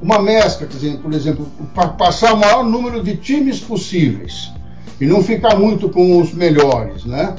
uma 0.00 0.20
mescla, 0.20 0.66
quer 0.66 0.74
dizer, 0.74 0.98
por 0.98 1.12
exemplo, 1.12 1.46
para 1.74 1.88
passar 1.88 2.32
o 2.32 2.36
maior 2.36 2.64
número 2.64 3.02
de 3.02 3.16
times 3.16 3.60
possíveis 3.60 4.52
e 5.00 5.06
não 5.06 5.22
ficar 5.22 5.56
muito 5.56 5.88
com 5.88 6.20
os 6.20 6.32
melhores, 6.32 7.04
né? 7.04 7.34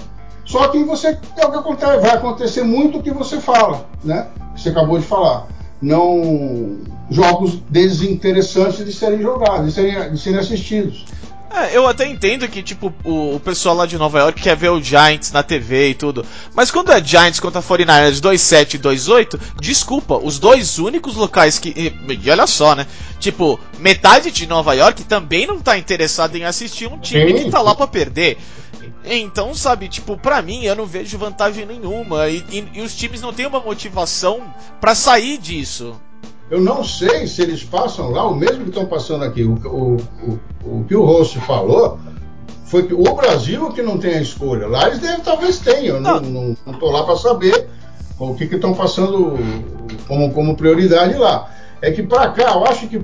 Só 0.45 0.67
que 0.67 0.83
você 0.83 1.17
é 1.37 1.45
o 1.45 1.51
que 1.51 1.57
acontece, 1.57 1.99
vai 1.99 2.11
acontecer 2.11 2.63
muito 2.63 2.97
o 2.97 3.03
que 3.03 3.11
você 3.11 3.39
fala, 3.39 3.87
né? 4.03 4.27
Que 4.55 4.61
você 4.61 4.69
acabou 4.69 4.99
de 4.99 5.05
falar. 5.05 5.47
Não 5.81 6.79
jogos 7.09 7.61
desinteressantes 7.69 8.85
de 8.85 8.91
serem 8.91 9.21
jogados, 9.21 9.67
de 9.67 9.71
serem, 9.71 10.11
de 10.11 10.19
serem 10.19 10.39
assistidos. 10.39 11.05
É, 11.51 11.75
eu 11.75 11.87
até 11.87 12.05
entendo 12.05 12.47
que, 12.47 12.61
tipo, 12.61 12.93
o, 13.03 13.35
o, 13.35 13.39
pessoal 13.39 13.75
lá 13.75 13.85
de 13.87 13.97
Nova 13.97 14.19
York 14.19 14.39
quer 14.39 14.55
ver 14.55 14.69
o 14.69 14.81
Giants 14.81 15.31
na 15.31 15.41
TV 15.41 15.89
e 15.89 15.93
tudo. 15.95 16.23
Mas 16.53 16.69
quando 16.69 16.91
é 16.91 17.03
Giants 17.03 17.39
contra 17.39 17.61
49ers 17.61 18.21
2-7 18.21 18.75
e 18.75 18.79
2-8, 18.79 19.39
desculpa, 19.59 20.15
os 20.15 20.37
dois 20.37 20.77
únicos 20.77 21.15
locais 21.15 21.57
que. 21.57 21.69
E, 21.69 22.13
e, 22.13 22.29
olha 22.29 22.45
só, 22.45 22.75
né? 22.75 22.85
Tipo, 23.19 23.59
metade 23.79 24.29
de 24.31 24.45
Nova 24.45 24.73
York 24.73 25.03
também 25.05 25.47
não 25.47 25.59
tá 25.59 25.77
interessado 25.77 26.35
em 26.35 26.45
assistir 26.45 26.87
um 26.87 26.99
time 26.99 27.33
que 27.33 27.49
tá 27.49 27.61
lá 27.61 27.73
pra 27.73 27.87
perder. 27.87 28.37
Então, 29.03 29.55
sabe, 29.55 29.87
tipo, 29.87 30.15
pra 30.17 30.41
mim 30.41 30.63
eu 30.65 30.75
não 30.75 30.85
vejo 30.85 31.17
vantagem 31.17 31.65
nenhuma. 31.65 32.27
E, 32.29 32.43
e, 32.51 32.69
e 32.75 32.81
os 32.81 32.95
times 32.95 33.21
não 33.21 33.33
têm 33.33 33.47
uma 33.47 33.59
motivação 33.59 34.53
para 34.79 34.93
sair 34.93 35.39
disso. 35.39 35.99
Eu 36.49 36.59
não 36.59 36.83
sei 36.83 37.27
se 37.27 37.41
eles 37.41 37.63
passam 37.63 38.09
lá 38.09 38.27
o 38.27 38.35
mesmo 38.35 38.63
que 38.63 38.69
estão 38.69 38.85
passando 38.85 39.23
aqui. 39.23 39.43
O, 39.43 39.53
o, 39.53 39.97
o, 40.23 40.79
o 40.79 40.85
que 40.87 40.95
o 40.95 41.05
Rossi 41.05 41.37
falou 41.39 41.99
foi 42.65 42.87
que 42.87 42.93
o 42.93 43.15
Brasil 43.15 43.71
que 43.71 43.81
não 43.81 43.97
tem 43.97 44.15
a 44.15 44.21
escolha. 44.21 44.67
Lá 44.67 44.87
eles 44.87 44.99
devem, 44.99 45.21
talvez 45.21 45.59
tenham. 45.59 45.97
Eu 45.97 46.01
não 46.01 46.55
estou 46.67 46.91
lá 46.91 47.03
para 47.03 47.15
saber 47.17 47.67
o 48.17 48.33
que 48.33 48.45
estão 48.45 48.73
passando 48.73 49.37
como, 50.07 50.31
como 50.33 50.55
prioridade 50.55 51.15
lá. 51.15 51.51
É 51.81 51.91
que 51.91 52.03
para 52.03 52.29
cá, 52.31 52.53
eu 52.53 52.65
acho 52.65 52.87
que 52.87 53.01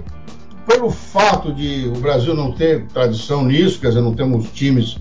pelo 0.66 0.89
fato 0.89 1.54
de 1.54 1.88
o 1.88 2.00
Brasil 2.00 2.34
não 2.34 2.52
ter 2.52 2.86
tradição 2.88 3.46
nisso, 3.46 3.80
quer 3.80 3.89
dizer, 3.89 4.02
não 4.02 4.14
temos 4.14 4.50
times 4.50 4.98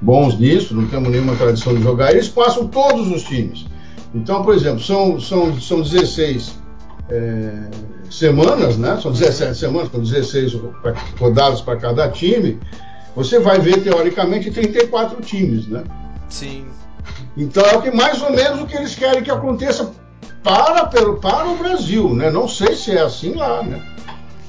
bons 0.00 0.38
nisso, 0.38 0.74
não 0.74 0.86
temos 0.86 1.10
nenhuma 1.10 1.34
tradição 1.34 1.74
de 1.74 1.82
jogar, 1.82 2.12
eles 2.12 2.28
passam 2.28 2.68
todos 2.68 3.10
os 3.10 3.24
times. 3.24 3.66
Então, 4.14 4.42
por 4.42 4.54
exemplo, 4.54 4.80
são, 4.80 5.20
são, 5.20 5.60
são 5.60 5.82
16 5.82 6.54
é, 7.10 7.52
semanas, 8.10 8.76
né? 8.76 8.98
São 9.02 9.12
17 9.12 9.56
semanas, 9.56 9.90
são 9.90 10.00
16 10.00 10.56
rodadas 11.18 11.60
para 11.60 11.76
cada 11.76 12.08
time. 12.08 12.58
Você 13.16 13.38
vai 13.38 13.58
ver, 13.58 13.82
teoricamente, 13.82 14.50
34 14.50 15.20
times, 15.22 15.66
né? 15.66 15.84
Sim. 16.28 16.66
Então 17.36 17.64
é 17.64 17.76
o 17.76 17.82
que 17.82 17.90
mais 17.90 18.20
ou 18.22 18.30
menos 18.30 18.60
o 18.60 18.66
que 18.66 18.76
eles 18.76 18.94
querem 18.94 19.22
que 19.22 19.30
aconteça 19.30 19.90
para, 20.42 20.86
para 20.86 21.48
o 21.48 21.56
Brasil, 21.56 22.14
né? 22.14 22.30
Não 22.30 22.46
sei 22.48 22.74
se 22.74 22.92
é 22.92 23.00
assim 23.00 23.34
lá, 23.34 23.62
né? 23.62 23.82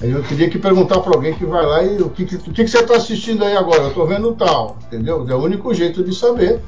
Eu 0.01 0.23
teria 0.23 0.49
que 0.49 0.57
perguntar 0.57 0.99
para 0.99 1.13
alguém 1.13 1.33
que 1.33 1.45
vai 1.45 1.65
lá 1.65 1.83
e 1.83 2.01
o 2.01 2.09
que, 2.09 2.25
que, 2.25 2.35
o 2.35 2.39
que, 2.39 2.63
que 2.63 2.67
você 2.67 2.79
está 2.79 2.95
assistindo 2.95 3.43
aí 3.43 3.55
agora? 3.55 3.81
Eu 3.81 3.89
estou 3.89 4.07
vendo 4.07 4.33
tal, 4.33 4.77
entendeu? 4.87 5.25
É 5.29 5.35
o 5.35 5.43
único 5.43 5.73
jeito 5.73 6.03
de 6.03 6.15
saber. 6.15 6.61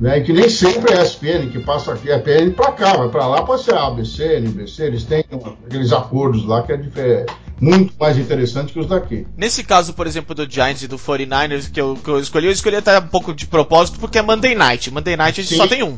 Né? 0.00 0.18
E 0.18 0.22
que 0.22 0.32
nem 0.32 0.48
sempre 0.48 0.92
é 0.92 0.98
a 0.98 1.02
ESPN 1.02 1.48
que 1.50 1.58
passa 1.58 1.94
aqui, 1.94 2.10
a 2.10 2.18
ESPN 2.18 2.52
para 2.52 2.72
cá, 2.72 2.96
vai 2.96 3.08
para 3.08 3.26
lá 3.26 3.42
pode 3.42 3.62
ser 3.62 3.74
ABC, 3.74 4.36
NBC, 4.36 4.84
eles 4.84 5.04
têm 5.04 5.24
aqueles 5.66 5.92
acordos 5.92 6.46
lá 6.46 6.62
que 6.62 6.72
é 6.72 6.76
diferente 6.76 7.32
muito 7.60 7.94
mais 7.98 8.18
interessante 8.18 8.72
que 8.72 8.78
os 8.78 8.86
daqui. 8.86 9.26
Nesse 9.36 9.64
caso, 9.64 9.94
por 9.94 10.06
exemplo, 10.06 10.34
do 10.34 10.50
Giants 10.50 10.82
e 10.82 10.88
do 10.88 10.98
49ers 10.98 11.70
que 11.70 11.80
eu, 11.80 11.96
que 11.96 12.08
eu 12.08 12.20
escolhi, 12.20 12.46
eu 12.46 12.52
escolhi 12.52 12.76
até 12.76 12.98
um 12.98 13.06
pouco 13.06 13.34
de 13.34 13.46
propósito 13.46 13.98
porque 13.98 14.18
é 14.18 14.22
Monday 14.22 14.54
Night. 14.54 14.90
Monday 14.90 15.16
Night 15.16 15.40
a 15.40 15.42
gente 15.42 15.54
sim, 15.54 15.56
só 15.56 15.66
tem 15.66 15.82
um. 15.82 15.96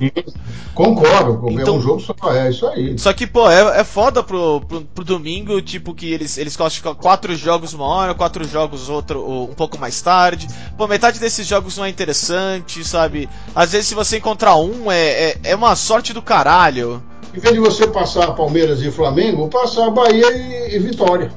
Concordo, 0.74 1.48
é 1.48 1.52
então, 1.54 1.74
é 1.74 1.78
um 1.78 1.80
jogo 1.80 2.00
só, 2.00 2.14
é 2.32 2.50
isso 2.50 2.66
aí. 2.68 2.98
Só 2.98 3.12
que, 3.12 3.26
pô, 3.26 3.50
é, 3.50 3.80
é 3.80 3.84
foda 3.84 4.22
pro, 4.22 4.61
pro, 4.61 4.82
pro 4.82 5.04
domingo, 5.04 5.61
tipo, 5.61 5.92
que 5.92 6.12
eles, 6.12 6.38
eles 6.38 6.56
de 6.56 6.80
quatro 6.80 7.34
jogos 7.34 7.72
uma 7.74 7.86
hora, 7.86 8.14
quatro 8.14 8.46
jogos 8.46 8.88
outro 8.88 9.48
um 9.50 9.54
pouco 9.54 9.78
mais 9.78 10.00
tarde. 10.00 10.46
Pô, 10.76 10.86
metade 10.86 11.18
desses 11.18 11.46
jogos 11.46 11.76
não 11.76 11.84
é 11.84 11.88
interessante, 11.88 12.84
sabe? 12.84 13.28
Às 13.54 13.72
vezes 13.72 13.88
se 13.88 13.94
você 13.94 14.18
encontrar 14.18 14.56
um, 14.56 14.90
é, 14.90 15.30
é, 15.30 15.40
é 15.44 15.56
uma 15.56 15.74
sorte 15.74 16.12
do 16.12 16.22
caralho. 16.22 17.02
Em 17.34 17.40
vez 17.40 17.54
de 17.54 17.60
você 17.60 17.86
passar 17.86 18.32
Palmeiras 18.34 18.82
e 18.82 18.90
Flamengo, 18.90 19.48
passar 19.48 19.90
Bahia 19.90 20.26
e, 20.32 20.76
e 20.76 20.78
Vitória. 20.78 21.30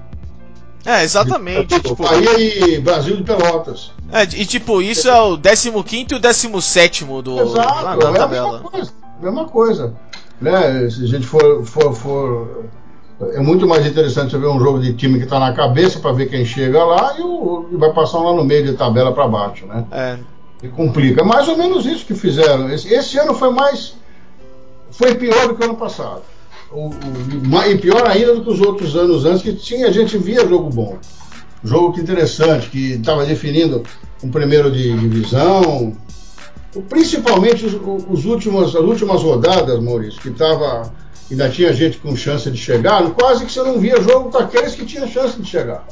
É, 0.85 1.03
exatamente. 1.03 1.79
tipo, 1.79 1.95
Bahia 1.95 2.39
e 2.39 2.79
Brasil 2.79 3.17
de 3.17 3.23
Pelotas. 3.23 3.91
É, 4.11 4.23
e 4.23 4.45
tipo, 4.45 4.81
isso 4.81 5.07
é 5.07 5.21
o 5.21 5.37
15 5.37 5.69
e 6.11 6.15
o 6.15 6.19
17 6.19 7.05
do, 7.05 7.39
Exato, 7.39 7.83
na 7.83 7.93
é 7.93 8.13
tabela. 8.13 8.25
a 8.25 8.51
mesma 8.51 8.69
coisa. 8.69 8.91
Mesma 9.21 9.45
coisa. 9.45 9.93
Né? 10.41 10.89
Se 10.89 11.03
a 11.03 11.07
gente 11.07 11.27
for, 11.27 11.63
for, 11.63 11.93
for. 11.93 12.65
É 13.33 13.39
muito 13.39 13.67
mais 13.67 13.85
interessante 13.85 14.31
você 14.31 14.37
ver 14.39 14.47
um 14.47 14.59
jogo 14.59 14.79
de 14.79 14.93
time 14.93 15.19
que 15.19 15.25
está 15.25 15.39
na 15.39 15.53
cabeça 15.53 15.99
para 15.99 16.11
ver 16.11 16.27
quem 16.27 16.43
chega 16.43 16.83
lá 16.83 17.15
e, 17.19 17.21
o, 17.21 17.67
e 17.71 17.77
vai 17.77 17.93
passar 17.93 18.17
lá 18.17 18.33
no 18.33 18.43
meio 18.43 18.65
de 18.65 18.73
tabela 18.73 19.13
para 19.13 19.27
baixo, 19.27 19.67
né? 19.67 19.85
É. 19.91 20.17
E 20.63 20.67
complica. 20.67 21.21
É 21.21 21.23
mais 21.23 21.47
ou 21.47 21.55
menos 21.55 21.85
isso 21.85 22.03
que 22.05 22.15
fizeram. 22.15 22.71
Esse, 22.71 22.91
esse 22.91 23.19
ano 23.19 23.35
foi 23.35 23.51
mais. 23.51 23.95
Foi 24.91 25.15
pior 25.15 25.47
do 25.47 25.55
que 25.55 25.61
o 25.61 25.65
ano 25.65 25.75
passado 25.77 26.23
o, 26.71 26.89
o, 26.89 27.63
e 27.69 27.77
pior 27.77 28.07
ainda 28.07 28.35
do 28.35 28.43
que 28.43 28.49
os 28.49 28.61
outros 28.61 28.95
anos 28.95 29.25
antes, 29.25 29.41
que 29.41 29.53
tinha, 29.53 29.87
a 29.87 29.91
gente 29.91 30.17
via 30.17 30.47
jogo 30.47 30.69
bom. 30.69 30.97
Jogo 31.63 31.93
que 31.93 32.01
interessante, 32.01 32.69
que 32.69 32.93
estava 32.93 33.25
definindo 33.25 33.83
um 34.23 34.31
primeiro 34.31 34.71
de 34.71 34.97
divisão. 34.97 35.95
Principalmente 36.89 37.65
os, 37.65 37.73
os 38.09 38.25
últimos, 38.25 38.75
as 38.75 38.81
últimas 38.81 39.21
rodadas, 39.21 39.79
Maurício, 39.79 40.21
que 40.21 40.29
estava. 40.29 40.91
Ainda 41.29 41.47
tinha 41.47 41.71
gente 41.71 41.97
com 41.97 42.13
chance 42.13 42.49
de 42.51 42.57
chegar, 42.57 43.09
quase 43.11 43.45
que 43.45 43.51
você 43.53 43.63
não 43.63 43.79
via 43.79 44.01
jogo 44.01 44.29
com 44.29 44.37
aqueles 44.37 44.75
que 44.75 44.85
tinham 44.85 45.07
chance 45.07 45.41
de 45.41 45.47
chegar. 45.47 45.87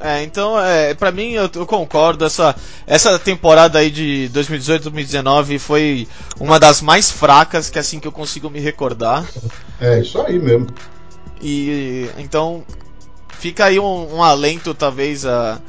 É, 0.00 0.22
então, 0.22 0.58
é, 0.60 0.94
para 0.94 1.10
mim, 1.10 1.32
eu, 1.32 1.50
eu, 1.52 1.66
concordo. 1.66 2.24
Essa, 2.24 2.54
essa 2.86 3.18
temporada 3.18 3.80
aí 3.80 3.90
de 3.90 4.30
2018-2019 4.32 5.58
foi 5.58 6.08
uma 6.38 6.58
das 6.60 6.80
mais 6.80 7.10
fracas, 7.10 7.68
que 7.68 7.78
assim 7.78 7.98
que 7.98 8.06
eu 8.06 8.12
consigo 8.12 8.48
me 8.48 8.60
recordar. 8.60 9.26
É, 9.80 10.00
isso 10.00 10.20
aí 10.20 10.38
mesmo. 10.38 10.68
E 11.42 12.08
então, 12.16 12.64
fica 13.30 13.64
aí 13.64 13.80
um, 13.80 14.16
um 14.16 14.22
alento, 14.22 14.72
talvez, 14.72 15.26
a, 15.26 15.60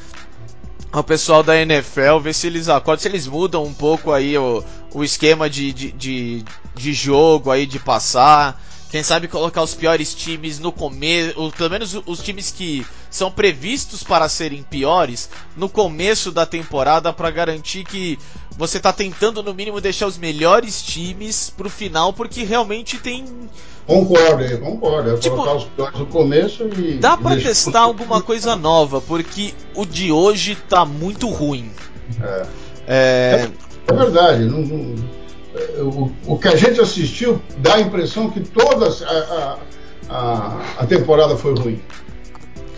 ao 0.92 1.04
pessoal 1.04 1.42
da 1.42 1.60
NFL, 1.60 2.20
ver 2.22 2.34
se 2.34 2.48
eles 2.48 2.70
acordam, 2.70 3.02
se 3.02 3.08
eles 3.08 3.28
mudam 3.28 3.64
um 3.64 3.74
pouco 3.74 4.12
aí 4.12 4.38
o, 4.38 4.64
o 4.94 5.04
esquema 5.04 5.50
de, 5.50 5.74
de, 5.74 5.92
de, 5.92 6.46
de 6.76 6.94
jogo 6.94 7.50
aí, 7.50 7.66
de 7.66 7.80
passar. 7.80 8.62
Quem 8.92 9.04
sabe 9.04 9.28
colocar 9.28 9.62
os 9.62 9.76
piores 9.76 10.16
times 10.16 10.60
no 10.60 10.72
começo, 10.72 11.40
ou 11.40 11.52
pelo 11.52 11.70
menos 11.70 11.96
os 12.08 12.20
times 12.22 12.52
que 12.52 12.86
são 13.10 13.32
previstos 13.32 14.04
para 14.04 14.30
serem 14.30 14.64
piores 14.64 15.30
no 15.56 15.68
começo 15.68 16.32
da 16.32 16.46
temporada 16.46 17.12
para 17.12 17.32
garantir 17.32 17.84
que 17.84 18.18
você 18.58 18.78
está 18.78 18.92
tentando 18.92 19.42
no 19.42 19.54
mínimo 19.54 19.80
deixar 19.80 20.08
os 20.08 20.18
melhores 20.18 20.82
times 20.82 21.50
pro 21.50 21.70
final, 21.70 22.14
porque 22.14 22.44
realmente 22.44 22.98
tem 22.98 23.26
Concordo, 23.88 24.60
concordo. 24.60 25.12
É 25.12 25.18
tipo, 25.18 25.36
colocar 25.36 25.56
os 25.56 25.64
piores 25.64 26.00
no 26.00 26.06
começo 26.06 26.70
e. 26.78 27.00
Dá 27.00 27.18
para 27.18 27.42
testar 27.42 27.80
alguma 27.80 28.22
coisa 28.22 28.56
nova, 28.56 29.02
porque 29.02 29.54
o 29.74 29.84
de 29.84 30.12
hoje 30.12 30.56
tá 30.70 30.86
muito 30.86 31.28
ruim. 31.28 31.72
É. 32.22 32.46
É, 32.88 33.50
é 33.88 33.94
verdade. 33.94 34.46
Não, 34.46 34.60
não 34.60 34.96
o, 35.80 36.12
o 36.26 36.38
que 36.38 36.48
a 36.48 36.56
gente 36.56 36.80
assistiu 36.80 37.42
dá 37.58 37.76
a 37.76 37.82
impressão 37.82 38.30
que 38.30 38.42
toda 38.42 38.88
a, 38.88 39.58
a, 40.10 40.62
a 40.78 40.86
temporada 40.86 41.36
foi 41.36 41.56
ruim. 41.56 41.82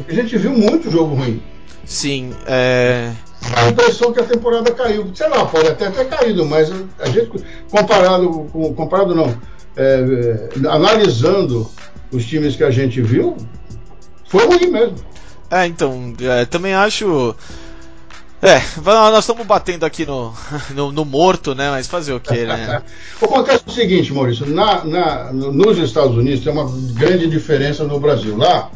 A 0.08 0.14
gente 0.14 0.38
viu 0.38 0.52
muito 0.52 0.90
jogo 0.92 1.16
ruim. 1.16 1.42
Sim, 1.86 2.32
é. 2.46 3.12
A 3.56 3.70
impressão 3.70 4.14
que 4.14 4.20
a 4.20 4.24
temporada 4.24 4.72
caiu. 4.72 5.12
Sei 5.16 5.28
lá, 5.28 5.46
pode 5.46 5.68
até 5.68 5.90
ter 5.90 6.08
caído, 6.08 6.46
mas 6.46 6.72
a 7.00 7.10
gente, 7.10 7.32
comparado 7.70 8.48
com. 8.52 8.74
Comparado 8.74 9.16
não. 9.16 9.36
É, 9.76 10.50
é, 10.64 10.68
analisando 10.68 11.70
os 12.12 12.26
times 12.26 12.56
que 12.56 12.64
a 12.64 12.72
gente 12.72 13.02
viu, 13.02 13.38
foi 14.26 14.46
ruim 14.46 14.68
mesmo. 14.68 14.98
É, 15.50 15.66
então, 15.66 16.14
é, 16.22 16.46
também 16.46 16.74
acho. 16.74 17.36
É, 18.42 18.60
nós 18.84 19.20
estamos 19.20 19.46
batendo 19.46 19.86
aqui 19.86 20.06
no, 20.06 20.34
no, 20.74 20.92
no, 20.92 21.06
morto, 21.06 21.54
né? 21.54 21.70
Mas 21.70 21.88
fazer 21.88 22.14
o 22.14 22.20
quê, 22.20 22.46
né? 22.46 22.82
Acontece 23.22 23.64
o 23.68 23.72
seguinte, 23.72 24.14
Maurício, 24.14 24.48
na, 24.48 24.84
na, 24.84 25.34
nos 25.34 25.78
Estados 25.78 26.16
Unidos 26.16 26.44
tem 26.44 26.52
uma 26.52 26.70
grande 26.94 27.28
diferença 27.30 27.84
no 27.84 28.00
Brasil. 28.00 28.38
Lá, 28.38 28.72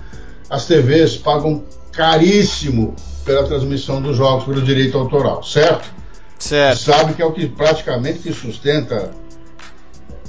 as 0.49 0.65
TVs 0.65 1.17
pagam 1.17 1.63
caríssimo 1.91 2.95
pela 3.23 3.43
transmissão 3.43 4.01
dos 4.01 4.17
jogos 4.17 4.45
pelo 4.45 4.61
direito 4.61 4.97
autoral, 4.97 5.43
certo? 5.43 5.89
Certo. 6.37 6.79
Sabe 6.79 7.13
que 7.13 7.21
é 7.21 7.25
o 7.25 7.31
que 7.31 7.47
praticamente 7.47 8.19
que 8.19 8.33
sustenta 8.33 9.11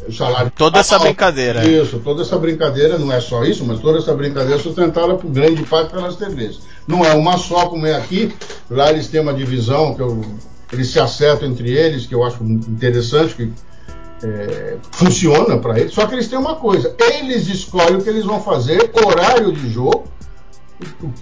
o 0.08 0.12
salário. 0.12 0.50
Toda 0.54 0.78
essa 0.78 0.98
brincadeira. 0.98 1.64
Isso, 1.66 1.98
toda 1.98 2.22
essa 2.22 2.38
brincadeira, 2.38 2.98
não 2.98 3.12
é 3.12 3.20
só 3.20 3.44
isso, 3.44 3.64
mas 3.64 3.80
toda 3.80 3.98
essa 3.98 4.14
brincadeira 4.14 4.58
é 4.58 4.62
sustentada 4.62 5.14
por 5.16 5.30
grande 5.30 5.62
parte 5.64 5.90
pelas 5.90 6.16
TVs. 6.16 6.60
Não 6.86 7.04
é 7.04 7.12
uma 7.12 7.36
só 7.36 7.66
como 7.66 7.86
é 7.86 7.94
aqui, 7.94 8.34
lá 8.70 8.90
eles 8.90 9.08
têm 9.08 9.20
uma 9.20 9.34
divisão 9.34 9.94
que 9.94 10.02
eu, 10.02 10.22
eles 10.72 10.88
se 10.88 11.00
acertam 11.00 11.48
entre 11.48 11.70
eles, 11.70 12.06
que 12.06 12.14
eu 12.14 12.24
acho 12.24 12.42
interessante, 12.44 13.34
que 13.34 13.52
é, 14.22 14.76
funciona 14.92 15.58
para 15.58 15.78
eles, 15.78 15.92
só 15.92 16.06
que 16.06 16.14
eles 16.14 16.28
têm 16.28 16.38
uma 16.38 16.56
coisa, 16.56 16.94
eles 16.98 17.48
escolhem 17.48 17.96
o 17.96 18.02
que 18.02 18.08
eles 18.08 18.24
vão 18.24 18.40
fazer, 18.40 18.90
horário 19.04 19.52
de 19.52 19.70
jogo, 19.70 20.04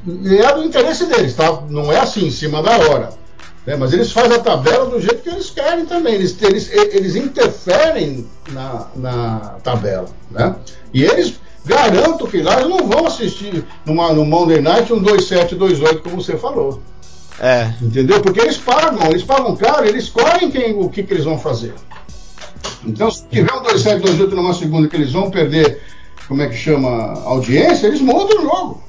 e 0.06 0.36
é 0.36 0.52
do 0.52 0.64
interesse 0.64 1.06
deles, 1.06 1.34
tá? 1.34 1.62
Não 1.68 1.92
é 1.92 2.00
assim, 2.00 2.26
em 2.26 2.30
cima 2.30 2.62
da 2.62 2.76
hora. 2.76 3.10
Né? 3.66 3.76
Mas 3.76 3.92
eles 3.92 4.12
fazem 4.12 4.36
a 4.36 4.40
tabela 4.40 4.86
do 4.86 5.00
jeito 5.00 5.22
que 5.22 5.28
eles 5.28 5.50
querem 5.50 5.86
também. 5.86 6.14
Eles, 6.14 6.36
eles, 6.42 6.70
eles 6.72 7.16
interferem 7.16 8.26
na, 8.50 8.88
na 8.94 9.38
tabela. 9.62 10.06
Né? 10.30 10.54
E 10.92 11.04
eles 11.04 11.34
garanto 11.64 12.26
que 12.26 12.42
lá 12.42 12.60
eles 12.60 12.68
não 12.68 12.86
vão 12.86 13.06
assistir 13.06 13.64
numa, 13.86 14.12
no 14.12 14.24
Monday 14.24 14.60
Night 14.60 14.92
um 14.92 15.02
2-7, 15.02 15.56
2-8, 15.56 16.02
como 16.02 16.22
você 16.22 16.36
falou. 16.36 16.82
É. 17.40 17.72
Entendeu? 17.80 18.20
Porque 18.20 18.40
eles 18.40 18.58
pagam, 18.58 19.08
eles 19.08 19.22
pagam 19.22 19.56
caro, 19.56 19.86
eles 19.86 20.04
escolhem 20.04 20.50
quem, 20.50 20.74
o 20.78 20.88
que, 20.88 21.02
que 21.02 21.14
eles 21.14 21.24
vão 21.24 21.38
fazer. 21.38 21.74
Então, 22.84 23.10
se 23.10 23.26
tiver 23.28 23.52
um 23.52 23.62
2-7, 23.62 24.00
2-8 24.00 24.30
numa 24.32 24.54
segunda 24.54 24.88
que 24.88 24.96
eles 24.96 25.12
vão 25.12 25.30
perder, 25.30 25.80
como 26.28 26.42
é 26.42 26.48
que 26.48 26.56
chama, 26.56 27.12
audiência, 27.24 27.86
eles 27.86 28.00
mudam 28.00 28.38
o 28.38 28.42
jogo. 28.42 28.82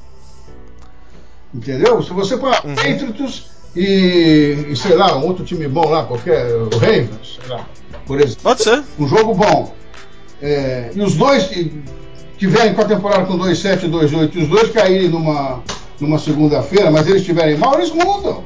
Entendeu? 1.54 2.02
Se 2.04 2.12
você 2.12 2.38
põe 2.38 2.52
uhum. 2.52 2.76
Patriots 2.76 3.46
e, 3.76 4.68
e, 4.70 4.76
sei 4.76 4.96
lá, 4.96 5.18
um 5.18 5.26
outro 5.26 5.46
time 5.46 5.68
bom 5.68 5.88
lá, 5.88 6.04
qualquer, 6.04 6.54
o 6.54 6.70
Ravens, 6.78 7.40
sei 7.40 7.50
lá, 7.50 7.66
por 8.06 8.20
exemplo. 8.20 8.44
Pode 8.44 8.64
ser. 8.64 8.84
Um 9.00 9.08
jogo 9.08 9.34
bom. 9.34 9.74
É, 10.42 10.92
e 10.94 11.02
os 11.02 11.16
dois 11.16 11.50
tiverem 12.38 12.74
com 12.74 12.82
a 12.82 12.86
temporada 12.86 13.26
com 13.26 13.38
2-7 13.38 13.84
e 13.84 13.90
2-8, 13.90 14.36
e 14.36 14.44
os 14.44 14.48
dois 14.50 14.72
caírem 14.72 15.10
numa, 15.10 15.64
numa 16.00 16.20
segunda-feira, 16.20 16.92
mas 16.92 17.08
eles 17.08 17.22
estiverem 17.22 17.58
mal, 17.58 17.76
eles 17.76 17.92
mudam. 17.92 18.44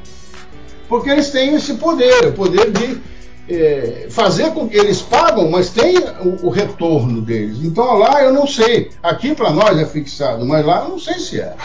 Porque 0.88 1.10
eles 1.10 1.30
têm 1.32 1.56
esse 1.56 1.76
poder, 1.76 2.28
o 2.28 2.34
poder 2.34 2.72
de 2.72 3.00
é, 3.50 4.08
fazer 4.10 4.52
com 4.52 4.70
que 4.70 4.78
eles 4.78 5.02
pagam, 5.02 5.50
mas 5.50 5.70
tem 5.70 5.98
o, 5.98 6.48
o, 6.48 6.50
retorno 6.50 7.22
deles. 7.22 7.58
Então 7.64 7.98
lá 7.98 8.24
eu 8.24 8.32
não 8.32 8.46
sei. 8.46 8.92
Aqui 9.02 9.34
para 9.34 9.52
nós 9.52 9.78
é 9.78 9.86
fixado, 9.86 10.46
mas 10.46 10.66
lá 10.66 10.84
eu 10.84 10.90
não 10.90 11.00
sei 11.00 11.16
se 11.20 11.42
é. 11.42 11.56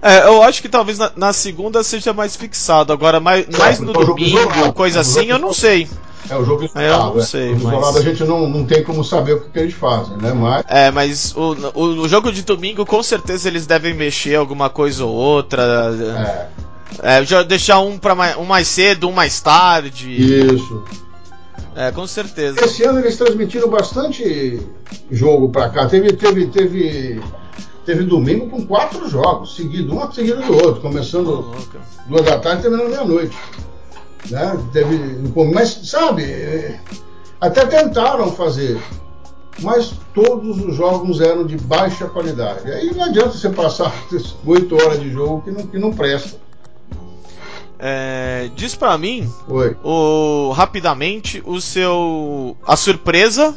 É, 0.00 0.26
eu 0.26 0.42
acho 0.42 0.62
que 0.62 0.68
talvez 0.68 0.98
na, 0.98 1.10
na 1.16 1.32
segunda 1.32 1.82
seja 1.82 2.12
mais 2.12 2.36
fixado. 2.36 2.92
Agora, 2.92 3.18
mais, 3.18 3.46
é, 3.48 3.58
mais 3.58 3.80
no 3.80 3.92
domingo, 3.92 4.20
isolado, 4.20 4.72
coisa 4.72 5.00
assim, 5.00 5.26
eu 5.26 5.38
não 5.38 5.52
sei. 5.52 5.88
É 6.30 6.36
o 6.36 6.44
jogo 6.44 6.64
isolado. 6.64 6.84
É, 6.84 6.90
eu 6.90 7.14
não 7.16 7.22
sei. 7.22 7.52
É. 7.52 7.54
Mas... 7.54 7.96
a 7.96 8.02
gente 8.02 8.24
não, 8.24 8.48
não 8.48 8.64
tem 8.64 8.84
como 8.84 9.02
saber 9.02 9.34
o 9.34 9.40
que, 9.40 9.50
que 9.50 9.58
eles 9.58 9.74
fazem, 9.74 10.16
né? 10.18 10.32
Mas... 10.32 10.64
É, 10.68 10.90
mas 10.90 11.34
o, 11.36 11.56
o, 11.74 11.82
o, 12.02 12.08
jogo 12.08 12.30
de 12.30 12.42
domingo, 12.42 12.86
com 12.86 13.02
certeza 13.02 13.48
eles 13.48 13.66
devem 13.66 13.94
mexer 13.94 14.36
alguma 14.36 14.70
coisa 14.70 15.04
ou 15.04 15.12
outra. 15.12 16.48
É. 17.02 17.22
é 17.22 17.44
deixar 17.44 17.80
um, 17.80 17.98
pra 17.98 18.14
mais, 18.14 18.36
um 18.36 18.44
mais 18.44 18.68
cedo, 18.68 19.08
um 19.08 19.12
mais 19.12 19.40
tarde. 19.40 20.10
Isso. 20.10 20.84
É, 21.76 21.92
com 21.92 22.06
certeza. 22.06 22.64
Esse 22.64 22.82
ano 22.84 22.98
eles 22.98 23.16
transmitiram 23.16 23.68
bastante 23.68 24.60
jogo 25.10 25.50
pra 25.50 25.68
cá. 25.70 25.86
Teve, 25.86 26.12
teve, 26.12 26.46
teve 26.46 27.20
teve 27.88 28.04
domingo 28.04 28.50
com 28.50 28.66
quatro 28.66 29.08
jogos, 29.08 29.56
seguidos, 29.56 29.90
um 29.90 30.12
seguido 30.12 30.42
do 30.42 30.52
outro, 30.52 30.82
começando 30.82 31.56
duas 32.06 32.22
da 32.22 32.38
tarde 32.38 32.58
e 32.58 32.62
terminando 32.62 32.90
meia-noite. 32.90 33.34
Né? 34.30 34.58
Teve, 34.74 34.98
mas, 35.54 35.80
sabe, 35.84 36.78
até 37.40 37.64
tentaram 37.64 38.30
fazer, 38.32 38.78
mas 39.60 39.94
todos 40.12 40.62
os 40.62 40.76
jogos 40.76 41.22
eram 41.22 41.46
de 41.46 41.56
baixa 41.56 42.06
qualidade. 42.06 42.70
Aí 42.70 42.92
não 42.94 43.04
adianta 43.04 43.30
você 43.30 43.48
passar 43.48 43.90
oito 44.44 44.74
horas 44.74 45.00
de 45.00 45.10
jogo 45.10 45.40
que 45.40 45.50
não, 45.50 45.66
que 45.66 45.78
não 45.78 45.90
presta. 45.90 46.36
É, 47.78 48.50
diz 48.56 48.74
para 48.74 48.98
mim, 48.98 49.32
Oi. 49.48 49.76
O, 49.84 50.52
rapidamente, 50.52 51.42
o 51.46 51.60
seu 51.60 52.56
a 52.66 52.76
surpresa 52.76 53.54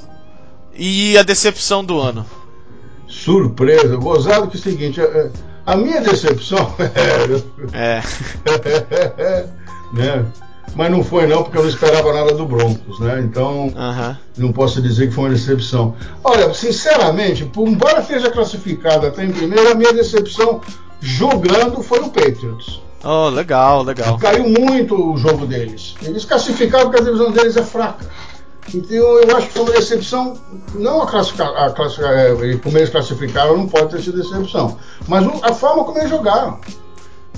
e 0.76 1.18
a 1.18 1.24
decepção 1.24 1.84
do 1.84 2.00
ano 2.00 2.26
surpresa, 3.12 3.96
gozado 3.98 4.48
que 4.48 4.58
é 4.58 4.60
o 4.60 4.64
seguinte, 4.64 5.02
a, 5.02 5.30
a 5.66 5.76
minha 5.76 6.02
decepção 6.02 6.74
é. 7.74 8.02
né? 9.94 10.26
Mas 10.74 10.90
não 10.90 11.04
foi 11.04 11.28
não, 11.28 11.44
porque 11.44 11.58
eu 11.58 11.64
não 11.64 11.70
esperava 11.70 12.14
nada 12.14 12.34
do 12.34 12.46
Broncos, 12.46 12.98
né? 13.02 13.20
Então 13.20 13.68
uh-huh. 13.68 14.16
não 14.38 14.54
posso 14.54 14.82
dizer 14.82 15.10
que 15.10 15.14
foi 15.14 15.26
uma 15.26 15.32
decepção. 15.32 15.96
Olha, 16.24 16.54
sinceramente, 16.54 17.44
por 17.44 17.68
embora 17.68 18.00
esteja 18.00 18.32
classificado 18.32 19.06
até 19.06 19.26
em 19.26 19.32
primeiro, 19.32 19.70
a 19.70 19.76
minha 19.76 19.92
decepção 19.92 20.62
jogando 21.02 21.84
foi 21.84 22.00
o 22.00 22.10
Patriots. 22.10 22.80
Oh, 23.04 23.30
legal, 23.30 23.84
legal. 23.84 24.18
Caiu 24.18 24.48
muito 24.48 25.14
o 25.14 25.18
jogo 25.18 25.46
deles. 25.46 25.96
Eles 26.02 26.24
classificaram 26.26 26.86
porque 26.86 27.02
a 27.02 27.06
divisão 27.06 27.32
deles 27.32 27.58
é 27.58 27.64
fraca. 27.64 28.06
Então 28.74 28.96
eu 28.96 29.38
acho 29.38 29.48
que 29.48 29.54
foi 29.54 29.62
uma 29.64 29.72
decepção, 29.72 30.40
não 30.76 31.02
a 31.02 31.08
classificar, 31.08 31.48
a 31.50 31.72
classificar 31.72 32.14
é, 32.14 32.58
como 32.58 32.78
eles 32.78 32.90
classificaram 32.90 33.58
não 33.58 33.68
pode 33.68 33.90
ter 33.90 34.02
sido 34.02 34.22
decepção, 34.22 34.78
mas 35.08 35.26
a 35.44 35.54
forma 35.54 35.84
como 35.84 35.98
eles 35.98 36.10
jogaram. 36.10 36.60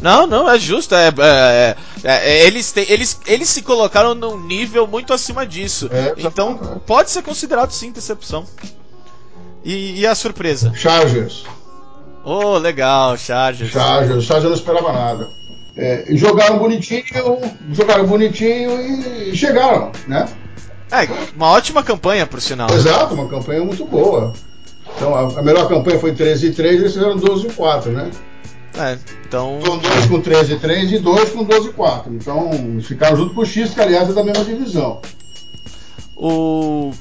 Não, 0.01 0.27
não, 0.27 0.49
é 0.49 0.59
justo. 0.59 0.93
É, 0.93 1.07
é, 1.07 1.75
é, 2.03 2.31
é 2.31 2.45
eles, 2.45 2.75
eles, 2.75 3.19
eles 3.25 3.49
se 3.49 3.61
colocaram 3.61 4.13
num 4.13 4.37
nível 4.45 4.85
muito 4.85 5.13
acima 5.13 5.45
disso. 5.45 5.89
É, 5.91 6.13
então 6.17 6.81
pode 6.85 7.09
ser 7.09 7.23
considerado 7.23 7.71
sim 7.71 7.89
decepção. 7.89 8.45
E, 9.63 10.01
e, 10.01 10.05
a 10.05 10.13
surpresa? 10.13 10.73
Chargers. 10.75 11.45
Oh, 12.25 12.57
legal, 12.57 13.17
Chargers. 13.17 13.71
Chargers, 13.71 14.25
Chargers 14.25 14.49
não 14.49 14.57
esperava 14.57 14.91
nada. 14.91 15.29
É, 15.75 16.05
jogaram 16.09 16.59
bonitinho, 16.59 17.03
jogaram 17.71 18.05
bonitinho 18.05 18.79
e 18.79 19.35
chegaram, 19.35 19.91
né? 20.07 20.27
É, 20.91 21.07
uma 21.35 21.49
ótima 21.49 21.81
campanha, 21.81 22.27
por 22.27 22.39
sinal. 22.39 22.69
Exato, 22.71 23.15
uma 23.15 23.27
campanha 23.27 23.63
muito 23.63 23.83
boa. 23.85 24.33
Então, 24.95 25.15
a, 25.15 25.39
a 25.39 25.41
melhor 25.41 25.67
campanha 25.67 25.99
foi 25.99 26.13
13 26.13 26.47
e 26.47 26.53
3, 26.53 26.79
eles 26.79 26.93
fizeram 26.93 27.17
12 27.17 27.47
e 27.47 27.53
4, 27.53 27.91
né? 27.91 28.11
É, 28.77 28.97
então. 29.25 29.59
Então, 29.59 29.77
dois 29.79 30.05
com 30.05 30.21
13 30.21 30.53
e 30.53 30.59
3 30.59 30.91
e 30.91 30.99
dois 30.99 31.29
com 31.31 31.43
12 31.43 31.69
e 31.69 31.73
4. 31.73 32.13
Então, 32.13 32.51
ficaram 32.81 33.17
junto 33.17 33.33
com 33.33 33.41
o 33.41 33.45
X, 33.45 33.73
que 33.73 33.81
aliás 33.81 34.09
é 34.09 34.13
da 34.13 34.23
mesma 34.23 34.43
divisão. 34.45 35.01
O. 36.15 36.91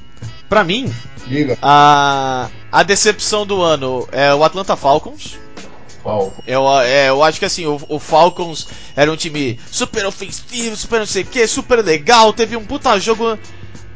Pra 0.49 0.65
mim, 0.65 0.91
Diga. 1.27 1.57
A, 1.63 2.49
a 2.71 2.83
decepção 2.83 3.47
do 3.47 3.63
ano 3.63 4.07
é 4.13 4.35
o 4.35 4.43
Atlanta 4.45 4.77
Falcons. 4.77 5.39
Falcons. 6.03 6.45
Eu, 6.47 6.81
é, 6.81 7.09
eu 7.09 7.23
acho 7.23 7.39
que 7.39 7.45
assim, 7.45 7.67
o, 7.67 7.81
o, 7.89 7.99
Falcons 7.99 8.67
era 8.97 9.11
um 9.11 9.17
time 9.17 9.59
super 9.71 10.05
ofensivo, 10.05 10.77
super 10.77 10.99
não 10.99 11.07
sei 11.07 11.23
o 11.23 11.27
que, 11.27 11.47
super 11.47 11.85
legal, 11.85 12.33
teve 12.33 12.57
um 12.57 12.65
puta 12.65 12.99
jogo 12.99 13.39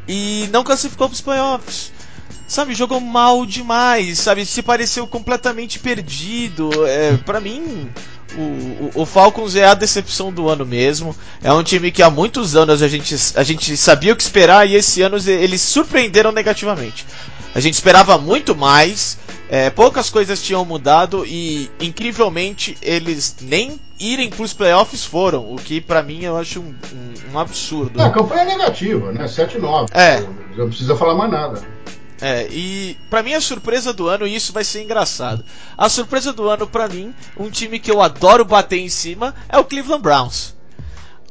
e 0.08 0.48
não 0.52 0.64
classificou 0.64 1.08
para 1.08 1.14
os 1.14 1.20
playoffs. 1.20 1.92
Sabe, 2.48 2.74
jogou 2.74 3.00
mal 3.00 3.44
demais, 3.44 4.20
sabe? 4.20 4.46
Se 4.46 4.62
pareceu 4.62 5.04
completamente 5.04 5.80
perdido. 5.80 6.70
É, 6.86 7.16
para 7.16 7.40
mim, 7.40 7.90
o, 8.36 8.40
o, 8.40 8.90
o, 9.02 9.06
Falcons 9.06 9.56
é 9.56 9.64
a 9.64 9.74
decepção 9.74 10.32
do 10.32 10.48
ano 10.48 10.64
mesmo. 10.64 11.14
É 11.42 11.52
um 11.52 11.64
time 11.64 11.90
que 11.90 12.04
há 12.04 12.10
muitos 12.10 12.54
anos 12.54 12.82
a 12.82 12.88
gente, 12.88 13.16
a 13.34 13.42
gente 13.42 13.76
sabia 13.76 14.12
o 14.12 14.16
que 14.16 14.22
esperar 14.22 14.68
e 14.68 14.76
esse 14.76 15.02
ano 15.02 15.16
eles 15.26 15.60
surpreenderam 15.60 16.30
negativamente. 16.30 17.04
A 17.56 17.60
gente 17.60 17.72
esperava 17.72 18.18
muito 18.18 18.54
mais, 18.54 19.16
é, 19.48 19.70
poucas 19.70 20.10
coisas 20.10 20.42
tinham 20.42 20.62
mudado 20.62 21.24
e, 21.24 21.70
incrivelmente, 21.80 22.76
eles 22.82 23.34
nem 23.40 23.80
irem 23.98 24.28
para 24.28 24.42
os 24.42 24.52
playoffs 24.52 25.06
foram, 25.06 25.50
o 25.50 25.56
que 25.56 25.80
para 25.80 26.02
mim 26.02 26.22
eu 26.22 26.36
acho 26.36 26.60
um, 26.60 26.74
um, 26.92 27.32
um 27.32 27.38
absurdo. 27.38 27.98
a 27.98 28.10
campanha 28.10 28.42
é 28.42 28.44
negativa, 28.44 29.10
né? 29.10 29.24
7-9. 29.24 29.88
É. 29.94 30.20
Não 30.54 30.68
precisa 30.68 30.94
falar 30.96 31.14
mais 31.14 31.30
nada. 31.30 31.62
É, 32.20 32.46
e 32.50 32.94
para 33.08 33.22
mim 33.22 33.32
a 33.32 33.40
surpresa 33.40 33.90
do 33.90 34.06
ano, 34.06 34.26
e 34.26 34.36
isso 34.36 34.52
vai 34.52 34.62
ser 34.62 34.82
engraçado. 34.82 35.42
A 35.78 35.88
surpresa 35.88 36.34
do 36.34 36.50
ano 36.50 36.66
para 36.66 36.86
mim, 36.86 37.14
um 37.38 37.48
time 37.48 37.78
que 37.78 37.90
eu 37.90 38.02
adoro 38.02 38.44
bater 38.44 38.80
em 38.80 38.90
cima, 38.90 39.34
é 39.48 39.56
o 39.56 39.64
Cleveland 39.64 40.02
Browns. 40.02 40.54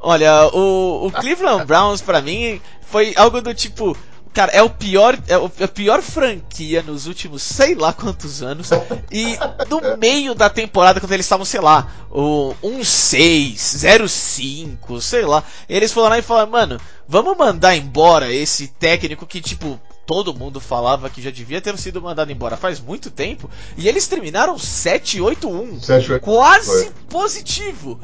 Olha, 0.01 0.47
o, 0.47 1.05
o 1.05 1.11
Cleveland 1.11 1.65
Browns 1.65 2.01
para 2.01 2.19
mim 2.19 2.59
foi 2.82 3.13
algo 3.15 3.43
do 3.43 3.53
tipo, 3.53 3.95
Cara, 4.36 4.51
é 4.51 4.61
o 4.61 4.69
pior, 4.69 5.17
é 5.29 5.38
o, 5.38 5.49
é 5.57 5.63
a 5.63 5.67
pior 5.67 6.01
franquia 6.01 6.83
nos 6.83 7.07
últimos 7.07 7.41
sei 7.41 7.73
lá 7.73 7.93
quantos 7.93 8.43
anos. 8.43 8.69
E 9.09 9.38
no 9.69 9.97
meio 9.97 10.36
da 10.36 10.49
temporada, 10.49 10.99
quando 10.99 11.13
eles 11.13 11.25
estavam, 11.25 11.45
sei 11.45 11.61
lá, 11.61 11.89
o 12.11 12.53
1-6, 12.61 13.55
0-5, 13.55 14.99
sei 14.99 15.25
lá, 15.25 15.41
eles 15.69 15.93
foram 15.93 16.09
lá 16.09 16.19
e 16.19 16.21
falaram, 16.21 16.51
mano, 16.51 16.81
vamos 17.07 17.38
mandar 17.38 17.77
embora 17.77 18.29
esse 18.29 18.67
técnico 18.67 19.25
que, 19.25 19.39
tipo, 19.39 19.79
todo 20.05 20.33
mundo 20.33 20.59
falava 20.59 21.09
que 21.09 21.21
já 21.21 21.31
devia 21.31 21.61
ter 21.61 21.77
sido 21.77 22.01
mandado 22.01 22.29
embora 22.29 22.57
faz 22.57 22.79
muito 22.81 23.09
tempo. 23.09 23.49
E 23.77 23.88
eles 23.88 24.05
terminaram 24.05 24.55
7-8-1. 24.55 25.79
Quase 26.19 26.91
positivo. 27.09 28.01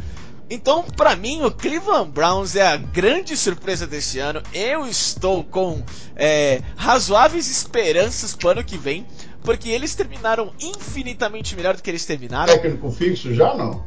Então, 0.54 0.84
para 0.84 1.16
mim, 1.16 1.44
o 1.44 1.50
Cleveland 1.50 2.12
Browns 2.12 2.58
é 2.58 2.68
a 2.68 2.76
grande 2.76 3.38
surpresa 3.38 3.88
desse 3.88 4.20
ano. 4.20 4.44
Eu 4.54 4.86
estou 4.86 5.46
com 5.46 5.82
é, 6.14 6.62
razoáveis 6.76 7.50
esperanças 7.50 8.36
para 8.36 8.48
o 8.50 8.52
ano 8.52 8.64
que 8.66 8.78
vem, 8.78 9.06
porque 9.46 9.70
eles 9.70 9.96
terminaram 9.96 10.52
infinitamente 10.60 11.56
melhor 11.56 11.78
do 11.78 11.82
que 11.82 11.90
eles 11.90 12.06
terminaram. 12.06 12.52
Técnico 12.52 12.92
fixo 12.92 13.34
já 13.34 13.56
não? 13.56 13.82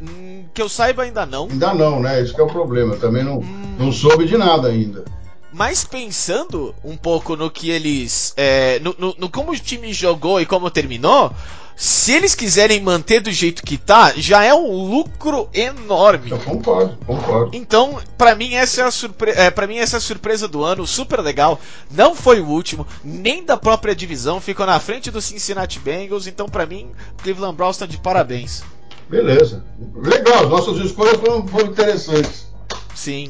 Hum, 0.00 0.44
que 0.54 0.62
eu 0.62 0.68
saiba 0.68 1.02
ainda 1.02 1.26
não. 1.26 1.48
Ainda 1.50 1.74
não, 1.74 1.98
né? 1.98 2.22
Isso 2.22 2.32
que 2.32 2.40
é 2.40 2.44
o 2.44 2.48
problema. 2.48 2.94
Eu 2.94 3.00
também 3.00 3.24
não, 3.24 3.38
hum... 3.38 3.74
não 3.76 3.90
soube 3.90 4.24
de 4.24 4.38
nada 4.38 4.68
ainda. 4.68 5.04
Mas 5.52 5.84
pensando 5.84 6.72
um 6.84 6.96
pouco 6.96 7.34
no 7.34 7.50
que 7.50 7.70
eles. 7.70 8.32
É, 8.36 8.78
no, 8.78 8.94
no, 8.96 9.16
no, 9.18 9.28
como 9.28 9.50
o 9.50 9.58
time 9.58 9.92
jogou 9.92 10.40
e 10.40 10.46
como 10.46 10.70
terminou, 10.70 11.32
se 11.76 12.12
eles 12.12 12.34
quiserem 12.34 12.80
manter 12.80 13.20
do 13.20 13.32
jeito 13.32 13.62
que 13.62 13.76
tá, 13.76 14.12
já 14.16 14.44
é 14.44 14.54
um 14.54 14.70
lucro 14.70 15.48
enorme. 15.52 16.30
Eu 16.30 16.38
concordo, 16.38 16.96
concordo. 17.04 17.50
Então, 17.52 18.00
para 18.16 18.34
mim 18.34 18.54
essa 18.54 18.82
é 18.82 18.84
a 18.84 18.90
surpresa, 18.90 19.40
é, 19.40 19.50
para 19.50 19.66
mim 19.66 19.78
essa 19.78 19.96
é 19.96 19.98
a 19.98 20.00
surpresa 20.00 20.46
do 20.46 20.62
ano, 20.62 20.86
super 20.86 21.20
legal. 21.20 21.60
Não 21.90 22.14
foi 22.14 22.40
o 22.40 22.46
último, 22.46 22.86
nem 23.02 23.44
da 23.44 23.56
própria 23.56 23.94
divisão, 23.94 24.40
ficou 24.40 24.66
na 24.66 24.78
frente 24.78 25.10
do 25.10 25.20
Cincinnati 25.20 25.78
Bengals, 25.80 26.26
então 26.26 26.48
para 26.48 26.66
mim, 26.66 26.90
Cleveland 27.22 27.56
Browns 27.56 27.76
tá 27.76 27.86
de 27.86 27.98
parabéns. 27.98 28.62
Beleza. 29.08 29.64
Legal, 29.94 30.48
nossas 30.48 30.78
escolhas 30.78 31.16
foram, 31.16 31.46
foram 31.46 31.70
interessantes. 31.70 32.46
Sim. 32.94 33.28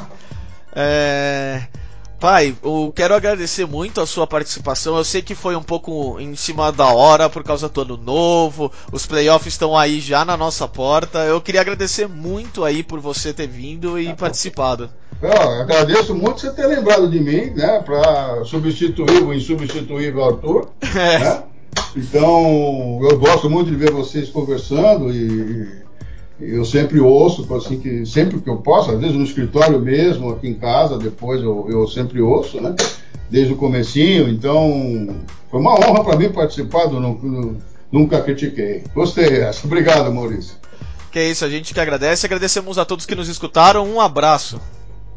É... 0.75 1.67
Pai, 2.25 2.57
eu 2.65 2.91
quero 2.97 3.15
agradecer 3.15 3.67
muito 3.67 4.01
a 4.01 4.07
sua 4.07 4.27
participação. 4.27 4.97
Eu 4.97 5.05
sei 5.05 5.21
que 5.21 5.35
foi 5.35 5.55
um 5.55 5.63
pouco 5.63 6.19
em 6.19 6.35
cima 6.35 6.73
da 6.73 6.87
hora 6.87 7.29
por 7.29 7.45
causa 7.45 7.69
do 7.69 7.83
ano 7.83 7.99
novo. 7.99 8.73
Os 8.91 9.05
playoffs 9.05 9.53
estão 9.53 9.77
aí 9.77 10.01
já 10.01 10.25
na 10.25 10.35
nossa 10.35 10.67
porta. 10.67 11.19
Eu 11.19 11.39
queria 11.39 11.61
agradecer 11.61 12.09
muito 12.09 12.65
aí 12.65 12.83
por 12.83 12.99
você 12.99 13.31
ter 13.35 13.47
vindo 13.47 14.01
e 14.01 14.15
participado. 14.15 14.89
Eu 15.21 15.31
agradeço 15.61 16.15
muito 16.15 16.41
você 16.41 16.51
ter 16.51 16.67
lembrado 16.67 17.11
de 17.11 17.21
mim, 17.21 17.51
né, 17.51 17.83
para 17.85 18.43
substituir 18.47 19.23
o 19.23 19.35
insubstituível 19.35 20.25
Arthur. 20.25 20.71
É. 20.97 21.19
Né? 21.21 21.43
Então, 21.97 23.01
eu 23.03 23.19
gosto 23.19 23.51
muito 23.51 23.69
de 23.69 23.77
ver 23.77 23.91
vocês 23.91 24.31
conversando 24.31 25.13
e 25.13 25.84
eu 26.41 26.65
sempre 26.65 27.01
ouço, 27.01 27.53
assim, 27.55 27.79
que 27.79 28.05
sempre 28.05 28.41
que 28.41 28.51
eu 28.51 28.57
posso, 28.57 28.91
às 28.91 29.01
vezes 29.01 29.15
no 29.15 29.25
escritório 29.25 29.81
mesmo, 29.81 30.31
aqui 30.31 30.49
em 30.49 30.55
casa, 30.55 30.99
depois 30.99 31.41
eu, 31.43 31.67
eu 31.71 31.87
sempre 31.87 32.21
ouço, 32.21 32.61
né? 32.61 32.75
Desde 33.31 33.53
o 33.53 33.57
comecinho, 33.57 34.29
então 34.29 35.09
foi 35.51 35.61
uma 35.61 35.75
honra 35.75 36.05
para 36.05 36.17
mim 36.17 36.31
participar 36.31 36.87
do, 36.87 37.01
do 37.01 37.57
Nunca 37.91 38.21
Critiquei. 38.21 38.83
Gostei. 38.93 39.45
Obrigado, 39.63 40.13
Maurício. 40.13 40.57
Que 41.13 41.21
é 41.21 41.31
isso, 41.31 41.45
a 41.45 41.49
gente 41.49 41.73
que 41.73 41.79
agradece. 41.79 42.27
Agradecemos 42.27 42.77
a 42.77 42.85
todos 42.85 43.07
que 43.07 43.15
nos 43.15 43.29
escutaram. 43.29 43.89
Um 43.89 44.01
abraço. 44.01 44.61